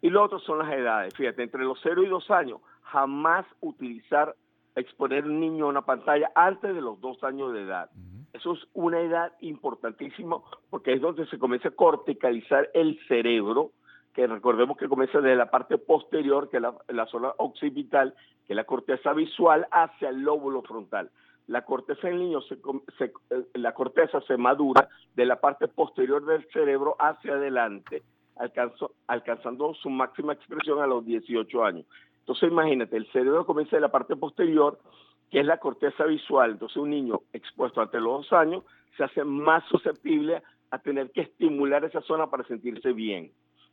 Y 0.00 0.10
lo 0.10 0.22
otro 0.22 0.38
son 0.38 0.58
las 0.60 0.72
edades. 0.72 1.12
Fíjate, 1.16 1.42
entre 1.42 1.64
los 1.64 1.80
0 1.82 2.04
y 2.04 2.06
2 2.06 2.30
años, 2.30 2.60
jamás 2.82 3.46
utilizar, 3.60 4.36
exponer 4.76 5.24
un 5.24 5.40
niño 5.40 5.64
a 5.64 5.70
una 5.70 5.82
pantalla 5.82 6.30
antes 6.36 6.72
de 6.72 6.80
los 6.80 7.00
2 7.00 7.24
años 7.24 7.52
de 7.52 7.62
edad. 7.62 7.90
Eso 8.32 8.52
es 8.52 8.60
una 8.74 9.00
edad 9.00 9.32
importantísima 9.40 10.36
porque 10.70 10.92
es 10.92 11.00
donde 11.00 11.26
se 11.26 11.38
comienza 11.40 11.70
a 11.70 11.72
corticalizar 11.72 12.70
el 12.74 12.96
cerebro, 13.08 13.72
recordemos 14.26 14.76
que 14.76 14.88
comienza 14.88 15.20
desde 15.20 15.36
la 15.36 15.50
parte 15.50 15.78
posterior, 15.78 16.50
que 16.50 16.58
es 16.58 16.62
la, 16.62 17.06
zona 17.06 17.32
occipital, 17.38 18.14
que 18.46 18.52
es 18.52 18.56
la 18.56 18.64
corteza 18.64 19.12
visual, 19.12 19.66
hacia 19.70 20.08
el 20.08 20.22
lóbulo 20.22 20.62
frontal. 20.62 21.10
La 21.46 21.64
corteza 21.64 22.08
en 22.08 22.18
niño, 22.18 22.40
se, 22.42 22.54
eh, 22.54 23.44
la 23.54 23.72
corteza 23.72 24.20
se 24.22 24.36
madura 24.36 24.88
de 25.14 25.24
la 25.24 25.40
parte 25.40 25.68
posterior 25.68 26.24
del 26.26 26.46
cerebro 26.52 26.96
hacia 26.98 27.34
adelante 27.34 28.02
alcanzando 29.06 29.74
su 29.74 29.90
máxima 29.90 30.32
expresión 30.32 30.80
a 30.80 30.86
los 30.86 31.04
18 31.04 31.64
años. 31.64 31.86
Entonces 32.20 32.50
imagínate, 32.50 32.96
el 32.96 33.10
cerebro 33.10 33.46
comienza 33.46 33.76
de 33.76 33.82
la 33.82 33.90
parte 33.90 34.16
posterior, 34.16 34.78
que 35.30 35.40
es 35.40 35.46
la 35.46 35.58
corteza 35.58 36.04
visual. 36.04 36.52
Entonces 36.52 36.76
un 36.76 36.90
niño 36.90 37.22
expuesto 37.32 37.80
ante 37.80 38.00
los 38.00 38.28
dos 38.28 38.32
años 38.32 38.64
se 38.96 39.04
hace 39.04 39.24
más 39.24 39.64
susceptible 39.68 40.42
a 40.70 40.78
tener 40.78 41.10
que 41.10 41.22
estimular 41.22 41.84
esa 41.84 42.00
zona 42.02 42.28
para 42.28 42.44
sentirse 42.44 42.92
bien. 42.92 43.32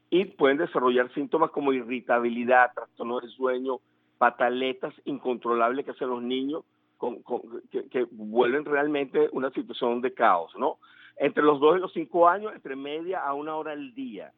Y 0.09 0.25
pueden 0.25 0.57
desarrollar 0.57 1.13
síntomas 1.13 1.51
como 1.51 1.73
irritabilidad, 1.73 2.73
trastorno 2.73 3.19
del 3.19 3.29
sueño, 3.31 3.79
pataletas 4.17 4.93
incontrolables 5.05 5.85
que 5.85 5.91
hacen 5.91 6.09
los 6.09 6.21
niños, 6.21 6.63
que, 7.71 7.89
que, 7.89 8.07
vuelven 8.11 8.65
realmente 8.65 9.29
una 9.31 9.51
situación 9.51 10.01
de 10.01 10.13
caos, 10.13 10.51
¿no? 10.57 10.77
Entre 11.17 11.43
los 11.43 11.59
dos 11.59 11.77
y 11.77 11.81
los 11.81 11.93
cinco 11.93 12.27
años, 12.27 12.53
entre 12.53 12.75
media 12.75 13.25
a 13.25 13.33
una 13.33 13.55
hora 13.55 13.73
al 13.73 13.93
día 13.93 14.31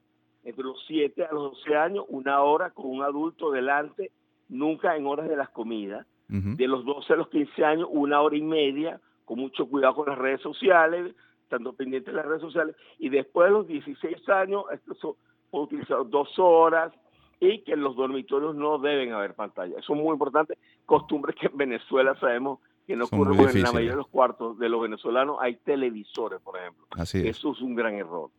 entre 0.48 0.64
los 0.64 0.82
7 0.88 1.26
a 1.26 1.34
los 1.34 1.58
12 1.58 1.76
años, 1.76 2.06
una 2.08 2.42
hora 2.42 2.70
con 2.70 2.86
un 2.90 3.04
adulto 3.04 3.52
delante, 3.52 4.12
nunca 4.48 4.96
en 4.96 5.06
horas 5.06 5.28
de 5.28 5.36
las 5.36 5.50
comidas. 5.50 6.08
De 6.30 6.68
los 6.68 6.84
12 6.84 7.14
a 7.14 7.16
los 7.16 7.30
15 7.30 7.64
años, 7.64 7.88
una 7.90 8.22
hora 8.22 8.36
y 8.36 8.42
media, 8.42 9.00
con 9.24 9.40
mucho 9.40 9.66
cuidado 9.66 9.96
con 9.96 10.08
las 10.08 10.18
redes 10.18 10.42
sociales, 10.42 11.16
estando 11.44 11.72
pendientes 11.72 12.14
de 12.14 12.18
las 12.18 12.26
redes 12.26 12.42
sociales. 12.42 12.76
Y 12.98 13.08
después 13.08 13.48
de 13.48 13.52
los 13.52 13.68
16 13.68 14.28
años, 14.28 14.64
esto 14.74 14.94
se 14.94 15.08
puede 15.50 15.66
utilizar 15.66 16.10
dos 16.10 16.30
horas 16.38 16.94
y 17.40 17.60
que 17.64 17.74
en 17.74 17.82
los 17.82 17.96
dormitorios 17.96 18.56
no 18.56 18.80
deben 18.80 19.14
haber 19.14 19.36
pantalla. 19.36 19.78
Eso 19.78 19.94
es 19.94 20.00
muy 20.00 20.14
importante. 20.14 20.58
Costumbres 20.86 21.36
que 21.40 21.48
en 21.48 21.58
Venezuela 21.58 22.16
sabemos 22.20 22.60
que 22.86 22.96
no 22.96 23.06
ocurre 23.06 23.36
porque 23.36 23.58
en 23.58 23.64
la 23.64 23.72
mayoría 23.72 23.92
de 23.92 23.98
los 23.98 24.08
cuartos 24.08 24.58
de 24.58 24.70
los 24.70 24.82
venezolanos 24.82 25.38
hay 25.42 25.56
televisores, 25.58 26.40
por 26.42 26.58
ejemplo. 26.58 26.88
Así 26.92 27.28
Eso 27.28 27.52
es 27.52 27.62
un 27.62 27.76
gran 27.76 27.96
error. 27.96 28.32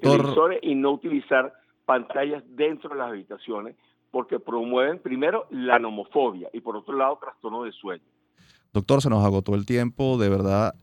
Televisores 0.00 0.58
y 0.62 0.74
no 0.74 0.92
utilizar 0.92 1.52
pantallas 1.84 2.42
dentro 2.48 2.90
de 2.90 2.96
las 2.96 3.08
habitaciones 3.08 3.76
porque 4.10 4.38
promueven 4.38 5.00
primero 5.00 5.46
la 5.50 5.78
nomofobia 5.78 6.48
y 6.52 6.60
por 6.60 6.76
otro 6.76 6.96
lado 6.96 7.18
trastorno 7.20 7.64
de 7.64 7.72
sueño. 7.72 8.04
Doctor, 8.72 9.02
se 9.02 9.10
nos 9.10 9.24
agotó 9.24 9.54
el 9.54 9.66
tiempo, 9.66 10.18
de 10.18 10.28
verdad 10.28 10.74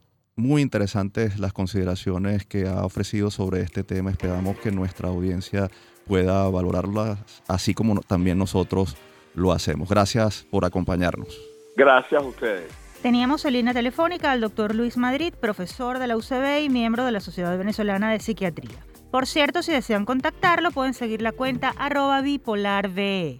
muy 0.41 0.61
interesantes 0.61 1.39
las 1.39 1.53
consideraciones 1.53 2.45
que 2.45 2.67
ha 2.67 2.83
ofrecido 2.83 3.31
sobre 3.31 3.61
este 3.61 3.83
tema. 3.83 4.11
Esperamos 4.11 4.57
que 4.57 4.71
nuestra 4.71 5.09
audiencia 5.09 5.69
pueda 6.07 6.49
valorarlas 6.49 7.19
así 7.47 7.73
como 7.73 8.01
también 8.01 8.37
nosotros 8.37 8.97
lo 9.33 9.51
hacemos. 9.51 9.89
Gracias 9.89 10.45
por 10.49 10.65
acompañarnos. 10.65 11.39
Gracias 11.75 12.21
a 12.21 12.25
ustedes. 12.25 12.71
Teníamos 13.01 13.45
en 13.45 13.53
línea 13.53 13.73
telefónica 13.73 14.31
al 14.31 14.41
doctor 14.41 14.75
Luis 14.75 14.97
Madrid, 14.97 15.33
profesor 15.33 15.97
de 15.97 16.07
la 16.07 16.17
UCB 16.17 16.61
y 16.63 16.69
miembro 16.69 17.05
de 17.05 17.11
la 17.11 17.19
Sociedad 17.19 17.57
Venezolana 17.57 18.11
de 18.11 18.19
Psiquiatría. 18.19 18.77
Por 19.09 19.25
cierto, 19.25 19.63
si 19.63 19.71
desean 19.71 20.05
contactarlo, 20.05 20.71
pueden 20.71 20.93
seguir 20.93 21.21
la 21.21 21.31
cuenta 21.31 21.73
arroba 21.77 22.21
bipolarve. 22.21 23.39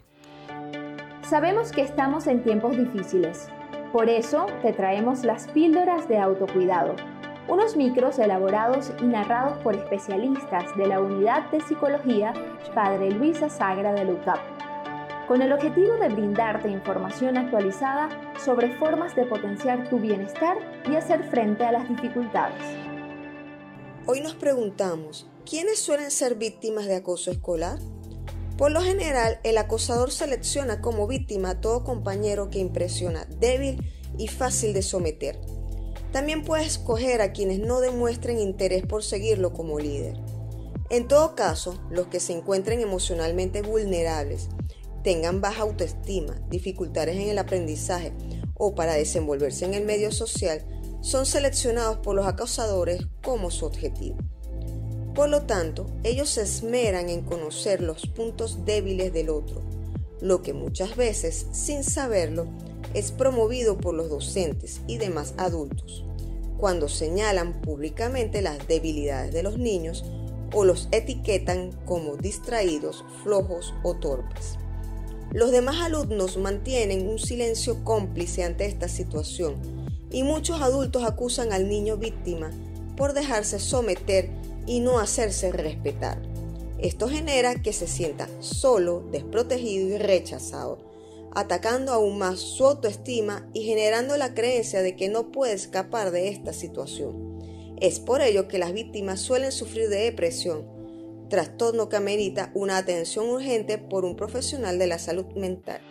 Sabemos 1.22 1.72
que 1.72 1.82
estamos 1.82 2.28
en 2.28 2.44
tiempos 2.44 2.76
difíciles. 2.76 3.50
Por 3.92 4.10
eso 4.10 4.46
te 4.62 4.74
traemos 4.74 5.24
las 5.24 5.48
píldoras 5.48 6.08
de 6.08 6.18
autocuidado, 6.18 6.96
unos 7.48 7.76
micros 7.76 8.20
elaborados 8.20 8.94
y 9.02 9.06
narrados 9.06 9.58
por 9.60 9.76
especialistas 9.76 10.76
de 10.78 10.88
la 10.88 11.02
Unidad 11.02 11.50
de 11.52 11.60
Psicología 11.62 12.34
Padre 12.74 13.12
Luisa 13.12 13.50
Sagra 13.50 13.94
de 13.94 14.06
LUCAP 14.06 14.40
con 15.32 15.42
el 15.42 15.54
objetivo 15.54 15.94
de 15.96 16.10
brindarte 16.10 16.70
información 16.70 17.38
actualizada 17.38 18.10
sobre 18.44 18.76
formas 18.78 19.16
de 19.16 19.26
potenciar 19.26 19.90
tu 19.90 19.98
bienestar 19.98 20.58
y 20.92 20.96
hacer 20.96 21.24
frente 21.30 21.64
a 21.64 21.72
las 21.72 21.88
dificultades. 21.88 22.62
Hoy 24.08 24.20
nos 24.20 24.36
preguntamos, 24.36 25.30
¿quiénes 25.50 25.80
suelen 25.80 26.12
ser 26.12 26.36
víctimas 26.36 26.86
de 26.86 26.98
acoso 26.98 27.32
escolar? 27.32 27.80
Por 28.62 28.72
lo 28.72 28.82
general, 28.84 29.40
el 29.44 29.58
acosador 29.58 30.12
selecciona 30.12 30.82
como 30.82 31.08
víctima 31.08 31.50
a 31.50 31.62
todo 31.62 31.84
compañero 31.84 32.52
que 32.52 32.60
impresiona, 32.60 33.26
débil 33.40 33.84
y 34.20 34.28
fácil 34.28 34.72
de 34.74 34.84
someter. 34.84 35.40
También 36.12 36.46
puede 36.46 36.66
escoger 36.66 37.24
a 37.24 37.32
quienes 37.32 37.58
no 37.58 37.80
demuestren 37.80 38.38
interés 38.38 38.86
por 38.86 39.04
seguirlo 39.04 39.52
como 39.52 39.80
líder. 39.80 40.14
En 40.92 41.08
todo 41.08 41.36
caso, 41.36 41.82
los 41.90 42.06
que 42.06 42.20
se 42.20 42.34
encuentren 42.34 42.82
emocionalmente 42.82 43.64
vulnerables 43.64 44.50
tengan 45.04 45.42
baja 45.42 45.64
autoestima, 45.64 46.40
dificultades 46.52 47.16
en 47.16 47.30
el 47.30 47.40
aprendizaje 47.40 48.14
o 48.54 48.76
para 48.76 48.94
desenvolverse 48.94 49.66
en 49.66 49.74
el 49.74 49.86
medio 49.86 50.12
social, 50.12 50.64
son 51.02 51.26
seleccionados 51.26 51.98
por 51.98 52.14
los 52.16 52.28
acosadores 52.28 53.08
como 53.24 53.50
su 53.50 53.66
objetivo. 53.66 54.18
Por 55.16 55.28
lo 55.28 55.42
tanto, 55.42 55.88
ellos 56.04 56.30
se 56.30 56.44
esmeran 56.44 57.10
en 57.10 57.22
conocer 57.22 57.82
los 57.82 58.08
puntos 58.08 58.64
débiles 58.66 59.12
del 59.12 59.30
otro, 59.30 59.62
lo 60.22 60.42
que 60.42 60.54
muchas 60.54 60.96
veces, 60.96 61.48
sin 61.52 61.84
saberlo, 61.84 62.48
es 62.94 63.12
promovido 63.12 63.78
por 63.78 63.94
los 63.94 64.10
docentes 64.10 64.82
y 64.88 64.98
demás 64.98 65.34
adultos, 65.38 66.06
cuando 66.58 66.88
señalan 66.88 67.62
públicamente 67.62 68.42
las 68.42 68.68
debilidades 68.68 69.34
de 69.34 69.44
los 69.44 69.58
niños 69.58 70.06
o 70.54 70.64
los 70.64 70.88
etiquetan 70.92 71.72
como 71.86 72.16
distraídos, 72.16 73.04
flojos 73.24 73.74
o 73.84 73.96
torpes. 73.96 74.58
Los 75.34 75.52
demás 75.52 75.78
alumnos 75.82 76.38
mantienen 76.38 77.08
un 77.08 77.20
silencio 77.20 77.84
cómplice 77.84 78.44
ante 78.44 78.66
esta 78.66 78.88
situación 78.88 79.56
y 80.10 80.24
muchos 80.24 80.62
adultos 80.62 81.04
acusan 81.04 81.54
al 81.54 81.70
niño 81.70 81.98
víctima 81.98 82.52
por 82.98 83.14
dejarse 83.14 83.60
someter 83.60 84.30
y 84.66 84.80
no 84.80 85.00
hacerse 85.00 85.52
respetar. 85.52 86.22
Esto 86.80 87.08
genera 87.08 87.56
que 87.56 87.74
se 87.74 87.88
sienta 87.88 88.28
solo, 88.40 89.04
desprotegido 89.12 89.88
y 89.88 89.98
rechazado, 89.98 90.80
atacando 91.34 91.94
aún 91.94 92.18
más 92.18 92.40
su 92.40 92.66
autoestima 92.66 93.48
y 93.54 93.64
generando 93.64 94.18
la 94.18 94.34
creencia 94.34 94.82
de 94.82 94.96
que 94.96 95.08
no 95.08 95.32
puede 95.32 95.54
escapar 95.54 96.12
de 96.12 96.30
esta 96.30 96.54
situación. 96.54 97.40
Es 97.80 98.00
por 98.00 98.22
ello 98.22 98.48
que 98.48 98.60
las 98.60 98.74
víctimas 98.74 99.20
suelen 99.20 99.52
sufrir 99.52 99.90
de 99.90 100.04
depresión, 100.04 100.66
trastorno 101.30 101.88
que 101.88 101.96
amerita 101.96 102.52
una 102.54 102.78
atención 102.78 103.30
urgente 103.30 103.78
por 103.78 104.04
un 104.04 104.16
profesional 104.16 104.78
de 104.78 104.88
la 104.88 105.00
salud 105.00 105.26
mental. 105.36 105.82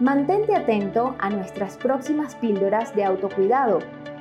Mantente 0.00 0.54
atento 0.54 1.14
a 1.18 1.28
nuestras 1.28 1.76
próximas 1.76 2.34
píldoras 2.36 2.94
de 2.96 3.04
autocuidado 3.04 3.80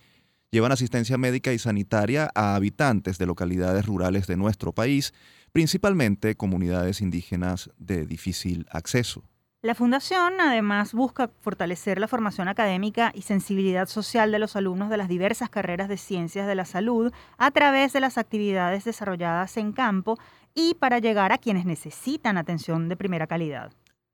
llevan 0.49 0.71
asistencia 0.71 1.19
médica 1.19 1.53
y 1.53 1.59
sanitaria 1.59 2.31
a 2.33 2.55
habitantes 2.55 3.19
de 3.19 3.27
localidades 3.27 3.85
rurales 3.85 4.25
de 4.25 4.37
nuestro 4.37 4.73
país, 4.73 5.13
principalmente 5.51 6.35
comunidades 6.35 7.01
indígenas 7.01 7.69
de 7.77 8.07
difícil 8.07 8.65
acceso. 8.71 9.30
La 9.63 9.75
Fundación 9.75 10.41
además 10.41 10.91
busca 10.91 11.29
fortalecer 11.39 11.99
la 11.99 12.07
formación 12.07 12.47
académica 12.47 13.11
y 13.13 13.21
sensibilidad 13.21 13.87
social 13.87 14.31
de 14.31 14.39
los 14.39 14.55
alumnos 14.55 14.89
de 14.89 14.97
las 14.97 15.07
diversas 15.07 15.51
carreras 15.51 15.87
de 15.87 15.97
ciencias 15.97 16.47
de 16.47 16.55
la 16.55 16.65
salud 16.65 17.13
a 17.37 17.51
través 17.51 17.93
de 17.93 17.99
las 17.99 18.17
actividades 18.17 18.85
desarrolladas 18.85 19.57
en 19.57 19.71
campo 19.71 20.17
y 20.55 20.73
para 20.73 20.97
llegar 20.97 21.31
a 21.31 21.37
quienes 21.37 21.65
necesitan 21.65 22.39
atención 22.39 22.89
de 22.89 22.97
primera 22.97 23.27
calidad. 23.27 23.71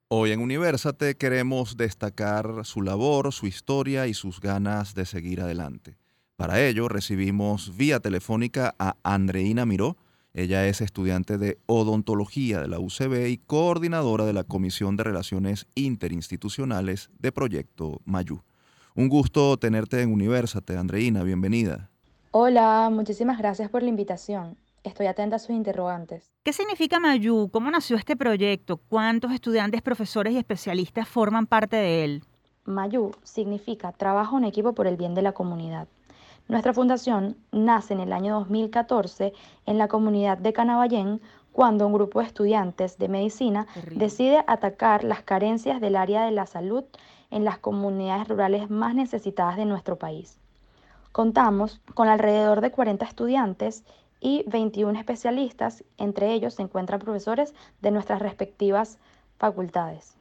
Hoy 0.09 0.33
en 0.33 0.41
Universate 0.41 1.15
queremos 1.15 1.77
destacar 1.77 2.65
su 2.65 2.81
labor, 2.81 3.31
su 3.31 3.47
historia 3.47 4.05
y 4.07 4.13
sus 4.13 4.41
ganas 4.41 4.95
de 4.95 5.05
seguir 5.05 5.39
adelante. 5.39 5.97
Para 6.35 6.61
ello 6.61 6.89
recibimos 6.89 7.77
vía 7.77 8.01
telefónica 8.01 8.75
a 8.79 8.97
Andreina 9.01 9.65
Miró, 9.65 9.95
ella 10.37 10.67
es 10.67 10.81
estudiante 10.81 11.39
de 11.39 11.57
odontología 11.65 12.61
de 12.61 12.67
la 12.67 12.79
UCB 12.79 13.27
y 13.27 13.37
coordinadora 13.39 14.23
de 14.23 14.33
la 14.33 14.43
Comisión 14.43 14.95
de 14.95 15.03
Relaciones 15.03 15.65
Interinstitucionales 15.73 17.09
de 17.17 17.31
Proyecto 17.31 18.01
Mayú. 18.05 18.43
Un 18.95 19.09
gusto 19.09 19.57
tenerte 19.57 19.99
en 19.99 20.13
Universate, 20.13 20.77
Andreina, 20.77 21.23
bienvenida. 21.23 21.89
Hola, 22.29 22.87
muchísimas 22.91 23.39
gracias 23.39 23.71
por 23.71 23.81
la 23.81 23.89
invitación. 23.89 24.57
Estoy 24.83 25.07
atenta 25.07 25.37
a 25.37 25.39
sus 25.39 25.55
interrogantes. 25.55 26.29
¿Qué 26.43 26.53
significa 26.53 26.99
Mayú? 26.99 27.49
¿Cómo 27.51 27.71
nació 27.71 27.95
este 27.95 28.15
proyecto? 28.15 28.77
¿Cuántos 28.77 29.31
estudiantes, 29.31 29.81
profesores 29.81 30.33
y 30.33 30.37
especialistas 30.37 31.07
forman 31.07 31.47
parte 31.47 31.77
de 31.77 32.03
él? 32.03 32.23
Mayú 32.63 33.09
significa 33.23 33.91
trabajo 33.91 34.37
en 34.37 34.43
equipo 34.43 34.73
por 34.73 34.85
el 34.85 34.97
bien 34.97 35.15
de 35.15 35.23
la 35.23 35.31
comunidad. 35.31 35.87
Nuestra 36.47 36.73
fundación 36.73 37.35
nace 37.51 37.93
en 37.93 37.99
el 37.99 38.13
año 38.13 38.35
2014 38.35 39.33
en 39.65 39.77
la 39.77 39.89
comunidad 39.89 40.37
de 40.37 40.53
Canaballén 40.53 41.19
cuando 41.51 41.85
un 41.85 41.91
grupo 41.91 42.19
de 42.19 42.27
estudiantes 42.27 42.97
de 42.97 43.09
medicina 43.09 43.67
decide 43.93 44.45
atacar 44.47 45.03
las 45.03 45.23
carencias 45.23 45.81
del 45.81 45.97
área 45.97 46.23
de 46.23 46.31
la 46.31 46.45
salud 46.45 46.85
en 47.31 47.43
las 47.43 47.57
comunidades 47.57 48.29
rurales 48.29 48.69
más 48.69 48.95
necesitadas 48.95 49.57
de 49.57 49.65
nuestro 49.65 49.97
país. 49.97 50.39
Contamos 51.11 51.81
con 51.93 52.07
alrededor 52.07 52.61
de 52.61 52.71
40 52.71 53.03
estudiantes 53.03 53.83
y 54.21 54.45
21 54.47 54.97
especialistas, 54.97 55.83
entre 55.97 56.31
ellos 56.31 56.53
se 56.53 56.61
encuentran 56.61 57.01
profesores 57.01 57.53
de 57.81 57.91
nuestras 57.91 58.21
respectivas 58.21 58.99
facultades. 59.37 60.16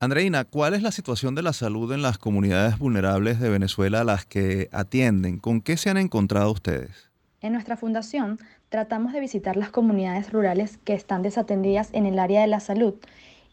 Andreina, 0.00 0.44
¿cuál 0.44 0.74
es 0.74 0.82
la 0.82 0.92
situación 0.92 1.34
de 1.34 1.42
la 1.42 1.52
salud 1.52 1.92
en 1.92 2.02
las 2.02 2.18
comunidades 2.18 2.78
vulnerables 2.78 3.40
de 3.40 3.50
Venezuela 3.50 4.02
a 4.02 4.04
las 4.04 4.24
que 4.24 4.68
atienden? 4.70 5.40
¿Con 5.40 5.60
qué 5.60 5.76
se 5.76 5.90
han 5.90 5.96
encontrado 5.96 6.52
ustedes? 6.52 7.10
En 7.40 7.52
nuestra 7.52 7.76
fundación 7.76 8.38
tratamos 8.68 9.12
de 9.12 9.18
visitar 9.18 9.56
las 9.56 9.70
comunidades 9.70 10.30
rurales 10.30 10.78
que 10.84 10.94
están 10.94 11.22
desatendidas 11.22 11.88
en 11.94 12.06
el 12.06 12.20
área 12.20 12.42
de 12.42 12.46
la 12.46 12.60
salud 12.60 12.94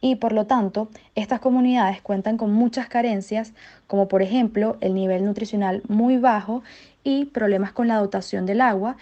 y 0.01 0.17
por 0.17 0.33
lo 0.33 0.45
tanto 0.45 0.87
estas 1.15 1.39
comunidades 1.39 2.03
cuentan 2.03 2.37
con 2.37 2.53
muchas 2.53 2.89
carencias 2.89 3.53
como 3.87 4.07
por 4.07 4.21
ejemplo 4.21 4.77
el 4.81 4.93
nivel 4.93 5.25
nutricional 5.25 5.81
muy 5.87 6.17
bajo 6.17 6.61
y 7.03 7.25
problemas 7.25 7.71
con 7.71 7.87
la 7.87 7.97
dotación 7.97 8.45
del 8.45 8.61
agua 8.61 8.97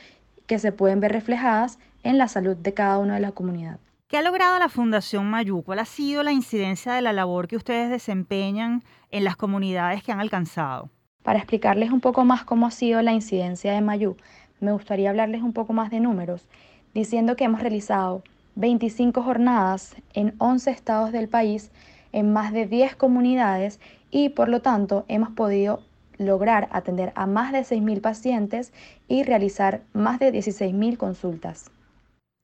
que 0.47 0.59
se 0.59 0.71
pueden 0.71 1.01
ver 1.01 1.11
reflejadas 1.11 1.77
en 2.03 2.17
la 2.17 2.29
salud 2.29 2.55
de 2.55 2.73
cada 2.73 2.99
una 2.99 3.15
de 3.15 3.19
las 3.19 3.33
comunidades. 3.33 3.92
¿Qué 4.13 4.19
ha 4.19 4.21
logrado 4.21 4.59
la 4.59 4.69
Fundación 4.69 5.27
Mayú? 5.27 5.63
¿Cuál 5.63 5.79
ha 5.79 5.85
sido 5.85 6.21
la 6.21 6.31
incidencia 6.31 6.93
de 6.93 7.01
la 7.01 7.13
labor 7.13 7.47
que 7.47 7.55
ustedes 7.55 7.89
desempeñan 7.89 8.83
en 9.09 9.23
las 9.23 9.35
comunidades 9.35 10.03
que 10.03 10.11
han 10.11 10.19
alcanzado? 10.19 10.91
Para 11.23 11.39
explicarles 11.39 11.91
un 11.91 11.99
poco 11.99 12.23
más 12.23 12.43
cómo 12.43 12.67
ha 12.67 12.69
sido 12.69 13.01
la 13.01 13.11
incidencia 13.11 13.73
de 13.73 13.81
Mayú, 13.81 14.15
me 14.59 14.71
gustaría 14.71 15.09
hablarles 15.09 15.41
un 15.41 15.51
poco 15.51 15.73
más 15.73 15.89
de 15.89 15.99
números, 15.99 16.47
diciendo 16.93 17.35
que 17.35 17.45
hemos 17.45 17.61
realizado 17.61 18.21
25 18.53 19.23
jornadas 19.23 19.95
en 20.13 20.35
11 20.37 20.69
estados 20.69 21.11
del 21.11 21.27
país, 21.27 21.71
en 22.11 22.33
más 22.33 22.53
de 22.53 22.67
10 22.67 22.95
comunidades 22.95 23.79
y 24.11 24.29
por 24.29 24.47
lo 24.47 24.61
tanto 24.61 25.05
hemos 25.07 25.31
podido 25.31 25.81
lograr 26.19 26.69
atender 26.71 27.13
a 27.15 27.25
más 27.25 27.51
de 27.51 27.61
6.000 27.61 27.99
pacientes 27.99 28.73
y 29.07 29.23
realizar 29.23 29.81
más 29.91 30.19
de 30.19 30.31
16.000 30.31 30.97
consultas. 30.97 31.71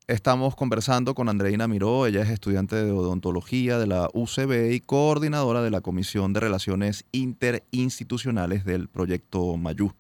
Estamos 0.09 0.55
conversando 0.55 1.13
con 1.13 1.29
Andreina 1.29 1.67
Miró, 1.67 2.07
ella 2.07 2.23
es 2.23 2.29
estudiante 2.29 2.75
de 2.75 2.91
odontología 2.91 3.77
de 3.77 3.85
la 3.85 4.09
UCB 4.11 4.71
y 4.71 4.79
coordinadora 4.79 5.61
de 5.61 5.69
la 5.69 5.81
Comisión 5.81 6.33
de 6.33 6.39
Relaciones 6.39 7.05
Interinstitucionales 7.11 8.65
del 8.65 8.89
proyecto 8.89 9.55
Mayú. 9.55 9.93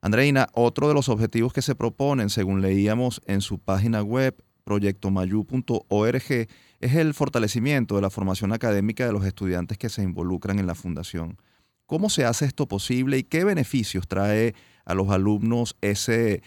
Andreina, 0.00 0.48
otro 0.54 0.88
de 0.88 0.94
los 0.94 1.10
objetivos 1.10 1.52
que 1.52 1.60
se 1.60 1.74
proponen, 1.74 2.30
según 2.30 2.62
leíamos 2.62 3.20
en 3.26 3.42
su 3.42 3.58
página 3.58 4.02
web, 4.02 4.42
proyectomayu.org, 4.64 6.48
es 6.80 6.94
el 6.94 7.12
fortalecimiento 7.12 7.96
de 7.96 8.00
la 8.00 8.08
formación 8.08 8.54
académica 8.54 9.04
de 9.04 9.12
los 9.12 9.26
estudiantes 9.26 9.76
que 9.76 9.90
se 9.90 10.02
involucran 10.02 10.58
en 10.58 10.66
la 10.66 10.74
fundación. 10.74 11.36
¿Cómo 11.84 12.08
se 12.08 12.24
hace 12.24 12.46
esto 12.46 12.68
posible 12.68 13.18
y 13.18 13.22
qué 13.22 13.44
beneficios 13.44 14.08
trae 14.08 14.54
a 14.86 14.94
los 14.94 15.10
alumnos 15.10 15.76
ese 15.82 16.42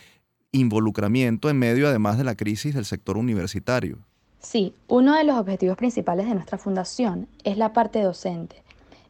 involucramiento 0.51 1.49
en 1.49 1.59
medio 1.59 1.87
además 1.87 2.17
de 2.17 2.23
la 2.23 2.35
crisis 2.35 2.73
del 2.73 2.85
sector 2.85 3.17
universitario. 3.17 3.99
Sí, 4.39 4.73
uno 4.87 5.15
de 5.15 5.23
los 5.23 5.37
objetivos 5.37 5.77
principales 5.77 6.27
de 6.27 6.33
nuestra 6.33 6.57
fundación 6.57 7.27
es 7.43 7.57
la 7.57 7.73
parte 7.73 8.01
docente. 8.01 8.63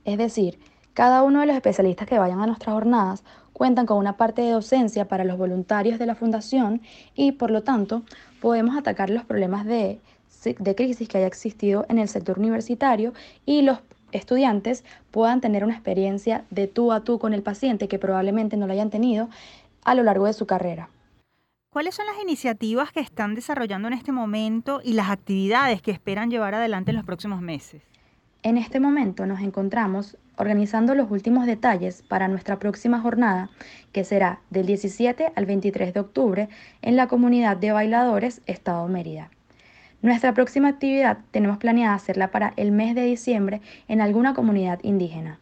Es 0.04 0.18
decir, 0.18 0.60
cada 0.94 1.24
uno 1.24 1.40
de 1.40 1.46
los 1.46 1.56
especialistas 1.56 2.08
que 2.08 2.20
vayan 2.20 2.42
a 2.42 2.48
nuestras 2.48 2.74
jornadas 2.74 3.24
cuentan 3.54 3.86
con 3.86 3.98
una 3.98 4.18
parte 4.18 4.42
de 4.42 4.52
docencia 4.52 5.08
para 5.08 5.24
los 5.24 5.38
voluntarios 5.38 6.00
de 6.00 6.06
la 6.06 6.16
fundación 6.16 6.82
y 7.16 7.34
por 7.34 7.52
lo 7.52 7.62
tanto 7.64 8.04
podemos 8.42 8.78
atacar 8.78 9.10
los 9.10 9.24
problemas 9.24 9.66
de, 9.66 10.00
de 10.44 10.76
crisis 10.76 11.08
que 11.08 11.20
haya 11.20 11.28
existido 11.28 11.86
en 11.90 12.00
el 12.00 12.08
sector 12.08 12.40
universitario 12.40 13.14
y 13.46 13.62
los 13.62 13.80
estudiantes 14.12 14.84
puedan 15.12 15.42
tener 15.42 15.64
una 15.64 15.74
experiencia 15.74 16.44
de 16.50 16.68
tú 16.68 16.92
a 16.92 17.02
tú 17.02 17.20
con 17.20 17.34
el 17.34 17.44
paciente 17.44 17.88
que 17.88 18.00
probablemente 18.00 18.58
no 18.58 18.66
la 18.66 18.74
hayan 18.74 18.90
tenido 18.90 19.30
a 19.84 19.94
lo 19.94 20.04
largo 20.04 20.26
de 20.26 20.34
su 20.34 20.46
carrera. 20.48 20.90
¿Cuáles 21.72 21.94
son 21.94 22.08
las 22.08 22.20
iniciativas 22.20 22.92
que 22.92 23.00
están 23.00 23.36
desarrollando 23.36 23.88
en 23.88 23.94
este 23.94 24.12
momento 24.12 24.82
y 24.84 24.94
las 24.94 25.12
actividades 25.12 25.84
que 25.84 25.92
esperan 25.92 26.32
llevar 26.32 26.56
adelante 26.56 26.90
en 26.90 26.98
los 26.98 27.06
próximos 27.06 27.42
meses? 27.42 27.84
En 28.42 28.58
este 28.58 28.80
momento 28.80 29.28
nos 29.28 29.40
encontramos 29.42 30.18
organizando 30.36 30.96
los 30.96 31.12
últimos 31.12 31.46
detalles 31.46 32.02
para 32.02 32.28
nuestra 32.28 32.58
próxima 32.58 33.00
jornada, 33.00 33.52
que 33.92 34.04
será 34.04 34.40
del 34.50 34.66
17 34.66 35.32
al 35.36 35.46
23 35.46 35.94
de 35.94 36.00
octubre 36.00 36.50
en 36.82 36.96
la 36.96 37.06
comunidad 37.08 37.56
de 37.56 37.72
bailadores 37.72 38.42
Estado 38.48 38.88
Mérida. 38.88 39.30
Nuestra 40.02 40.34
próxima 40.34 40.70
actividad 40.70 41.20
tenemos 41.30 41.60
planeada 41.60 41.94
hacerla 41.94 42.32
para 42.32 42.52
el 42.58 42.72
mes 42.72 42.96
de 42.96 43.04
diciembre 43.04 43.62
en 43.88 44.02
alguna 44.02 44.34
comunidad 44.34 44.80
indígena. 44.82 45.40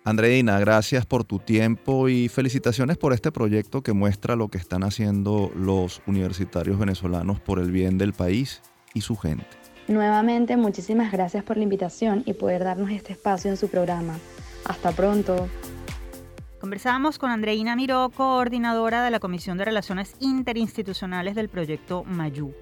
Andreina, 0.05 0.61
gracias 0.61 1.05
por 1.05 1.25
tu 1.25 1.41
tiempo 1.41 2.09
y 2.09 2.29
felicitaciones 2.29 2.97
por 2.97 3.13
este 3.13 3.33
proyecto 3.33 3.83
que 3.83 3.93
muestra 3.93 4.37
lo 4.37 4.47
que 4.49 4.59
están 4.59 4.85
haciendo 4.85 5.51
los 5.57 6.01
universitarios 6.07 6.79
venezolanos 6.79 7.41
por 7.41 7.59
el 7.59 7.73
bien 7.73 7.99
del 7.99 8.13
país 8.13 8.63
y 8.95 9.01
su 9.01 9.17
gente. 9.17 9.49
Nuevamente, 9.89 10.57
muchísimas 10.57 11.11
gracias 11.11 11.43
por 11.43 11.57
la 11.57 11.65
invitación 11.65 12.23
y 12.25 12.35
poder 12.35 12.63
darnos 12.63 12.91
este 12.91 13.15
espacio 13.15 13.51
en 13.51 13.57
su 13.57 13.69
programa. 13.69 14.17
Hasta 14.65 14.93
pronto. 14.93 15.49
Conversamos 16.61 17.19
con 17.19 17.31
Andreina 17.31 17.75
Miró, 17.75 18.11
coordinadora 18.11 19.03
de 19.05 19.11
la 19.11 19.19
Comisión 19.21 19.59
de 19.59 19.65
Relaciones 19.65 20.15
Interinstitucionales 20.21 21.35
del 21.35 21.49
proyecto 21.49 22.05
Mayú. 22.05 22.55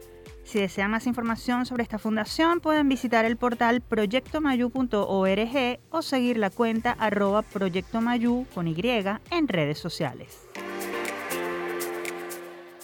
Si 0.45 0.61
desean 0.61 0.91
más 0.91 1.07
información 1.07 1.67
sobre 1.67 1.83
esta 1.83 1.99
fundación, 1.99 2.61
pueden 2.61 2.89
visitar 2.89 3.25
el 3.25 3.37
portal 3.37 3.81
proyectomayu.org 3.81 5.81
o 5.91 6.03
seguir 6.03 6.37
la 6.37 6.51
cuenta 6.51 6.93
arroba 6.93 7.43
proyectomayu 7.43 8.47
con 8.55 8.69
Y 8.69 8.77
en 9.31 9.49
redes 9.49 9.79
sociales. 9.79 10.47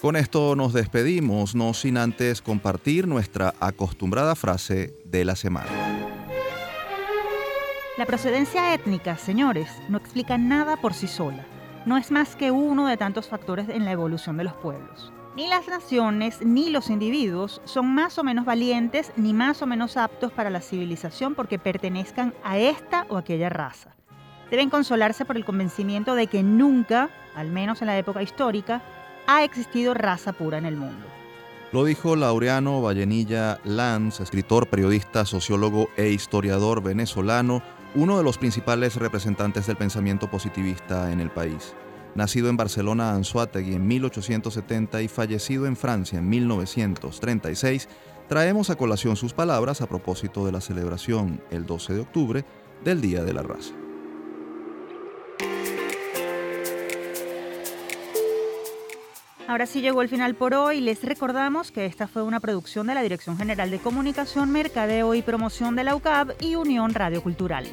Con 0.01 0.15
esto 0.15 0.55
nos 0.55 0.73
despedimos, 0.73 1.53
no 1.53 1.75
sin 1.75 1.97
antes 1.97 2.41
compartir 2.41 3.07
nuestra 3.07 3.53
acostumbrada 3.59 4.33
frase 4.33 4.95
de 5.05 5.23
la 5.23 5.35
semana. 5.35 5.69
La 7.97 8.07
procedencia 8.07 8.73
étnica, 8.73 9.17
señores, 9.17 9.69
no 9.87 9.99
explica 9.99 10.39
nada 10.39 10.77
por 10.77 10.95
sí 10.95 11.07
sola. 11.07 11.45
No 11.85 11.97
es 11.97 12.09
más 12.09 12.35
que 12.35 12.49
uno 12.49 12.87
de 12.87 12.97
tantos 12.97 13.27
factores 13.27 13.69
en 13.69 13.85
la 13.85 13.91
evolución 13.91 14.37
de 14.37 14.45
los 14.45 14.53
pueblos. 14.53 15.13
Ni 15.33 15.47
las 15.47 15.69
naciones 15.69 16.39
ni 16.41 16.69
los 16.69 16.89
individuos 16.89 17.61
son 17.63 17.93
más 17.93 18.17
o 18.17 18.23
menos 18.23 18.43
valientes 18.43 19.13
ni 19.15 19.33
más 19.33 19.61
o 19.61 19.65
menos 19.65 19.95
aptos 19.95 20.33
para 20.33 20.49
la 20.49 20.59
civilización 20.59 21.35
porque 21.35 21.57
pertenezcan 21.57 22.33
a 22.43 22.57
esta 22.57 23.05
o 23.07 23.15
aquella 23.15 23.47
raza. 23.47 23.95
Deben 24.49 24.69
consolarse 24.69 25.23
por 25.23 25.37
el 25.37 25.45
convencimiento 25.45 26.15
de 26.15 26.27
que 26.27 26.43
nunca, 26.43 27.09
al 27.33 27.49
menos 27.49 27.81
en 27.81 27.87
la 27.87 27.97
época 27.97 28.21
histórica, 28.21 28.81
ha 29.25 29.45
existido 29.45 29.93
raza 29.93 30.33
pura 30.33 30.57
en 30.57 30.65
el 30.65 30.75
mundo. 30.75 31.05
Lo 31.71 31.85
dijo 31.85 32.17
Laureano 32.17 32.81
Vallenilla 32.81 33.61
Lanz, 33.63 34.19
escritor, 34.19 34.67
periodista, 34.67 35.23
sociólogo 35.23 35.87
e 35.95 36.09
historiador 36.09 36.83
venezolano, 36.83 37.63
uno 37.95 38.17
de 38.17 38.25
los 38.25 38.37
principales 38.37 38.97
representantes 38.97 39.67
del 39.67 39.77
pensamiento 39.77 40.29
positivista 40.29 41.13
en 41.13 41.21
el 41.21 41.29
país. 41.29 41.73
Nacido 42.15 42.49
en 42.49 42.57
Barcelona 42.57 43.13
Anzuategui 43.13 43.73
en 43.73 43.87
1870 43.87 45.01
y 45.01 45.07
fallecido 45.07 45.65
en 45.65 45.77
Francia 45.77 46.19
en 46.19 46.27
1936, 46.29 47.87
traemos 48.27 48.69
a 48.69 48.75
colación 48.75 49.15
sus 49.15 49.33
palabras 49.33 49.81
a 49.81 49.87
propósito 49.87 50.45
de 50.45 50.51
la 50.51 50.61
celebración 50.61 51.41
el 51.51 51.65
12 51.65 51.93
de 51.93 51.99
octubre 52.01 52.45
del 52.83 53.01
Día 53.01 53.23
de 53.23 53.33
la 53.33 53.43
Raza. 53.43 53.73
Ahora 59.51 59.65
sí 59.65 59.81
llegó 59.81 60.01
el 60.01 60.07
final 60.07 60.33
por 60.35 60.53
hoy. 60.53 60.79
Les 60.79 61.03
recordamos 61.03 61.73
que 61.73 61.85
esta 61.85 62.07
fue 62.07 62.23
una 62.23 62.39
producción 62.39 62.87
de 62.87 62.95
la 62.95 63.01
Dirección 63.01 63.37
General 63.37 63.69
de 63.69 63.79
Comunicación, 63.79 64.49
Mercadeo 64.49 65.13
y 65.13 65.21
Promoción 65.21 65.75
de 65.75 65.83
la 65.83 65.93
UCAB 65.93 66.35
y 66.39 66.55
Unión 66.55 66.93
Radio 66.93 67.21
Cultural. 67.21 67.65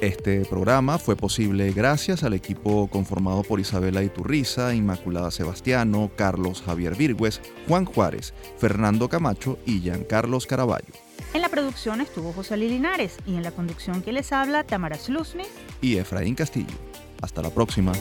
Este 0.00 0.44
programa 0.44 0.98
fue 0.98 1.14
posible 1.14 1.70
gracias 1.70 2.24
al 2.24 2.32
equipo 2.32 2.88
conformado 2.88 3.44
por 3.44 3.60
Isabela 3.60 4.02
Iturriza, 4.02 4.74
Inmaculada 4.74 5.30
Sebastiano, 5.30 6.10
Carlos 6.16 6.64
Javier 6.66 6.96
Virgües, 6.96 7.40
Juan 7.68 7.84
Juárez, 7.84 8.34
Fernando 8.58 9.08
Camacho 9.08 9.56
y 9.64 9.82
Giancarlos 9.82 10.48
Caraballo. 10.48 10.92
En 11.32 11.42
la 11.42 11.48
producción 11.48 12.00
estuvo 12.00 12.32
José 12.32 12.56
Linares 12.56 13.18
y 13.24 13.36
en 13.36 13.44
la 13.44 13.52
conducción 13.52 14.02
que 14.02 14.10
les 14.10 14.32
habla 14.32 14.64
Tamara 14.64 14.98
Slusny 14.98 15.44
y 15.80 15.98
Efraín 15.98 16.34
Castillo. 16.34 16.74
Hasta 17.22 17.40
la 17.40 17.50
próxima. 17.50 17.92